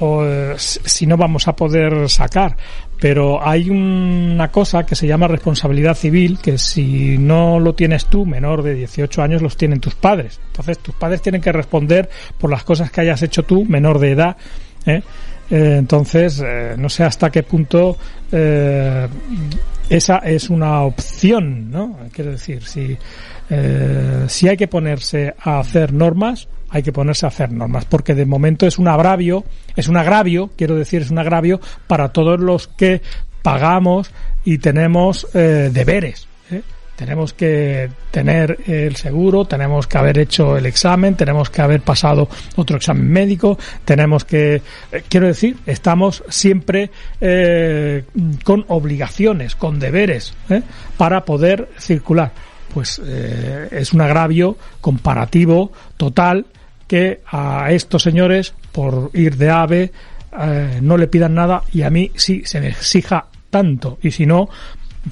o, 0.00 0.24
si 0.56 1.06
no 1.06 1.16
vamos 1.16 1.48
a 1.48 1.56
poder 1.56 2.08
sacar? 2.08 2.56
Pero 3.00 3.44
hay 3.46 3.70
una 3.70 4.50
cosa 4.50 4.84
que 4.84 4.94
se 4.94 5.06
llama 5.06 5.26
responsabilidad 5.26 5.94
civil 5.94 6.38
que 6.38 6.58
si 6.58 7.16
no 7.16 7.58
lo 7.58 7.74
tienes 7.74 8.06
tú, 8.06 8.26
menor 8.26 8.62
de 8.62 8.74
18 8.74 9.22
años, 9.22 9.40
los 9.40 9.56
tienen 9.56 9.80
tus 9.80 9.94
padres. 9.94 10.38
Entonces 10.48 10.78
tus 10.78 10.94
padres 10.94 11.22
tienen 11.22 11.40
que 11.40 11.50
responder 11.50 12.10
por 12.38 12.50
las 12.50 12.62
cosas 12.62 12.90
que 12.90 13.00
hayas 13.00 13.22
hecho 13.22 13.42
tú, 13.44 13.64
menor 13.64 13.98
de 14.00 14.10
edad. 14.10 14.36
¿eh? 14.84 15.02
Eh, 15.50 15.76
entonces, 15.78 16.42
eh, 16.44 16.74
no 16.76 16.90
sé 16.90 17.04
hasta 17.04 17.30
qué 17.30 17.42
punto 17.42 17.96
esa 18.30 20.18
es 20.18 20.50
una 20.50 20.82
opción, 20.82 21.70
¿no? 21.70 21.98
Quiero 22.12 22.30
decir, 22.30 22.62
si, 22.62 22.96
si 24.28 24.48
hay 24.48 24.56
que 24.56 24.68
ponerse 24.68 25.34
a 25.42 25.58
hacer 25.58 25.92
normas, 25.92 26.46
hay 26.70 26.82
que 26.82 26.92
ponerse 26.92 27.26
a 27.26 27.28
hacer 27.28 27.50
normas, 27.50 27.84
porque 27.84 28.14
de 28.14 28.24
momento 28.24 28.66
es 28.66 28.78
un 28.78 28.88
agravio, 28.88 29.44
es 29.76 29.88
un 29.88 29.96
agravio, 29.96 30.50
quiero 30.56 30.76
decir, 30.76 31.02
es 31.02 31.10
un 31.10 31.18
agravio 31.18 31.60
para 31.86 32.10
todos 32.10 32.38
los 32.38 32.68
que 32.68 33.02
pagamos 33.42 34.10
y 34.44 34.58
tenemos 34.58 35.26
eh, 35.34 35.70
deberes. 35.72 36.28
¿eh? 36.50 36.62
Tenemos 36.94 37.32
que 37.32 37.90
tener 38.10 38.58
el 38.66 38.94
seguro, 38.94 39.46
tenemos 39.46 39.86
que 39.86 39.98
haber 39.98 40.18
hecho 40.18 40.56
el 40.56 40.66
examen, 40.66 41.16
tenemos 41.16 41.50
que 41.50 41.62
haber 41.62 41.80
pasado 41.80 42.28
otro 42.56 42.76
examen 42.76 43.10
médico, 43.10 43.58
tenemos 43.84 44.24
que, 44.24 44.62
eh, 44.92 45.02
quiero 45.08 45.26
decir, 45.26 45.56
estamos 45.66 46.22
siempre 46.28 46.90
con 48.44 48.64
obligaciones, 48.68 49.56
con 49.56 49.80
deberes 49.80 50.34
para 50.96 51.24
poder 51.24 51.68
circular. 51.78 52.32
Pues 52.72 53.00
es 53.00 53.92
un 53.92 54.00
agravio 54.00 54.56
comparativo 54.80 55.72
total 55.96 56.46
que 56.90 57.20
a 57.24 57.70
estos 57.70 58.02
señores, 58.02 58.52
por 58.72 59.12
ir 59.14 59.36
de 59.36 59.48
ave, 59.48 59.92
eh, 60.36 60.80
no 60.82 60.96
le 60.96 61.06
pidan 61.06 61.36
nada 61.36 61.62
y 61.72 61.82
a 61.82 61.90
mí 61.90 62.10
sí 62.16 62.42
se 62.44 62.60
me 62.60 62.66
exija 62.66 63.26
tanto. 63.48 64.00
Y 64.02 64.10
si 64.10 64.26
no, 64.26 64.48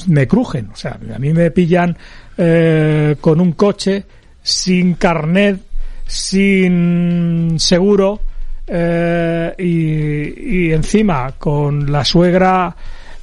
me 0.08 0.26
crujen. 0.26 0.70
O 0.72 0.74
sea, 0.74 0.98
a 1.14 1.18
mí 1.20 1.32
me 1.32 1.52
pillan 1.52 1.96
eh, 2.36 3.14
con 3.20 3.40
un 3.40 3.52
coche 3.52 4.04
sin 4.42 4.94
carnet, 4.94 5.60
sin 6.04 7.60
seguro 7.60 8.22
eh, 8.66 9.54
y, 9.56 10.72
encima 10.72 11.30
con 11.38 11.92
la 11.92 12.04
suegra 12.04 12.74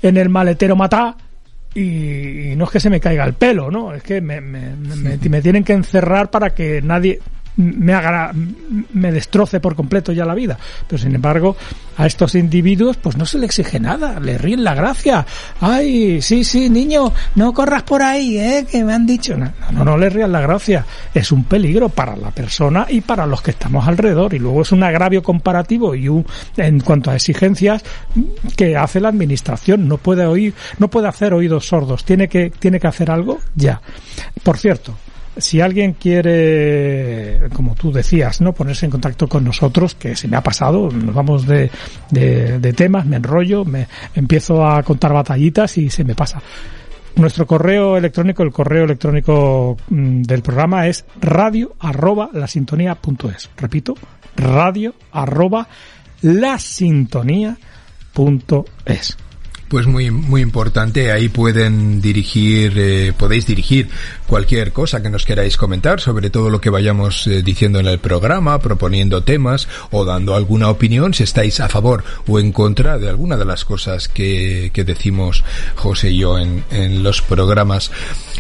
en 0.02 0.16
el 0.16 0.30
maletero 0.30 0.78
matá. 0.78 1.14
Y, 1.74 2.54
no 2.56 2.64
es 2.64 2.72
que 2.72 2.80
se 2.80 2.90
me 2.90 3.02
caiga 3.02 3.26
el 3.26 3.34
pelo, 3.34 3.70
¿no? 3.70 3.94
Es 3.94 4.02
que 4.02 4.22
me, 4.22 4.40
me 4.40 5.42
tienen 5.42 5.66
que 5.66 5.74
encerrar 5.74 6.32
para 6.32 6.52
que 6.52 6.82
nadie, 6.82 7.20
me 7.58 7.94
haga, 7.94 8.32
me 8.94 9.12
destroce 9.12 9.60
por 9.60 9.76
completo 9.76 10.12
ya 10.12 10.26
la 10.26 10.34
vida. 10.34 10.58
Pero 10.88 11.02
sin 11.02 11.16
embargo, 11.16 11.56
a 11.98 12.06
estos 12.06 12.36
individuos, 12.36 12.98
pues 12.98 13.18
no 13.18 13.26
se 13.26 13.38
le 13.38 13.46
exige 13.46 13.80
nada, 13.80 14.20
le 14.20 14.38
ríen 14.38 14.64
la 14.64 14.74
gracia. 14.74 15.26
Ay, 15.62 16.22
sí, 16.22 16.44
sí, 16.44 16.70
niño, 16.70 17.14
no 17.36 17.54
corras 17.54 17.84
por 17.84 18.02
ahí, 18.02 18.38
eh, 18.38 18.66
que 18.70 18.84
me 18.84 18.94
han 18.94 19.06
dicho. 19.06 19.38
No, 19.38 19.52
no, 19.72 19.86
no 19.86 19.98
le 19.98 20.10
rían 20.10 20.32
la 20.32 20.42
gracia. 20.42 20.86
Es 21.14 21.32
un 21.32 21.46
peligro 21.46 21.90
para 21.90 22.16
la 22.16 22.32
persona 22.32 22.86
y 22.90 23.02
para 23.02 23.26
los 23.26 23.42
que 23.42 23.52
estamos 23.52 23.88
alrededor. 23.88 24.34
Y 24.34 24.40
luego 24.40 24.62
es 24.62 24.72
un 24.72 24.84
agravio 24.84 25.24
comparativo 25.24 25.96
y 25.96 26.10
un, 26.10 26.26
en 26.58 26.80
cuanto 26.82 27.12
a 27.12 27.16
exigencias 27.16 27.84
que 28.58 28.76
hace 28.76 29.00
la 29.00 29.10
administración. 29.10 29.88
No 29.88 29.98
puede 29.98 30.26
oír, 30.26 30.54
no 30.80 30.90
puede 30.90 31.08
hacer 31.08 31.34
oídos 31.34 31.68
sordos. 31.68 32.04
Tiene 32.04 32.28
que, 32.28 32.50
tiene 32.50 32.80
que 32.80 32.88
hacer 32.88 33.10
algo 33.10 33.40
ya. 33.56 33.82
Por 34.44 34.58
cierto, 34.58 34.96
si 35.38 35.62
alguien 35.62 35.94
quiere, 35.94 37.50
como 37.54 37.76
tú 37.76 37.92
decías, 37.92 38.42
no 38.42 38.54
ponerse 38.54 38.86
en 38.86 38.92
contacto 38.92 39.28
con 39.28 39.44
nosotros, 39.44 39.96
que 39.96 40.16
se 40.16 40.28
me 40.28 40.38
ha 40.38 40.42
pasado, 40.42 40.90
nos 40.90 41.14
vamos 41.14 41.46
de, 41.46 41.70
de, 42.10 42.74
temas, 42.74 43.06
me 43.06 43.18
enrollo, 43.18 43.66
me 43.66 43.88
empiezo 44.14 44.66
a 44.66 44.82
contar 44.84 45.14
batallitas 45.14 45.78
y 45.78 45.90
se 45.90 46.04
me 46.04 46.16
pasa. 46.16 46.42
Nuestro 47.16 47.48
correo 47.48 47.96
electrónico, 47.96 48.44
el 48.44 48.52
correo 48.52 48.84
electrónico 48.84 49.78
mm, 49.90 50.24
del 50.24 50.42
programa 50.42 50.88
es 50.88 51.06
radio 51.22 51.76
arroba 51.80 52.30
la 52.34 52.48
sintonía 52.48 52.96
punto 52.96 53.30
es. 53.30 53.50
Repito, 53.56 53.96
radio 54.36 54.94
arroba 55.12 55.68
la 56.22 56.60
sintonía 56.60 57.58
punto 58.14 58.66
es. 58.86 59.18
Pues 59.68 59.88
muy, 59.88 60.12
muy 60.12 60.42
importante, 60.42 61.12
ahí 61.12 61.28
pueden 61.28 62.00
dirigir, 62.00 62.74
eh, 62.78 63.14
podéis 63.18 63.48
dirigir 63.48 63.90
cualquier 64.28 64.72
cosa 64.72 65.02
que 65.02 65.10
nos 65.10 65.26
queráis 65.26 65.58
comentar 65.58 66.00
sobre 66.00 66.30
todo 66.30 66.52
lo 66.52 66.62
que 66.62 66.70
vayamos 66.70 67.26
eh, 67.26 67.42
diciendo 67.42 67.80
en 67.80 67.88
el 67.88 67.98
programa, 67.98 68.60
proponiendo 68.60 69.24
temas 69.24 69.68
o 69.90 70.06
dando 70.06 70.36
alguna 70.36 70.70
opinión 70.70 71.16
si 71.16 71.24
estáis 71.24 71.60
a 71.62 71.68
favor 71.68 72.04
o 72.28 72.40
en 72.40 72.52
contra 72.52 73.00
de 73.00 73.10
alguna 73.10 73.38
de 73.38 73.46
las 73.46 73.66
cosas 73.66 74.08
que, 74.08 74.70
que 74.72 74.84
decimos 74.84 75.44
José 75.74 76.12
y 76.12 76.20
yo 76.20 76.38
en, 76.38 76.64
en 76.70 77.02
los 77.02 77.24
programas. 77.24 77.90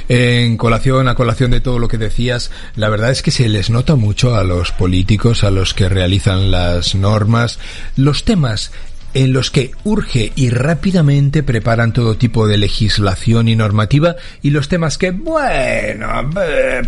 En 0.08 0.58
colación, 0.58 1.08
a 1.08 1.16
colación 1.16 1.50
de 1.50 1.60
todo 1.60 1.80
lo 1.80 1.88
que 1.88 1.98
decías, 1.98 2.52
la 2.76 2.90
verdad 2.90 3.10
es 3.10 3.24
que 3.24 3.32
se 3.32 3.50
les 3.50 3.72
nota 3.72 3.96
mucho 3.96 4.36
a 4.36 4.44
los 4.44 4.72
políticos, 4.72 5.44
a 5.44 5.50
los 5.50 5.74
que 5.74 5.90
realizan 5.90 6.52
las 6.52 6.94
normas, 6.94 7.58
los 7.96 8.24
temas 8.24 8.72
en 9.16 9.32
los 9.32 9.49
que 9.49 9.72
urge 9.86 10.34
y 10.36 10.49
rápidamente 10.49 11.41
preparan 11.41 11.93
todo 11.93 12.18
tipo 12.18 12.47
de 12.47 12.57
legislación 12.57 13.47
y 13.47 13.55
normativa 13.55 14.18
y 14.41 14.49
los 14.49 14.68
temas 14.68 14.97
que, 14.97 15.11
bueno, 15.11 16.30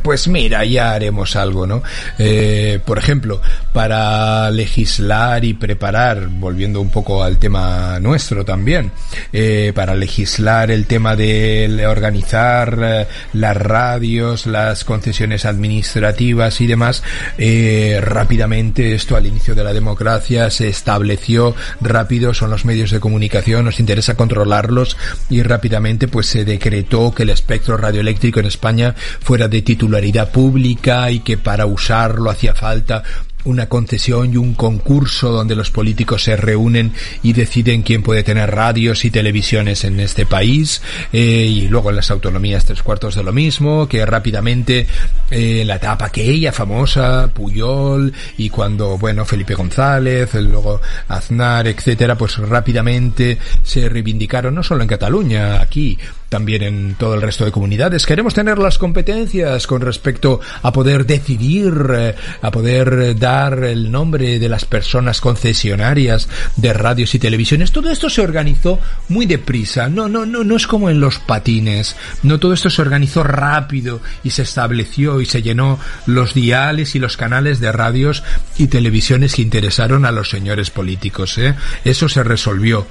pues 0.03 0.27
mira, 0.27 0.65
ya 0.65 0.91
haremos 0.91 1.37
algo, 1.37 1.65
¿no? 1.65 1.81
Eh, 2.19 2.79
por 2.85 2.97
ejemplo, 2.97 3.41
para 3.71 4.51
legislar 4.51 5.45
y 5.45 5.53
preparar, 5.53 6.27
volviendo 6.27 6.81
un 6.81 6.89
poco 6.89 7.23
al 7.23 7.37
tema 7.37 7.97
nuestro 8.01 8.43
también, 8.43 8.91
eh, 9.31 9.71
para 9.73 9.95
legislar 9.95 10.69
el 10.69 10.85
tema 10.85 11.15
de 11.15 11.85
organizar 11.87 12.77
eh, 12.83 13.07
las 13.33 13.55
radios, 13.55 14.47
las 14.47 14.83
concesiones 14.83 15.45
administrativas 15.45 16.59
y 16.59 16.67
demás, 16.67 17.03
eh, 17.37 17.99
rápidamente 18.01 18.93
esto 18.93 19.15
al 19.15 19.27
inicio 19.27 19.55
de 19.55 19.63
la 19.63 19.71
democracia 19.71 20.49
se 20.49 20.67
estableció 20.67 21.55
rápidamente 21.79 22.16
son 22.33 22.49
los 22.49 22.65
medios 22.65 22.91
de 22.91 22.99
comunicación, 22.99 23.65
nos 23.65 23.79
interesa 23.79 24.15
controlarlos 24.15 24.97
y 25.29 25.43
rápidamente 25.43 26.07
pues 26.07 26.27
se 26.27 26.45
decretó 26.45 27.13
que 27.13 27.23
el 27.23 27.29
espectro 27.29 27.77
radioeléctrico 27.77 28.39
en 28.39 28.47
España 28.47 28.95
fuera 29.21 29.47
de 29.47 29.61
titularidad 29.61 30.31
pública 30.31 31.09
y 31.11 31.19
que 31.19 31.37
para 31.37 31.65
usarlo 31.65 32.29
hacía 32.29 32.53
falta 32.53 33.03
una 33.47 33.67
concesión 33.67 34.33
y 34.33 34.37
un 34.37 34.53
concurso 34.53 35.31
donde 35.31 35.55
los 35.55 35.71
políticos 35.71 36.23
se 36.23 36.35
reúnen 36.35 36.93
y 37.23 37.33
deciden 37.33 37.81
quién 37.81 38.03
puede 38.03 38.23
tener 38.23 38.51
radios 38.51 39.05
y 39.05 39.11
televisiones 39.11 39.83
en 39.85 39.99
este 39.99 40.25
país 40.25 40.81
eh, 41.13 41.19
y 41.19 41.67
luego 41.67 41.89
en 41.89 41.95
las 41.95 42.11
autonomías 42.11 42.65
tres 42.65 42.83
cuartos 42.83 43.15
de 43.15 43.23
lo 43.23 43.31
mismo 43.31 43.87
que 43.87 44.05
rápidamente 44.05 44.85
eh, 45.31 45.63
la 45.65 45.75
etapa 45.75 46.05
aquella 46.05 46.51
famosa 46.51 47.29
Puyol 47.33 48.13
y 48.37 48.49
cuando 48.49 48.97
bueno 48.97 49.25
Felipe 49.25 49.55
González 49.55 50.33
luego 50.35 50.81
Aznar 51.07 51.67
etcétera 51.67 52.17
pues 52.17 52.37
rápidamente 52.37 53.37
se 53.63 53.87
reivindicaron 53.87 54.53
no 54.55 54.63
solo 54.63 54.81
en 54.81 54.89
Cataluña 54.89 55.61
aquí 55.61 55.97
también 56.29 56.63
en 56.63 56.95
todo 56.95 57.15
el 57.15 57.21
resto 57.21 57.45
de 57.45 57.51
comunidades. 57.51 58.05
Queremos 58.05 58.33
tener 58.33 58.57
las 58.57 58.77
competencias 58.77 59.67
con 59.67 59.81
respecto 59.81 60.39
a 60.61 60.71
poder 60.71 61.05
decidir, 61.05 61.73
eh, 61.93 62.15
a 62.41 62.51
poder 62.51 63.17
dar 63.17 63.63
el 63.63 63.91
nombre 63.91 64.39
de 64.39 64.49
las 64.49 64.65
personas 64.65 65.21
concesionarias 65.21 66.27
de 66.55 66.73
radios 66.73 67.15
y 67.15 67.19
televisiones. 67.19 67.71
Todo 67.71 67.89
esto 67.89 68.09
se 68.09 68.21
organizó 68.21 68.79
muy 69.09 69.25
deprisa. 69.25 69.89
No, 69.89 70.07
no, 70.07 70.25
no, 70.25 70.43
no 70.43 70.55
es 70.55 70.67
como 70.67 70.89
en 70.89 70.99
los 70.99 71.19
patines. 71.19 71.95
No 72.23 72.39
todo 72.39 72.53
esto 72.53 72.69
se 72.69 72.81
organizó 72.81 73.23
rápido 73.23 74.01
y 74.23 74.31
se 74.31 74.41
estableció 74.41 75.21
y 75.21 75.25
se 75.25 75.41
llenó 75.41 75.79
los 76.05 76.33
diales 76.33 76.95
y 76.95 76.99
los 76.99 77.17
canales 77.17 77.59
de 77.59 77.71
radios 77.71 78.23
y 78.57 78.67
televisiones 78.67 79.35
que 79.35 79.41
interesaron 79.41 80.05
a 80.05 80.11
los 80.11 80.29
señores 80.29 80.69
políticos. 80.69 81.37
¿eh? 81.37 81.55
Eso 81.85 82.09
se 82.09 82.23
resolvió 82.23 82.85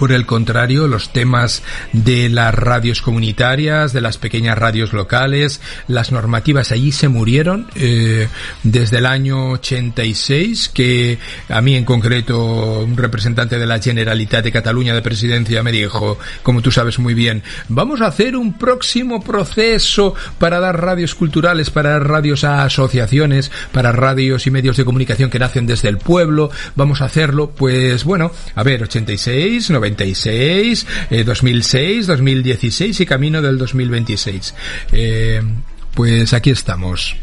por 0.00 0.12
el 0.12 0.24
contrario, 0.24 0.88
los 0.88 1.12
temas 1.12 1.62
de 1.92 2.30
las 2.30 2.54
radios 2.54 3.02
comunitarias, 3.02 3.92
de 3.92 4.00
las 4.00 4.16
pequeñas 4.16 4.56
radios 4.56 4.94
locales, 4.94 5.60
las 5.88 6.10
normativas 6.10 6.72
allí 6.72 6.90
se 6.90 7.08
murieron 7.08 7.66
eh, 7.74 8.26
desde 8.62 8.96
el 8.96 9.04
año 9.04 9.50
86, 9.50 10.70
que 10.70 11.18
a 11.50 11.60
mí 11.60 11.76
en 11.76 11.84
concreto 11.84 12.80
un 12.80 12.96
representante 12.96 13.58
de 13.58 13.66
la 13.66 13.78
Generalitat 13.78 14.42
de 14.42 14.52
Cataluña 14.52 14.94
de 14.94 15.02
Presidencia 15.02 15.62
me 15.62 15.70
dijo, 15.70 16.18
como 16.42 16.62
tú 16.62 16.70
sabes 16.70 16.98
muy 16.98 17.12
bien, 17.12 17.42
vamos 17.68 18.00
a 18.00 18.06
hacer 18.06 18.36
un 18.36 18.56
próximo 18.56 19.22
proceso 19.22 20.14
para 20.38 20.60
dar 20.60 20.80
radios 20.80 21.14
culturales, 21.14 21.68
para 21.68 21.90
dar 21.90 22.08
radios 22.08 22.44
a 22.44 22.64
asociaciones, 22.64 23.52
para 23.70 23.92
radios 23.92 24.46
y 24.46 24.50
medios 24.50 24.78
de 24.78 24.86
comunicación 24.86 25.28
que 25.28 25.38
nacen 25.38 25.66
desde 25.66 25.90
el 25.90 25.98
pueblo, 25.98 26.50
vamos 26.74 27.02
a 27.02 27.04
hacerlo, 27.04 27.50
pues 27.50 28.04
bueno, 28.04 28.32
a 28.54 28.62
ver, 28.62 28.84
86, 28.84 29.68
90 29.68 29.89
96, 29.90 30.86
2006, 31.24 32.06
2016 32.06 33.00
y 33.00 33.06
camino 33.06 33.42
del 33.42 33.58
2026. 33.58 34.54
Eh, 34.92 35.42
pues 35.94 36.32
aquí 36.32 36.50
estamos, 36.50 37.16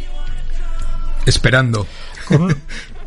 esperando. 1.26 1.88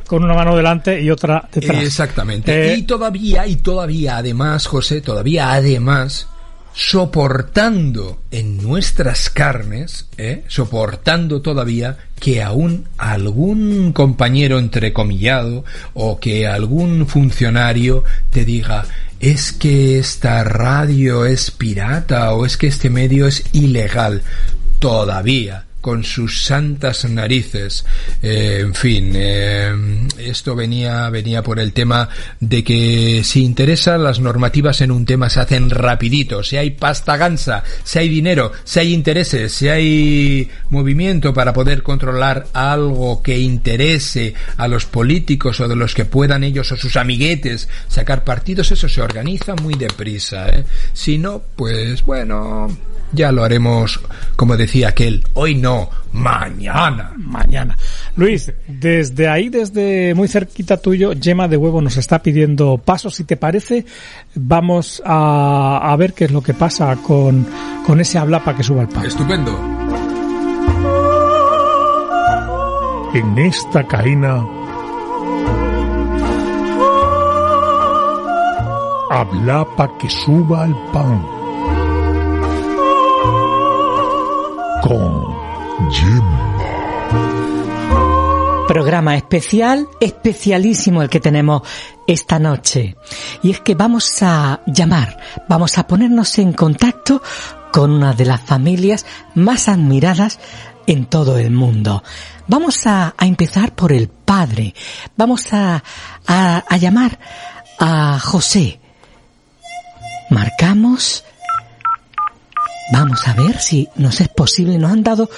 Con, 0.07 0.25
una 0.25 0.35
mano 0.35 0.57
delante 0.57 1.01
y 1.01 1.11
otra 1.11 1.49
detrás. 1.53 1.85
Exactamente. 1.85 2.73
Eh, 2.73 2.79
y 2.79 2.83
todavía, 2.83 3.47
y 3.47 3.57
todavía, 3.57 4.17
además, 4.17 4.67
José, 4.67 5.01
todavía, 5.01 5.53
además, 5.53 6.27
soportando 6.73 8.23
en 8.31 8.57
nuestras 8.57 9.31
carnes, 9.31 10.09
¿eh? 10.17 10.45
soportando 10.49 11.43
todavía 11.43 11.99
que 12.19 12.43
aún 12.43 12.89
algún 12.97 13.93
compañero 13.93 14.59
entrecomillado 14.59 15.65
o 15.95 16.21
que 16.21 16.47
algún 16.47 17.07
funcionario 17.07 18.05
te 18.31 18.45
diga 18.45 18.85
es 19.21 19.53
que 19.53 19.99
esta 19.99 20.43
radio 20.45 21.27
es 21.27 21.51
pirata 21.51 22.33
o 22.33 22.47
es 22.47 22.57
que 22.57 22.67
este 22.67 22.91
medio 22.91 23.27
es 23.27 23.45
ilegal. 23.53 24.23
Todavía 24.79 25.67
con 25.81 26.05
sus 26.05 26.45
santas 26.45 27.05
narices. 27.05 27.85
Eh, 28.23 28.59
en 28.61 28.75
fin, 28.75 29.13
eh, 29.15 29.73
esto 30.19 30.55
venía, 30.55 31.09
venía 31.11 31.43
por 31.43 31.59
el 31.59 31.73
tema 31.73 32.09
de 32.39 32.63
que 32.63 33.23
si 33.25 33.45
interesan 33.45 34.05
las 34.05 34.21
normativas 34.21 34.81
en 34.81 34.91
un 34.91 35.05
tema 35.05 35.31
se 35.31 35.41
hacen 35.41 35.71
rapidito. 35.71 36.43
Si 36.43 36.57
hay 36.57 36.71
pasta 36.71 37.17
gansa, 37.17 37.65
si 37.85 37.99
hay 37.99 38.09
dinero, 38.09 38.53
si 38.65 38.81
hay 38.81 38.93
intereses, 38.93 39.53
si 39.53 39.69
hay 39.69 40.51
movimiento 40.69 41.33
para 41.33 41.53
poder 41.53 41.83
controlar 41.83 42.47
algo 42.53 43.23
que 43.23 43.39
interese 43.39 44.35
a 44.57 44.69
los 44.69 44.87
políticos 44.87 45.61
o 45.61 45.69
de 45.69 45.77
los 45.77 45.95
que 45.95 46.05
puedan 46.05 46.45
ellos 46.45 46.71
o 46.73 46.77
sus 46.77 46.97
amiguetes 46.97 47.69
sacar 47.89 48.25
partidos, 48.25 48.71
eso 48.73 48.89
se 48.89 49.03
organiza 49.03 49.55
muy 49.57 49.75
deprisa. 49.75 50.49
¿eh? 50.49 50.65
Si 50.93 51.19
no, 51.19 51.43
pues 51.57 52.05
bueno, 52.05 52.69
ya 53.13 53.33
lo 53.33 53.45
haremos, 53.45 54.01
como 54.37 54.57
decía 54.57 54.89
aquel, 54.89 55.25
hoy 55.35 55.55
no, 55.55 55.91
mañana. 56.13 57.13
Mañana. 57.17 57.77
Luis, 58.17 58.53
desde 58.67 59.29
ahí, 59.29 59.49
desde 59.49 60.15
muy 60.15 60.29
cerquita 60.29 60.77
tuyo, 60.77 61.13
Yema 61.13 61.49
de 61.49 61.57
Huevo 61.57 61.81
nos 61.81 61.97
está 61.97 62.23
pidiendo 62.23 62.79
pasos. 62.79 63.15
Si 63.15 63.25
te 63.25 63.37
parece, 63.37 63.85
vamos 64.35 65.03
a, 65.05 65.79
a 65.83 65.97
ver 65.97 66.13
qué 66.13 66.25
es 66.25 66.31
lo 66.31 66.43
que 66.43 66.55
pasa 66.55 66.97
con, 66.97 67.47
con 67.87 68.01
ese 68.01 68.19
habla 68.19 68.43
para 68.45 68.57
que 68.57 68.63
suba 68.63 68.83
el 68.83 68.89
pan. 68.89 69.05
Estupendo. 69.05 69.59
En 73.13 73.39
esta 73.39 73.85
caína 73.89 74.47
habla 79.11 79.67
para 79.77 79.99
que 79.99 80.09
suba 80.09 80.65
el 80.65 80.75
pan. 80.93 81.40
Programa 88.67 89.15
especial, 89.15 89.87
especialísimo 90.01 91.03
el 91.03 91.09
que 91.09 91.21
tenemos 91.21 91.63
esta 92.09 92.41
noche. 92.41 92.97
Y 93.43 93.53
es 93.53 93.61
que 93.61 93.77
vamos 93.77 94.21
a 94.23 94.63
llamar, 94.67 95.17
vamos 95.49 95.79
a 95.79 95.87
ponernos 95.87 96.37
en 96.41 96.53
contacto 96.53 97.23
con 97.73 97.93
una 97.93 98.15
de 98.15 98.25
las 98.25 98.41
familias 98.41 99.07
más 99.37 99.69
admiradas 99.69 100.41
en 100.89 101.07
todo 101.07 101.39
el 101.39 101.53
mundo. 101.53 102.03
Vamos 102.49 102.85
a, 102.87 103.15
empezar 103.21 103.77
por 103.77 103.93
el 103.93 104.09
padre. 104.09 104.75
Vamos 105.17 105.53
a, 105.53 105.85
a 106.27 106.77
llamar 106.79 107.17
a 107.79 108.19
José. 108.19 108.81
Marcamos 110.31 111.25
Vamos 112.93 113.27
a 113.29 113.35
ver 113.35 113.59
si 113.59 113.89
nos 113.97 114.21
es 114.21 114.29
posible. 114.29 114.79
Nos 114.79 114.93
han 114.93 115.03
dado 115.03 115.31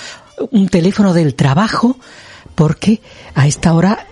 un 0.51 0.69
teléfono 0.69 1.13
del 1.13 1.35
trabajo 1.35 1.97
porque 2.55 3.01
a 3.35 3.47
esta 3.47 3.75
hora 3.75 4.07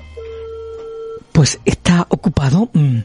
pues 1.32 1.60
está 1.64 2.06
ocupado. 2.08 2.70
Mm, 2.72 3.00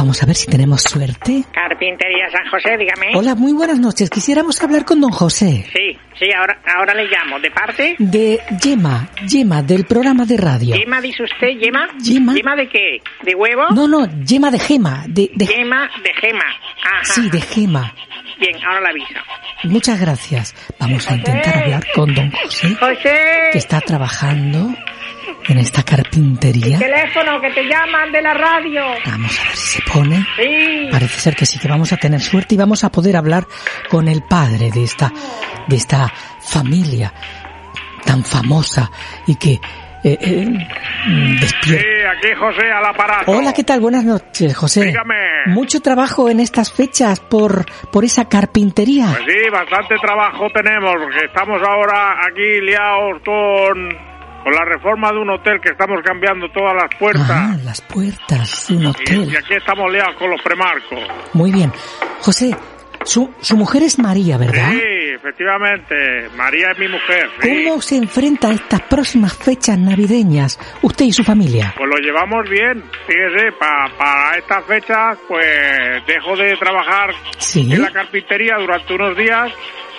Vamos 0.00 0.22
a 0.22 0.26
ver 0.26 0.34
si 0.34 0.46
tenemos 0.46 0.82
suerte. 0.82 1.44
Carpintería 1.52 2.30
San 2.30 2.48
José, 2.50 2.78
dígame. 2.78 3.08
Hola, 3.14 3.34
muy 3.34 3.52
buenas 3.52 3.78
noches. 3.78 4.08
Quisiéramos 4.08 4.62
hablar 4.62 4.86
con 4.86 4.98
don 4.98 5.10
José. 5.10 5.66
Sí, 5.74 5.98
sí, 6.18 6.32
ahora, 6.32 6.58
ahora 6.74 6.94
le 6.94 7.04
llamo. 7.04 7.38
¿De 7.38 7.50
parte? 7.50 7.96
De 7.98 8.40
Yema, 8.62 9.10
Yema, 9.28 9.62
del 9.62 9.84
programa 9.84 10.24
de 10.24 10.38
radio. 10.38 10.74
¿Yema 10.74 11.02
dice 11.02 11.24
usted? 11.24 11.48
¿Yema? 11.48 11.88
Yema. 12.02 12.34
¿Yema 12.34 12.56
de 12.56 12.68
qué? 12.70 13.02
¿De 13.24 13.34
huevo? 13.34 13.68
No, 13.74 13.86
no, 13.86 14.06
Yema 14.24 14.50
de 14.50 14.58
Gema. 14.58 15.04
De, 15.06 15.30
de... 15.34 15.46
Yema 15.46 15.90
de 16.02 16.14
Gema. 16.14 16.44
Ajá. 16.82 17.04
Sí, 17.04 17.28
de 17.28 17.40
Gema. 17.42 17.94
Bien, 18.40 18.56
ahora 18.64 18.80
la 18.80 18.88
aviso. 18.88 19.20
Muchas 19.64 20.00
gracias. 20.00 20.54
Vamos 20.78 21.08
a 21.10 21.14
intentar 21.14 21.58
hablar 21.58 21.84
con 21.94 22.14
don 22.14 22.30
José, 22.30 22.74
José. 22.74 23.50
que 23.52 23.58
está 23.58 23.80
trabajando 23.82 24.74
en 25.46 25.58
esta 25.58 25.82
carpintería. 25.82 26.78
Teléfono 26.78 27.40
que 27.40 27.50
te 27.50 27.64
llaman 27.64 28.10
de 28.10 28.22
la 28.22 28.34
radio. 28.34 28.82
Vamos 29.04 29.38
a 29.38 29.44
ver 29.44 29.56
si 29.56 29.78
se 29.78 29.82
pone. 29.82 30.26
Sí. 30.36 30.88
Parece 30.90 31.20
ser 31.20 31.36
que 31.36 31.44
sí 31.44 31.58
que 31.58 31.68
vamos 31.68 31.92
a 31.92 31.96
tener 31.96 32.20
suerte 32.20 32.54
y 32.54 32.58
vamos 32.58 32.82
a 32.82 32.90
poder 32.90 33.16
hablar 33.16 33.46
con 33.90 34.08
el 34.08 34.22
padre 34.22 34.70
de 34.70 34.84
esta, 34.84 35.12
de 35.68 35.76
esta 35.76 36.10
familia 36.40 37.12
tan 38.04 38.24
famosa 38.24 38.90
y 39.26 39.36
que 39.36 39.60
eh, 40.02 40.18
eh, 40.18 40.46
mm, 40.46 41.40
despierta. 41.40 41.82
Sí, 41.82 42.28
aquí 42.28 42.34
José 42.38 42.70
al 42.70 42.86
aparato. 42.86 43.30
Hola, 43.30 43.52
¿qué 43.52 43.64
tal? 43.64 43.80
Buenas 43.80 44.04
noches, 44.04 44.56
José. 44.56 44.86
Dígame. 44.86 45.14
Mucho 45.46 45.80
trabajo 45.80 46.28
en 46.28 46.40
estas 46.40 46.72
fechas 46.72 47.20
por, 47.20 47.64
por 47.90 48.04
esa 48.04 48.28
carpintería. 48.28 49.06
Pues 49.10 49.24
sí, 49.34 49.50
bastante 49.50 49.96
trabajo 50.02 50.46
tenemos, 50.54 50.92
porque 51.02 51.26
estamos 51.26 51.60
ahora 51.66 52.12
aquí 52.26 52.60
liados 52.62 53.22
con, 53.24 53.88
con 54.44 54.52
la 54.52 54.64
reforma 54.64 55.10
de 55.12 55.18
un 55.18 55.30
hotel 55.30 55.60
que 55.62 55.70
estamos 55.72 56.00
cambiando 56.04 56.48
todas 56.50 56.74
las 56.74 56.90
puertas. 56.98 57.30
Ah, 57.30 57.56
las 57.64 57.80
puertas 57.82 58.66
de 58.68 58.76
un 58.76 58.82
Y, 58.82 58.86
hotel. 58.86 59.32
y 59.32 59.36
aquí 59.36 59.54
estamos 59.54 59.90
liados 59.92 60.16
con 60.16 60.30
los 60.30 60.40
premarcos. 60.42 60.98
Muy 61.32 61.52
bien. 61.52 61.72
José, 62.20 62.56
su, 63.04 63.32
su 63.40 63.56
mujer 63.56 63.82
es 63.82 63.98
María, 63.98 64.36
¿verdad? 64.36 64.70
Sí, 64.72 64.80
efectivamente. 65.14 66.28
María 66.36 66.70
es 66.72 66.78
mi 66.78 66.88
mujer. 66.88 67.28
sí. 67.40 67.64
¿Cómo 67.64 67.80
se 67.80 67.96
enfrenta 67.96 68.48
a 68.48 68.52
estas 68.52 68.82
próximas 68.82 69.36
fechas 69.36 69.78
navideñas, 69.78 70.58
usted 70.82 71.06
y 71.06 71.12
su 71.12 71.24
familia? 71.24 71.74
Pues 71.76 71.88
lo 71.88 71.96
llevamos 71.98 72.48
bien. 72.48 72.82
Fíjese, 73.06 73.52
pa- 73.58 73.90
para 73.98 74.38
estas 74.38 74.64
fechas, 74.64 75.18
pues 75.28 75.46
dejo 76.06 76.36
de 76.36 76.56
trabajar 76.56 77.10
Sí. 77.38 77.72
en 77.72 77.82
la 77.82 77.90
carpintería 77.90 78.56
durante 78.58 78.94
unos 78.94 79.16
días 79.16 79.50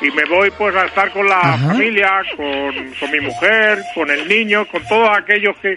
y 0.02 0.10
me 0.12 0.26
voy 0.26 0.49
pues 0.58 0.76
a 0.76 0.86
estar 0.86 1.12
con 1.12 1.28
la 1.28 1.39
Ajá. 1.39 1.68
familia, 1.74 2.10
con, 2.36 2.74
con 2.99 3.12
mi 3.12 3.20
mujer, 3.20 3.80
con 3.93 4.10
el 4.10 4.28
niño, 4.28 4.66
con 4.68 4.84
todos 4.88 5.10
aquellos 5.18 5.56
que, 5.62 5.76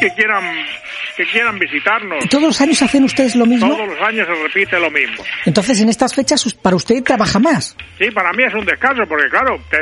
que 0.00 0.10
quieran 0.10 0.44
que 1.16 1.26
quieran 1.26 1.58
visitarnos. 1.58 2.28
¿Todos 2.28 2.44
los 2.44 2.60
años 2.60 2.80
hacen 2.82 3.04
ustedes 3.04 3.36
lo 3.36 3.46
mismo? 3.46 3.68
Todos 3.68 3.88
los 3.88 4.00
años 4.00 4.26
se 4.26 4.42
repite 4.42 4.78
lo 4.78 4.90
mismo. 4.90 5.22
Entonces, 5.44 5.80
en 5.80 5.88
estas 5.88 6.14
fechas, 6.14 6.54
para 6.54 6.76
usted 6.76 7.02
trabaja 7.02 7.38
más. 7.38 7.76
Sí, 7.98 8.10
para 8.10 8.32
mí 8.32 8.44
es 8.44 8.54
un 8.54 8.64
descanso 8.64 9.02
porque 9.06 9.28
claro, 9.28 9.58
te, 9.70 9.78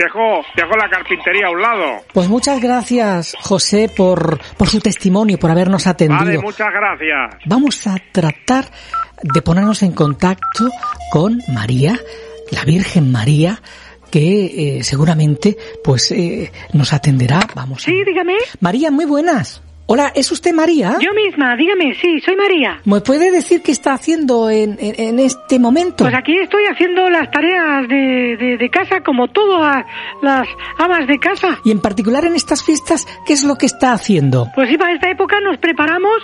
dejo, 0.00 0.44
dejo 0.56 0.76
la 0.76 0.88
carpintería 0.88 1.46
a 1.46 1.50
un 1.50 1.60
lado. 1.60 2.04
Pues 2.12 2.28
muchas 2.28 2.60
gracias, 2.60 3.36
José, 3.40 3.90
por, 3.94 4.40
por 4.56 4.68
su 4.68 4.80
testimonio, 4.80 5.38
por 5.38 5.50
habernos 5.50 5.86
atendido. 5.86 6.24
Vale, 6.24 6.38
muchas 6.38 6.68
gracias. 6.72 7.42
Vamos 7.46 7.86
a 7.86 7.96
tratar 8.12 8.66
de 9.22 9.42
ponernos 9.42 9.82
en 9.82 9.92
contacto 9.92 10.70
con 11.10 11.42
María, 11.48 11.98
la 12.50 12.64
Virgen 12.64 13.12
María, 13.12 13.60
que 14.10 14.78
eh, 14.78 14.84
seguramente 14.84 15.56
pues 15.84 16.10
eh, 16.12 16.50
nos 16.72 16.92
atenderá. 16.92 17.40
Vamos. 17.54 17.82
a- 17.82 17.86
Sí, 17.90 18.02
dígame. 18.04 18.34
María, 18.60 18.90
muy 18.90 19.04
buenas. 19.04 19.62
Hola, 19.92 20.12
¿es 20.14 20.30
usted 20.30 20.52
María? 20.54 20.98
Yo 21.00 21.10
misma, 21.14 21.56
dígame, 21.56 21.94
sí, 22.00 22.20
soy 22.20 22.36
María. 22.36 22.80
¿Me 22.84 23.00
puede 23.00 23.32
decir 23.32 23.60
qué 23.60 23.72
está 23.72 23.92
haciendo 23.92 24.48
en, 24.48 24.78
en- 24.80 24.94
en 25.00 25.18
este 25.18 25.58
momento? 25.58 26.04
Pues 26.04 26.14
aquí 26.14 26.38
estoy 26.38 26.62
haciendo 26.66 27.10
las 27.10 27.28
tareas 27.32 27.88
de, 27.88 28.36
de, 28.38 28.56
de 28.56 28.70
casa 28.70 29.00
como 29.04 29.26
todas 29.28 29.84
las 30.22 30.46
amas 30.78 31.08
de 31.08 31.18
casa. 31.18 31.58
Y 31.64 31.72
en 31.72 31.80
particular 31.80 32.24
en 32.24 32.36
estas 32.36 32.62
fiestas, 32.64 33.04
¿qué 33.26 33.32
es 33.32 33.42
lo 33.42 33.56
que 33.56 33.66
está 33.66 33.92
haciendo? 33.92 34.46
Pues 34.54 34.68
sí, 34.68 34.78
para 34.78 34.92
esta 34.94 35.10
época 35.10 35.40
nos 35.40 35.58
preparamos 35.58 36.14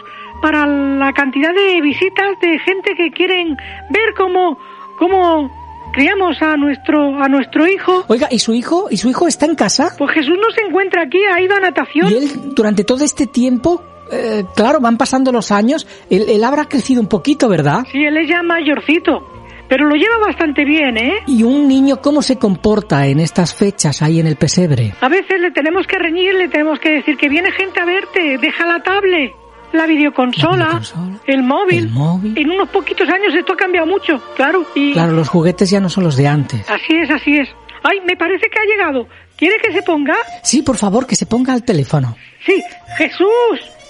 para 0.41 0.64
la 0.64 1.12
cantidad 1.12 1.53
de 1.53 1.80
visitas 1.80 2.39
de 2.41 2.61
gente 2.61 2.93
que 2.97 3.11
quieren 3.11 3.57
ver 3.91 4.14
cómo, 4.16 4.59
cómo 4.97 5.51
criamos 5.97 6.40
a 6.42 6.57
nuestro, 6.57 7.22
a 7.22 7.28
nuestro 7.28 7.66
hijo. 7.66 8.05
Oiga, 8.07 8.28
¿y 8.30 8.38
su 8.38 8.53
hijo? 8.53 8.88
¿Y 8.90 8.99
su 8.99 9.09
hijo 9.09 9.26
está 9.26 9.47
en 9.47 9.55
casa? 9.55 9.94
Pues 9.97 10.12
Jesús 10.12 10.36
no 10.36 10.51
se 10.55 10.61
encuentra 10.61 11.03
aquí, 11.03 11.18
ha 11.34 11.40
ido 11.40 11.57
a 11.57 11.61
natación. 11.61 12.11
Y 12.11 12.14
él, 12.14 12.55
durante 12.55 12.84
todo 12.84 13.03
este 13.03 13.26
tiempo, 13.26 13.82
eh, 14.12 14.44
claro, 14.55 14.78
van 14.78 14.99
pasando 14.99 15.32
los 15.32 15.51
años, 15.51 15.86
él, 16.11 16.26
él 16.28 16.44
habrá 16.44 16.66
crecido 16.66 17.01
un 17.01 17.09
poquito, 17.09 17.49
¿verdad? 17.49 17.84
Sí, 17.90 18.05
él 18.05 18.16
es 18.18 18.28
ya 18.28 18.42
mayorcito. 18.42 19.26
Pero 19.68 19.86
lo 19.86 19.97
lleva 19.97 20.18
bastante 20.18 20.64
bien, 20.64 20.97
¿eh? 20.97 21.14
¿Y 21.26 21.42
un 21.42 21.66
niño 21.66 22.01
cómo 22.01 22.22
se 22.22 22.36
comporta 22.36 23.07
en 23.07 23.18
estas 23.18 23.55
fechas 23.55 24.01
ahí 24.03 24.20
en 24.20 24.26
el 24.26 24.36
pesebre? 24.36 24.92
A 25.01 25.09
veces 25.09 25.40
le 25.40 25.51
tenemos 25.51 25.86
que 25.86 25.99
reñir, 25.99 26.34
le 26.34 26.49
tenemos 26.49 26.78
que 26.78 26.90
decir 26.90 27.16
que 27.16 27.28
viene 27.28 27.51
gente 27.51 27.80
a 27.80 27.84
verte, 27.84 28.38
deja 28.38 28.64
la 28.64 28.80
tablet, 28.82 29.32
la 29.77 29.87
videoconsola, 29.87 30.57
La 30.57 30.64
videoconsola, 30.79 31.20
el 31.27 31.43
móvil. 31.43 31.79
el 31.85 31.89
móvil. 31.91 32.39
En 32.39 32.51
unos 32.51 32.68
poquitos 32.70 33.09
años 33.09 33.35
esto 33.39 33.53
ha 33.53 33.57
cambiado 33.57 33.87
mucho, 33.87 34.20
claro. 34.37 34.64
Y 34.74 34.93
Claro, 34.93 35.12
los 35.12 35.29
juguetes 35.29 35.70
ya 35.70 35.81
no 35.81 35.89
son 35.89 36.05
los 36.05 36.16
de 36.16 36.27
antes. 36.29 36.68
así 36.68 36.95
es, 36.97 37.11
así 37.11 37.37
es. 37.39 37.49
Ay, 37.83 37.99
me 38.07 38.16
parece 38.16 38.47
que 38.51 38.59
ha 38.59 38.64
llegado. 38.64 39.07
¿Quiere 39.37 39.57
que 39.62 39.72
se 39.72 39.83
ponga? 39.83 40.14
Sí, 40.43 40.62
por 40.62 40.77
favor, 40.77 41.07
que 41.07 41.14
se 41.14 41.27
ponga 41.27 41.53
al 41.53 41.62
teléfono. 41.62 42.16
Sí, 42.45 42.62
Jesús. 42.97 43.29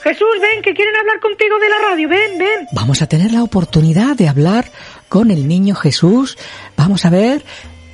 Jesús, 0.03 0.29
ven, 0.41 0.63
que 0.63 0.73
quieren 0.73 0.95
hablar 0.95 1.19
contigo 1.21 1.59
de 1.59 1.69
la 1.69 1.77
radio. 1.91 2.09
Ven, 2.09 2.39
ven. 2.39 2.67
Vamos 2.73 3.03
a 3.03 3.07
tener 3.09 3.33
la 3.33 3.43
oportunidad 3.43 4.15
de 4.17 4.29
hablar 4.29 4.67
con 5.09 5.31
el 5.33 5.49
niño 5.49 5.75
Jesús. 5.75 6.37
Vamos 6.77 7.05
a 7.07 7.11
ver. 7.11 7.43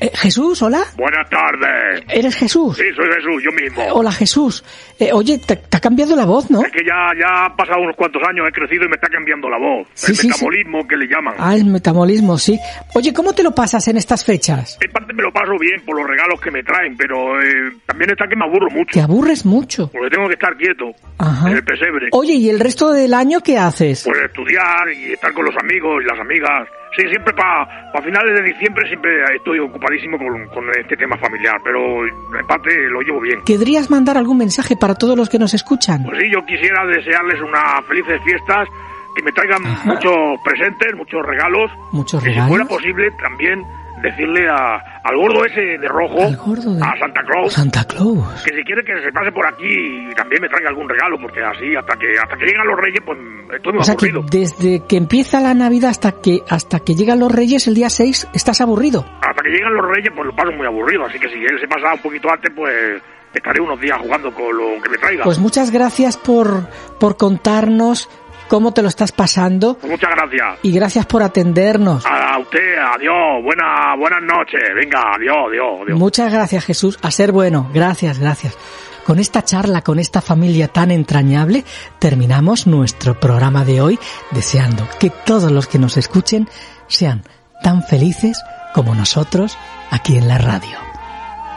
Eh, 0.02 0.10
Jesús, 0.14 0.60
hola. 0.62 0.82
Buenas 0.96 1.30
tardes. 1.30 2.02
¿Eres 2.08 2.34
Jesús? 2.34 2.76
Sí, 2.76 2.82
soy 2.96 3.06
Jesús, 3.06 3.40
yo 3.44 3.52
mismo. 3.52 3.80
Eh, 3.80 3.88
Hola 3.92 4.10
Jesús. 4.10 4.64
Eh, 4.98 5.12
oye, 5.12 5.38
te, 5.38 5.54
te 5.54 5.76
ha 5.76 5.80
cambiado 5.80 6.16
la 6.16 6.24
voz, 6.26 6.50
¿no? 6.50 6.60
Es 6.64 6.72
que 6.72 6.84
ya, 6.84 7.10
ya 7.16 7.44
han 7.46 7.54
pasado 7.54 7.80
unos 7.82 7.94
cuantos 7.94 8.20
años, 8.28 8.44
he 8.48 8.52
crecido 8.52 8.84
y 8.84 8.88
me 8.88 8.96
está 8.96 9.06
cambiando 9.08 9.48
la 9.48 9.58
voz. 9.58 9.86
Sí, 9.94 10.10
el 10.10 10.16
sí, 10.16 10.26
metabolismo 10.28 10.88
que 10.88 10.96
le 10.96 11.06
llaman. 11.06 11.34
Ah, 11.38 11.54
el 11.54 11.66
metabolismo, 11.66 12.36
sí. 12.36 12.58
Oye, 12.94 13.12
¿cómo 13.14 13.32
te 13.32 13.44
lo 13.44 13.54
pasas 13.54 13.86
en 13.86 13.96
estas 13.96 14.24
fechas? 14.24 14.76
En 14.80 14.90
parte 14.90 15.12
me 15.12 15.22
lo 15.22 15.32
paso 15.32 15.52
bien 15.60 15.80
por 15.86 15.96
los 15.96 16.04
regalos 16.08 16.40
que 16.40 16.50
me 16.50 16.64
traen, 16.64 16.96
pero 16.96 17.40
eh, 17.40 17.72
también 17.86 18.10
está 18.10 18.26
que 18.26 18.34
me 18.34 18.44
aburro 18.44 18.70
mucho. 18.70 18.90
Te 18.94 19.00
aburres 19.02 19.46
mucho. 19.46 19.88
Porque 19.92 20.10
tengo 20.10 20.26
que 20.26 20.34
estar 20.34 20.56
quieto 20.56 20.86
Ajá. 21.18 21.48
en 21.48 21.56
el 21.58 21.64
pesebre. 21.64 22.08
Oye, 22.10 22.32
¿y 22.34 22.50
el 22.50 22.58
resto 22.58 22.90
del 22.90 23.14
año 23.14 23.38
qué 23.40 23.56
haces? 23.56 24.02
Pues 24.04 24.18
estudiar 24.18 24.90
y 24.92 25.12
estar 25.12 25.32
con 25.32 25.44
los 25.44 25.54
amigos 25.62 26.02
y 26.02 26.08
las 26.08 26.18
amigas. 26.18 26.68
Sí, 26.96 27.08
siempre 27.08 27.32
para 27.32 27.66
finales 28.02 28.38
de 28.38 28.42
diciembre 28.42 28.86
siempre 28.86 29.10
estoy 29.34 29.58
ocupadísimo 29.60 30.18
con, 30.18 30.46
con 30.48 30.64
este 30.78 30.96
tema 30.96 31.16
familiar, 31.16 31.56
pero 31.64 32.04
en 32.06 32.46
parte 32.46 32.70
lo 32.90 33.00
llevo 33.00 33.20
bien. 33.20 33.42
¿Querrías 33.44 33.90
mandar 33.90 34.18
algún 34.18 34.36
mensaje 34.36 34.76
para 34.76 34.94
todos 34.94 35.16
los 35.16 35.30
que 35.30 35.38
nos 35.38 35.54
escuchan? 35.54 36.04
Pues 36.04 36.18
sí, 36.20 36.28
yo 36.30 36.44
quisiera 36.44 36.84
desearles 36.86 37.40
unas 37.40 37.84
felices 37.86 38.20
fiestas, 38.24 38.68
que 39.16 39.22
me 39.22 39.32
traigan 39.32 39.62
muchos 39.84 40.40
presentes, 40.44 40.94
muchos 40.94 41.24
regalos. 41.24 41.70
Muchos 41.92 42.20
y 42.22 42.24
si 42.26 42.30
regalos. 42.30 42.48
fuera 42.48 42.64
posible 42.66 43.10
también 43.22 43.64
decirle 44.02 44.48
a, 44.48 44.74
al 45.04 45.16
gordo 45.16 45.44
ese 45.44 45.78
de 45.78 45.88
rojo, 45.88 46.20
Al 46.22 46.36
gordo 46.36 46.74
de- 46.74 46.82
a 46.82 46.92
Santa 46.98 47.20
Claus, 47.26 47.52
Santa 47.52 47.84
Claus. 47.84 48.42
que 48.44 48.54
si 48.56 48.62
quiere 48.64 48.82
que 48.84 49.00
se 49.02 49.12
pase 49.12 49.30
por 49.32 49.46
aquí 49.46 49.64
y 50.10 50.14
también 50.14 50.42
me 50.42 50.48
traiga 50.48 50.68
algún 50.70 50.88
regalo, 50.88 51.16
porque 51.20 51.40
así 51.42 51.74
hasta 51.76 51.94
que 51.96 52.08
hasta 52.20 52.36
que 52.36 52.46
llegan 52.46 52.66
los 52.66 52.78
reyes, 52.80 53.00
pues 53.06 53.18
estoy 53.56 53.72
muy 53.72 53.80
O 53.80 53.84
sea 53.84 53.94
que 53.96 54.06
aburrido. 54.10 54.26
desde 54.30 54.84
que 54.86 54.96
empieza 54.96 55.40
la 55.40 55.54
Navidad 55.54 55.90
hasta 55.90 56.12
que 56.12 56.42
hasta 56.48 56.80
que 56.80 56.94
llegan 56.94 57.20
los 57.20 57.30
Reyes 57.32 57.66
el 57.68 57.74
día 57.74 57.88
6 57.90 58.28
estás 58.34 58.60
aburrido. 58.60 59.04
Hasta 59.20 59.42
que 59.42 59.50
llegan 59.50 59.74
los 59.74 59.86
reyes, 59.88 60.10
pues 60.14 60.26
lo 60.26 60.34
paso 60.34 60.52
muy 60.52 60.66
aburrido, 60.66 61.04
así 61.06 61.18
que 61.18 61.28
si 61.28 61.36
él 61.38 61.58
se 61.60 61.68
pasa 61.68 61.94
un 61.94 62.00
poquito 62.02 62.28
antes, 62.30 62.52
pues 62.54 63.02
estaré 63.34 63.60
unos 63.62 63.80
días 63.80 63.98
jugando 63.98 64.32
con 64.34 64.56
lo 64.56 64.82
que 64.82 64.90
me 64.90 64.98
traiga. 64.98 65.24
Pues 65.24 65.38
muchas 65.38 65.70
gracias 65.70 66.16
por 66.16 66.66
por 66.98 67.16
contarnos 67.16 68.08
cómo 68.48 68.72
te 68.74 68.82
lo 68.82 68.88
estás 68.88 69.12
pasando 69.12 69.78
Pues 69.78 69.90
muchas 69.92 70.10
gracias. 70.14 70.58
y 70.62 70.72
gracias 70.72 71.06
por 71.06 71.22
atendernos. 71.22 72.04
A 72.32 72.38
usted, 72.38 72.78
adiós, 72.78 73.44
buena, 73.44 73.94
buenas 73.94 74.22
noches, 74.22 74.62
venga, 74.74 75.00
adiós, 75.16 75.36
adiós, 75.48 75.80
adiós. 75.82 75.98
Muchas 75.98 76.32
gracias 76.32 76.64
Jesús, 76.64 76.98
a 77.02 77.10
ser 77.10 77.30
bueno, 77.30 77.68
gracias, 77.74 78.18
gracias. 78.18 78.56
Con 79.04 79.18
esta 79.18 79.44
charla, 79.44 79.82
con 79.82 79.98
esta 79.98 80.22
familia 80.22 80.68
tan 80.68 80.90
entrañable, 80.90 81.62
terminamos 81.98 82.66
nuestro 82.66 83.20
programa 83.20 83.66
de 83.66 83.82
hoy 83.82 83.98
deseando 84.30 84.88
que 84.98 85.10
todos 85.10 85.52
los 85.52 85.66
que 85.66 85.78
nos 85.78 85.98
escuchen 85.98 86.48
sean 86.86 87.22
tan 87.62 87.82
felices 87.82 88.42
como 88.74 88.94
nosotros 88.94 89.58
aquí 89.90 90.16
en 90.16 90.26
la 90.26 90.38
radio. 90.38 90.78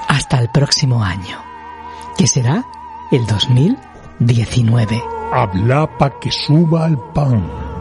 Hasta 0.10 0.40
el 0.40 0.50
próximo 0.50 1.06
año, 1.06 1.42
que 2.18 2.28
será 2.28 2.66
el 3.14 3.26
2019. 3.28 5.02
Habla 5.32 5.88
pa' 5.98 6.20
que 6.20 6.32
suba 6.32 6.88
el 6.88 6.98
pan. 7.14 7.75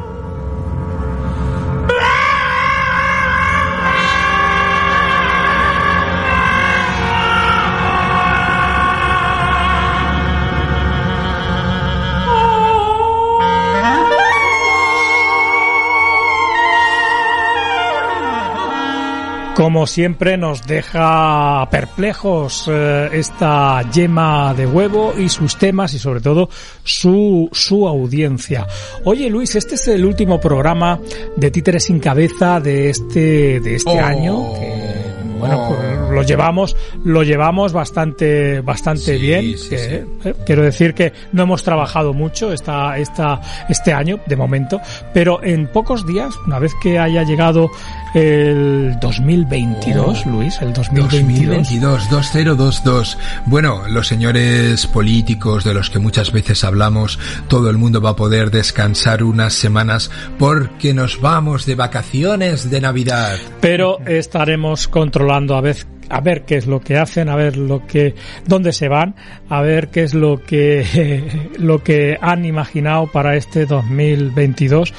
Como 19.55 19.87
siempre 19.87 20.37
nos 20.37 20.67
deja 20.67 21.67
perplejos 21.71 22.69
eh, 22.69 23.09
esta 23.13 23.89
yema 23.93 24.53
de 24.53 24.67
huevo 24.67 25.15
y 25.17 25.29
sus 25.29 25.57
temas 25.57 25.95
y 25.95 25.99
sobre 26.01 26.21
todo 26.21 26.49
su, 26.83 27.49
su 27.53 27.87
audiencia. 27.87 28.67
Oye 29.05 29.31
Luis, 29.31 29.55
este 29.55 29.77
es 29.77 29.87
el 29.87 30.05
último 30.05 30.41
programa 30.41 30.99
de 31.37 31.51
Títeres 31.53 31.85
sin 31.85 32.01
Cabeza 32.01 32.59
de 32.59 32.91
este, 32.91 33.61
de 33.61 33.77
este 33.77 33.91
Oh. 33.91 34.01
año. 34.05 34.53
Que, 34.55 35.05
bueno, 35.39 35.67
pues 35.69 36.11
lo 36.11 36.23
llevamos, 36.23 36.77
lo 37.05 37.23
llevamos 37.23 37.73
bastante, 37.73 38.61
bastante 38.61 39.17
Sí, 39.19 39.19
bien. 39.19 39.59
sí, 39.59 39.69
que, 39.69 39.79
sí. 39.79 40.29
eh, 40.29 40.35
quiero 40.47 40.63
decir 40.63 40.95
que 40.95 41.13
no 41.33 41.43
hemos 41.45 41.63
trabajado 41.63 42.13
mucho 42.15 42.53
esta, 42.53 42.97
esta, 42.99 43.41
este 43.69 43.93
año, 43.93 44.19
de 44.27 44.37
momento, 44.37 44.81
pero 45.13 45.43
en 45.45 45.67
pocos 45.69 46.07
días, 46.07 46.35
una 46.47 46.59
vez 46.59 46.73
que 46.83 46.99
haya 46.99 47.25
llegado 47.25 47.69
el 48.15 48.97
2022, 49.01 50.25
Oh. 50.27 50.31
Luis, 50.31 50.59
el 50.63 50.73
2022. 50.73 51.51
2022, 51.81 52.11
2022. 52.11 53.19
Bueno, 53.47 53.83
los 53.89 54.07
señores 54.07 54.87
políticos 54.87 55.65
de 55.65 55.75
los 55.75 55.91
que 55.91 55.99
muchas 55.99 56.33
veces 56.33 56.65
hablamos, 56.65 57.19
todo 57.49 57.71
el 57.71 57.77
mundo 57.77 58.01
va 58.01 58.11
a 58.11 58.17
poder 58.17 58.51
descansar 58.51 59.23
unas 59.23 59.53
semanas 59.55 60.11
porque 60.39 60.95
nos 60.95 61.21
vamos 61.21 61.67
de 61.67 61.75
vacaciones 61.75 62.71
de 62.71 62.81
Navidad. 62.81 63.37
pero 63.61 63.99
estaremos 64.07 64.89
controlando 64.89 65.57
a 65.57 65.61
ver 65.61 65.77
a 66.11 66.21
ver 66.21 66.45
qué 66.45 66.57
es 66.57 66.67
lo 66.67 66.81
que 66.81 66.99
hacen, 66.99 67.29
a 67.31 67.35
ver 67.37 67.57
lo 67.57 67.87
que 67.87 68.15
dónde 68.47 68.73
se 68.73 68.89
van, 68.89 69.15
a 69.49 69.63
ver 69.63 69.89
qué 69.89 70.03
es 70.03 70.13
lo 70.13 70.43
que 70.43 71.51
lo 71.59 71.83
que 71.83 72.19
han 72.21 72.45
imaginado 72.45 73.11
para 73.11 73.37
este 73.37 73.65
2022. 73.67 74.93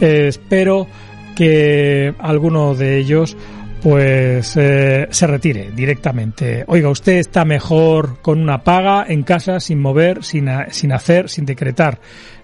Eh, 0.00 0.26
espero 0.28 0.86
que 1.34 2.14
alguno 2.18 2.74
de 2.74 2.98
ellos 2.98 3.36
pues 3.82 4.56
eh, 4.56 5.06
se 5.10 5.26
retire 5.26 5.70
directamente. 5.76 6.64
Oiga, 6.68 6.88
usted 6.88 7.18
está 7.18 7.44
mejor 7.44 8.16
con 8.22 8.40
una 8.40 8.64
paga 8.64 9.04
en 9.06 9.22
casa 9.24 9.60
sin 9.60 9.78
mover, 9.78 10.24
sin, 10.24 10.48
sin 10.70 10.92
hacer, 10.92 11.28
sin 11.28 11.44
decretar. 11.44 11.98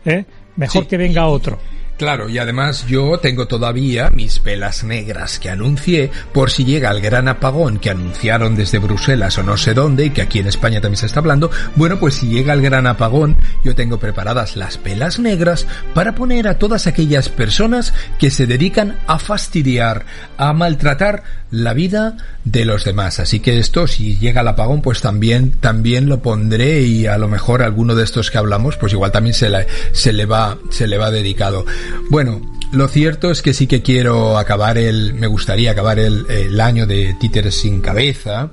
¿eh? 0.04 0.24
Mejor 0.56 0.82
Sí. 0.82 0.88
que 0.88 0.96
venga 0.98 1.26
otro. 1.26 1.58
Claro, 2.00 2.30
y 2.30 2.38
además 2.38 2.86
yo 2.86 3.18
tengo 3.18 3.46
todavía 3.46 4.08
mis 4.08 4.42
velas 4.42 4.84
negras 4.84 5.38
que 5.38 5.50
anuncié 5.50 6.10
por 6.32 6.50
si 6.50 6.64
llega 6.64 6.90
el 6.90 7.02
gran 7.02 7.28
apagón 7.28 7.78
que 7.78 7.90
anunciaron 7.90 8.56
desde 8.56 8.78
Bruselas 8.78 9.36
o 9.36 9.42
no 9.42 9.58
sé 9.58 9.74
dónde 9.74 10.06
y 10.06 10.10
que 10.10 10.22
aquí 10.22 10.38
en 10.38 10.46
España 10.46 10.80
también 10.80 10.96
se 10.96 11.04
está 11.04 11.20
hablando. 11.20 11.50
Bueno, 11.76 11.98
pues 12.00 12.14
si 12.14 12.28
llega 12.28 12.54
el 12.54 12.62
gran 12.62 12.86
apagón, 12.86 13.36
yo 13.64 13.74
tengo 13.74 13.98
preparadas 13.98 14.56
las 14.56 14.82
velas 14.82 15.18
negras 15.18 15.66
para 15.92 16.14
poner 16.14 16.48
a 16.48 16.58
todas 16.58 16.86
aquellas 16.86 17.28
personas 17.28 17.92
que 18.18 18.30
se 18.30 18.46
dedican 18.46 18.96
a 19.06 19.18
fastidiar, 19.18 20.06
a 20.38 20.54
maltratar 20.54 21.22
la 21.50 21.74
vida 21.74 22.16
de 22.44 22.64
los 22.64 22.84
demás. 22.84 23.20
Así 23.20 23.40
que 23.40 23.58
esto, 23.58 23.86
si 23.86 24.18
llega 24.18 24.42
el 24.42 24.48
apagón, 24.48 24.82
pues 24.82 25.00
también, 25.00 25.52
también 25.52 26.08
lo 26.08 26.22
pondré 26.22 26.82
y 26.82 27.06
a 27.06 27.18
lo 27.18 27.28
mejor 27.28 27.62
alguno 27.62 27.94
de 27.94 28.04
estos 28.04 28.30
que 28.30 28.38
hablamos, 28.38 28.76
pues 28.76 28.92
igual 28.92 29.12
también 29.12 29.34
se 29.34 29.48
le, 29.48 29.66
se 29.92 30.12
le 30.12 30.26
va, 30.26 30.58
se 30.70 30.86
le 30.86 30.98
va 30.98 31.10
dedicado. 31.10 31.66
Bueno, 32.10 32.40
lo 32.72 32.86
cierto 32.88 33.30
es 33.30 33.42
que 33.42 33.52
sí 33.52 33.66
que 33.66 33.82
quiero 33.82 34.38
acabar 34.38 34.78
el, 34.78 35.14
me 35.14 35.26
gustaría 35.26 35.72
acabar 35.72 35.98
el, 35.98 36.26
el 36.28 36.60
año 36.60 36.86
de 36.86 37.16
títeres 37.20 37.56
sin 37.56 37.80
cabeza, 37.80 38.50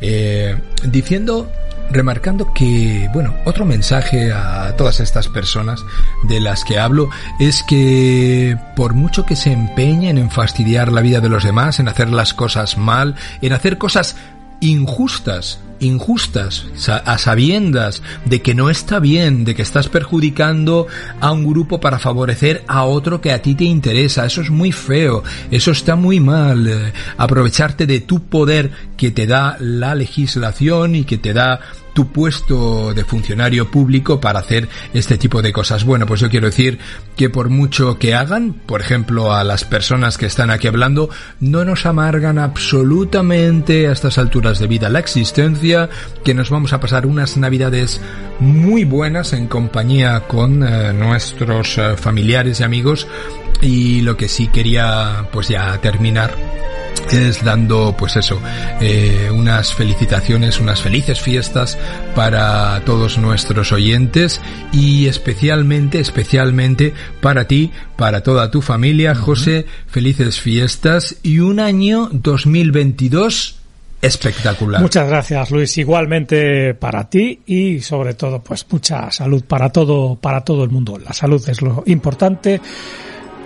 eh, 0.00 0.56
diciendo 0.84 1.50
remarcando 1.90 2.52
que, 2.52 3.08
bueno, 3.12 3.34
otro 3.44 3.64
mensaje 3.64 4.32
a 4.32 4.74
todas 4.76 5.00
estas 5.00 5.28
personas 5.28 5.84
de 6.24 6.40
las 6.40 6.64
que 6.64 6.78
hablo 6.78 7.10
es 7.38 7.62
que 7.62 8.56
por 8.76 8.94
mucho 8.94 9.26
que 9.26 9.36
se 9.36 9.52
empeñen 9.52 10.18
en 10.18 10.30
fastidiar 10.30 10.92
la 10.92 11.00
vida 11.00 11.20
de 11.20 11.28
los 11.28 11.44
demás, 11.44 11.80
en 11.80 11.88
hacer 11.88 12.10
las 12.10 12.34
cosas 12.34 12.78
mal, 12.78 13.16
en 13.42 13.52
hacer 13.52 13.78
cosas 13.78 14.16
injustas, 14.60 15.58
injustas, 15.80 16.66
a 16.88 17.18
sabiendas 17.18 18.02
de 18.26 18.42
que 18.42 18.54
no 18.54 18.68
está 18.70 19.00
bien, 19.00 19.44
de 19.44 19.54
que 19.54 19.62
estás 19.62 19.88
perjudicando 19.88 20.86
a 21.20 21.32
un 21.32 21.46
grupo 21.46 21.80
para 21.80 21.98
favorecer 21.98 22.62
a 22.68 22.84
otro 22.84 23.20
que 23.20 23.32
a 23.32 23.40
ti 23.40 23.54
te 23.54 23.64
interesa. 23.64 24.26
Eso 24.26 24.42
es 24.42 24.50
muy 24.50 24.72
feo, 24.72 25.24
eso 25.50 25.70
está 25.70 25.96
muy 25.96 26.20
mal. 26.20 26.66
eh, 26.66 26.92
aprovecharte 27.16 27.86
de 27.86 28.00
tu 28.00 28.24
poder 28.24 28.70
que 28.96 29.10
te 29.10 29.26
da 29.26 29.56
la 29.58 29.94
legislación 29.94 30.94
y 30.94 31.04
que 31.04 31.18
te 31.18 31.32
da 31.32 31.60
tu 31.92 32.08
puesto 32.08 32.94
de 32.94 33.04
funcionario 33.04 33.70
público 33.70 34.20
para 34.20 34.40
hacer 34.40 34.68
este 34.94 35.18
tipo 35.18 35.42
de 35.42 35.52
cosas. 35.52 35.84
Bueno, 35.84 36.06
pues 36.06 36.20
yo 36.20 36.30
quiero 36.30 36.46
decir 36.46 36.78
que 37.16 37.30
por 37.30 37.48
mucho 37.48 37.98
que 37.98 38.14
hagan, 38.14 38.52
por 38.52 38.80
ejemplo, 38.80 39.32
a 39.32 39.44
las 39.44 39.64
personas 39.64 40.18
que 40.18 40.26
están 40.26 40.50
aquí 40.50 40.68
hablando, 40.68 41.10
no 41.40 41.64
nos 41.64 41.86
amargan 41.86 42.38
absolutamente 42.38 43.88
a 43.88 43.92
estas 43.92 44.18
alturas 44.18 44.58
de 44.58 44.66
vida 44.66 44.88
la 44.88 44.98
existencia, 44.98 45.88
que 46.24 46.34
nos 46.34 46.50
vamos 46.50 46.72
a 46.72 46.80
pasar 46.80 47.06
unas 47.06 47.36
navidades 47.36 48.00
muy 48.40 48.84
buenas 48.84 49.32
en 49.32 49.46
compañía 49.46 50.24
con 50.26 50.62
eh, 50.62 50.92
nuestros 50.92 51.78
eh, 51.78 51.96
familiares 51.96 52.60
y 52.60 52.62
amigos. 52.64 53.06
Y 53.62 54.00
lo 54.00 54.16
que 54.16 54.28
sí 54.28 54.48
quería 54.48 55.28
pues 55.32 55.48
ya 55.48 55.78
terminar 55.80 56.34
es 57.12 57.44
dando 57.44 57.94
pues 57.98 58.16
eso 58.16 58.40
eh, 58.80 59.30
unas 59.32 59.74
felicitaciones 59.74 60.60
unas 60.60 60.80
felices 60.80 61.20
fiestas 61.20 61.76
para 62.14 62.82
todos 62.84 63.18
nuestros 63.18 63.72
oyentes 63.72 64.40
y 64.72 65.06
especialmente 65.06 65.98
especialmente 65.98 66.94
para 67.20 67.48
ti 67.48 67.72
para 67.96 68.22
toda 68.22 68.50
tu 68.50 68.62
familia 68.62 69.14
José. 69.14 69.66
Felices 69.86 70.40
fiestas 70.40 71.16
y 71.22 71.40
un 71.40 71.60
año 71.60 72.08
2022 72.12 73.59
espectacular 74.00 74.80
Muchas 74.80 75.08
gracias, 75.08 75.50
Luis. 75.50 75.76
Igualmente 75.78 76.74
para 76.74 77.08
ti 77.08 77.42
y 77.46 77.80
sobre 77.80 78.14
todo, 78.14 78.42
pues 78.42 78.66
mucha 78.70 79.10
salud 79.10 79.44
para 79.44 79.70
todo, 79.70 80.16
para 80.16 80.42
todo 80.42 80.64
el 80.64 80.70
mundo. 80.70 80.98
La 80.98 81.12
salud 81.12 81.42
es 81.48 81.62
lo 81.62 81.82
importante. 81.86 82.60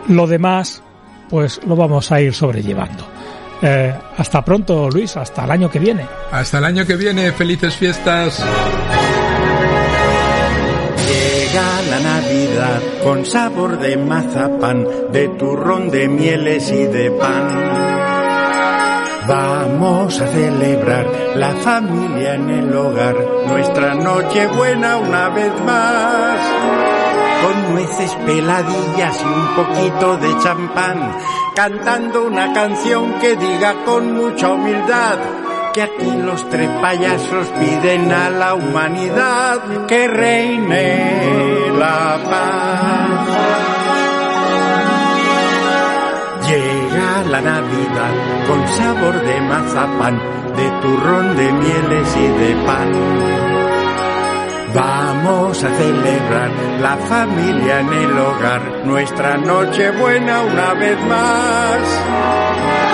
Lo 0.09 0.27
demás, 0.27 0.83
pues 1.29 1.61
lo 1.67 1.77
vamos 1.77 2.11
a 2.13 2.21
ir 2.21 2.35
sobrellevando. 2.35 3.07
Eh, 3.63 3.95
hasta 4.17 4.45
pronto, 4.45 4.89
Luis. 4.91 5.17
Hasta 5.17 5.45
el 5.45 5.51
año 5.51 5.71
que 5.71 5.79
viene. 5.79 6.07
hasta 6.31 6.59
el 6.59 6.65
año 6.65 6.87
que 6.87 6.97
viene 6.97 7.33
felices 7.33 7.75
fiestas 7.75 8.45
Llega 11.07 11.83
la 11.91 12.01
Navidad 12.01 12.81
con 13.03 13.27
sabor 13.27 13.79
de 13.79 13.97
mazapán, 13.97 14.87
de 15.13 15.29
turrón, 15.39 15.91
de 15.91 16.09
mieles 16.09 16.71
y 16.71 16.87
de 16.87 17.11
pan. 17.11 18.04
Vamos 19.27 20.20
a 20.20 20.27
celebrar 20.27 21.07
la 21.35 21.53
familia 21.55 22.35
en 22.35 22.51
el 22.51 22.77
hogar, 22.77 23.16
nuestra 23.47 23.95
noche 23.95 24.47
buena 24.49 24.99
una 24.99 25.31
vez 25.31 25.53
más. 25.64 26.39
Con 27.43 27.72
nueces 27.72 28.14
peladillas 28.27 29.22
y 29.22 29.27
un 29.27 29.57
poquito 29.57 30.16
de 30.18 30.43
champán, 30.43 31.16
cantando 31.55 32.27
una 32.27 32.53
canción 32.53 33.14
que 33.20 33.35
diga 33.37 33.75
con 33.87 34.12
mucha 34.12 34.51
humildad 34.53 35.18
que 35.72 35.83
aquí 35.83 36.11
los 36.22 36.49
tres 36.51 36.68
payasos 36.81 37.49
piden 37.59 38.12
a 38.12 38.31
la 38.31 38.55
humanidad 38.55 39.87
que 39.89 40.07
reine 40.07 41.72
la 41.77 42.20
paz. 42.31 43.04
La 47.35 47.41
Navidad 47.41 48.12
con 48.47 48.68
sabor 48.68 49.20
de 49.24 49.41
mazapán, 49.41 50.16
de 50.57 50.70
turrón, 50.82 51.37
de 51.37 51.53
mieles 51.53 52.16
y 52.16 52.28
de 52.28 52.55
pan. 52.64 52.93
Vamos 54.72 55.64
a 55.64 55.70
celebrar 55.74 56.51
la 56.80 56.97
familia 56.97 57.80
en 57.80 57.93
el 57.93 58.18
hogar, 58.18 58.62
nuestra 58.85 59.37
noche 59.37 59.91
buena 59.93 60.43
una 60.43 60.74
vez 60.74 60.99
más. 61.07 61.80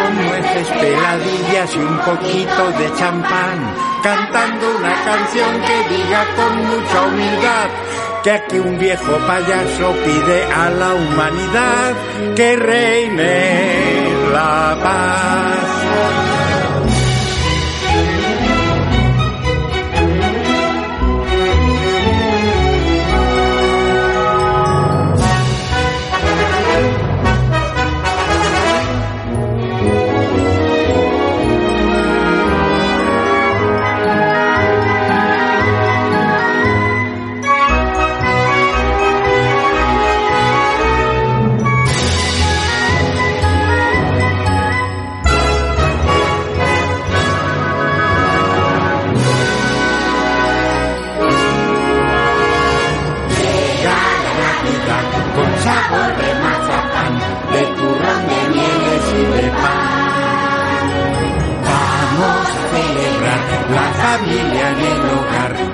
Con 0.01 0.27
nueces 0.27 0.69
peladillas 0.69 1.77
y 1.77 1.79
un 1.79 1.99
poquito 1.99 2.63
de 2.79 2.95
champán, 2.99 3.59
cantando 4.03 4.65
una 4.79 4.95
canción 5.05 5.53
que 5.67 5.95
diga 5.95 6.25
con 6.37 6.57
mucha 6.67 7.03
humildad 7.09 7.69
que 8.23 8.31
aquí 8.33 8.59
un 8.59 8.79
viejo 8.79 9.17
payaso 9.27 9.95
pide 10.05 10.45
a 10.45 10.69
la 10.69 10.95
humanidad 10.95 11.95
que 12.37 12.55
reine 12.55 14.10
la 14.33 15.70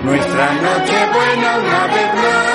nuestra 0.06 0.46
noche 0.54 0.96
buena 1.12 1.48
una 1.58 1.82
vez 1.88 2.10
más. 2.14 2.46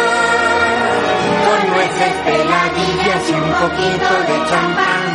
Con 1.45 1.59
nueces, 1.71 2.13
peladillas 2.25 3.23
y 3.29 3.33
un 3.33 3.51
poquito 3.61 4.13
de 4.29 4.35
champán, 4.49 5.09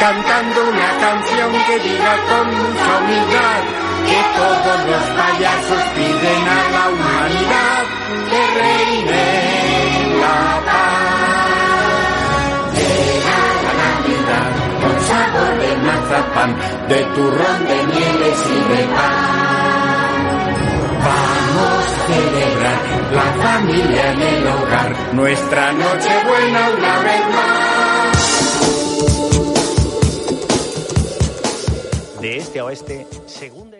cantando 0.00 0.58
una 0.68 0.90
canción 1.04 1.50
que 1.66 1.76
diga 1.78 2.12
con 2.28 2.46
mucha 2.58 2.90
humildad 2.98 3.62
que 4.06 4.20
todos 4.38 4.78
los 4.90 5.04
payasos 5.20 5.82
piden 5.94 6.42
a 6.58 6.60
la 6.74 6.84
humanidad 6.90 7.82
que 8.30 8.40
reine 8.60 9.26
la 10.22 10.42
paz. 10.66 12.06
Llega 12.76 13.40
la 13.64 13.72
Navidad 13.86 14.50
con 14.82 14.94
sabor 15.08 15.52
de 15.62 15.70
mazapán, 15.86 16.50
de 16.88 17.00
turrón, 17.14 17.58
de 17.68 17.78
mieles 17.94 18.38
y 18.50 18.58
de 18.74 18.82
pan. 18.94 19.45
Vamos 21.06 21.86
a 21.86 22.06
celebrar 22.08 22.82
la 23.12 23.28
familia 23.44 24.12
en 24.12 24.22
el 24.22 24.46
hogar, 24.48 25.14
nuestra 25.14 25.72
noche 25.72 26.10
buena 26.26 26.70
una 26.70 26.98
vez 26.98 27.22
más. 27.28 27.66
De 32.20 32.36
este 32.38 32.58
a 32.58 32.64
oeste, 32.64 33.06
segunda 33.26 33.75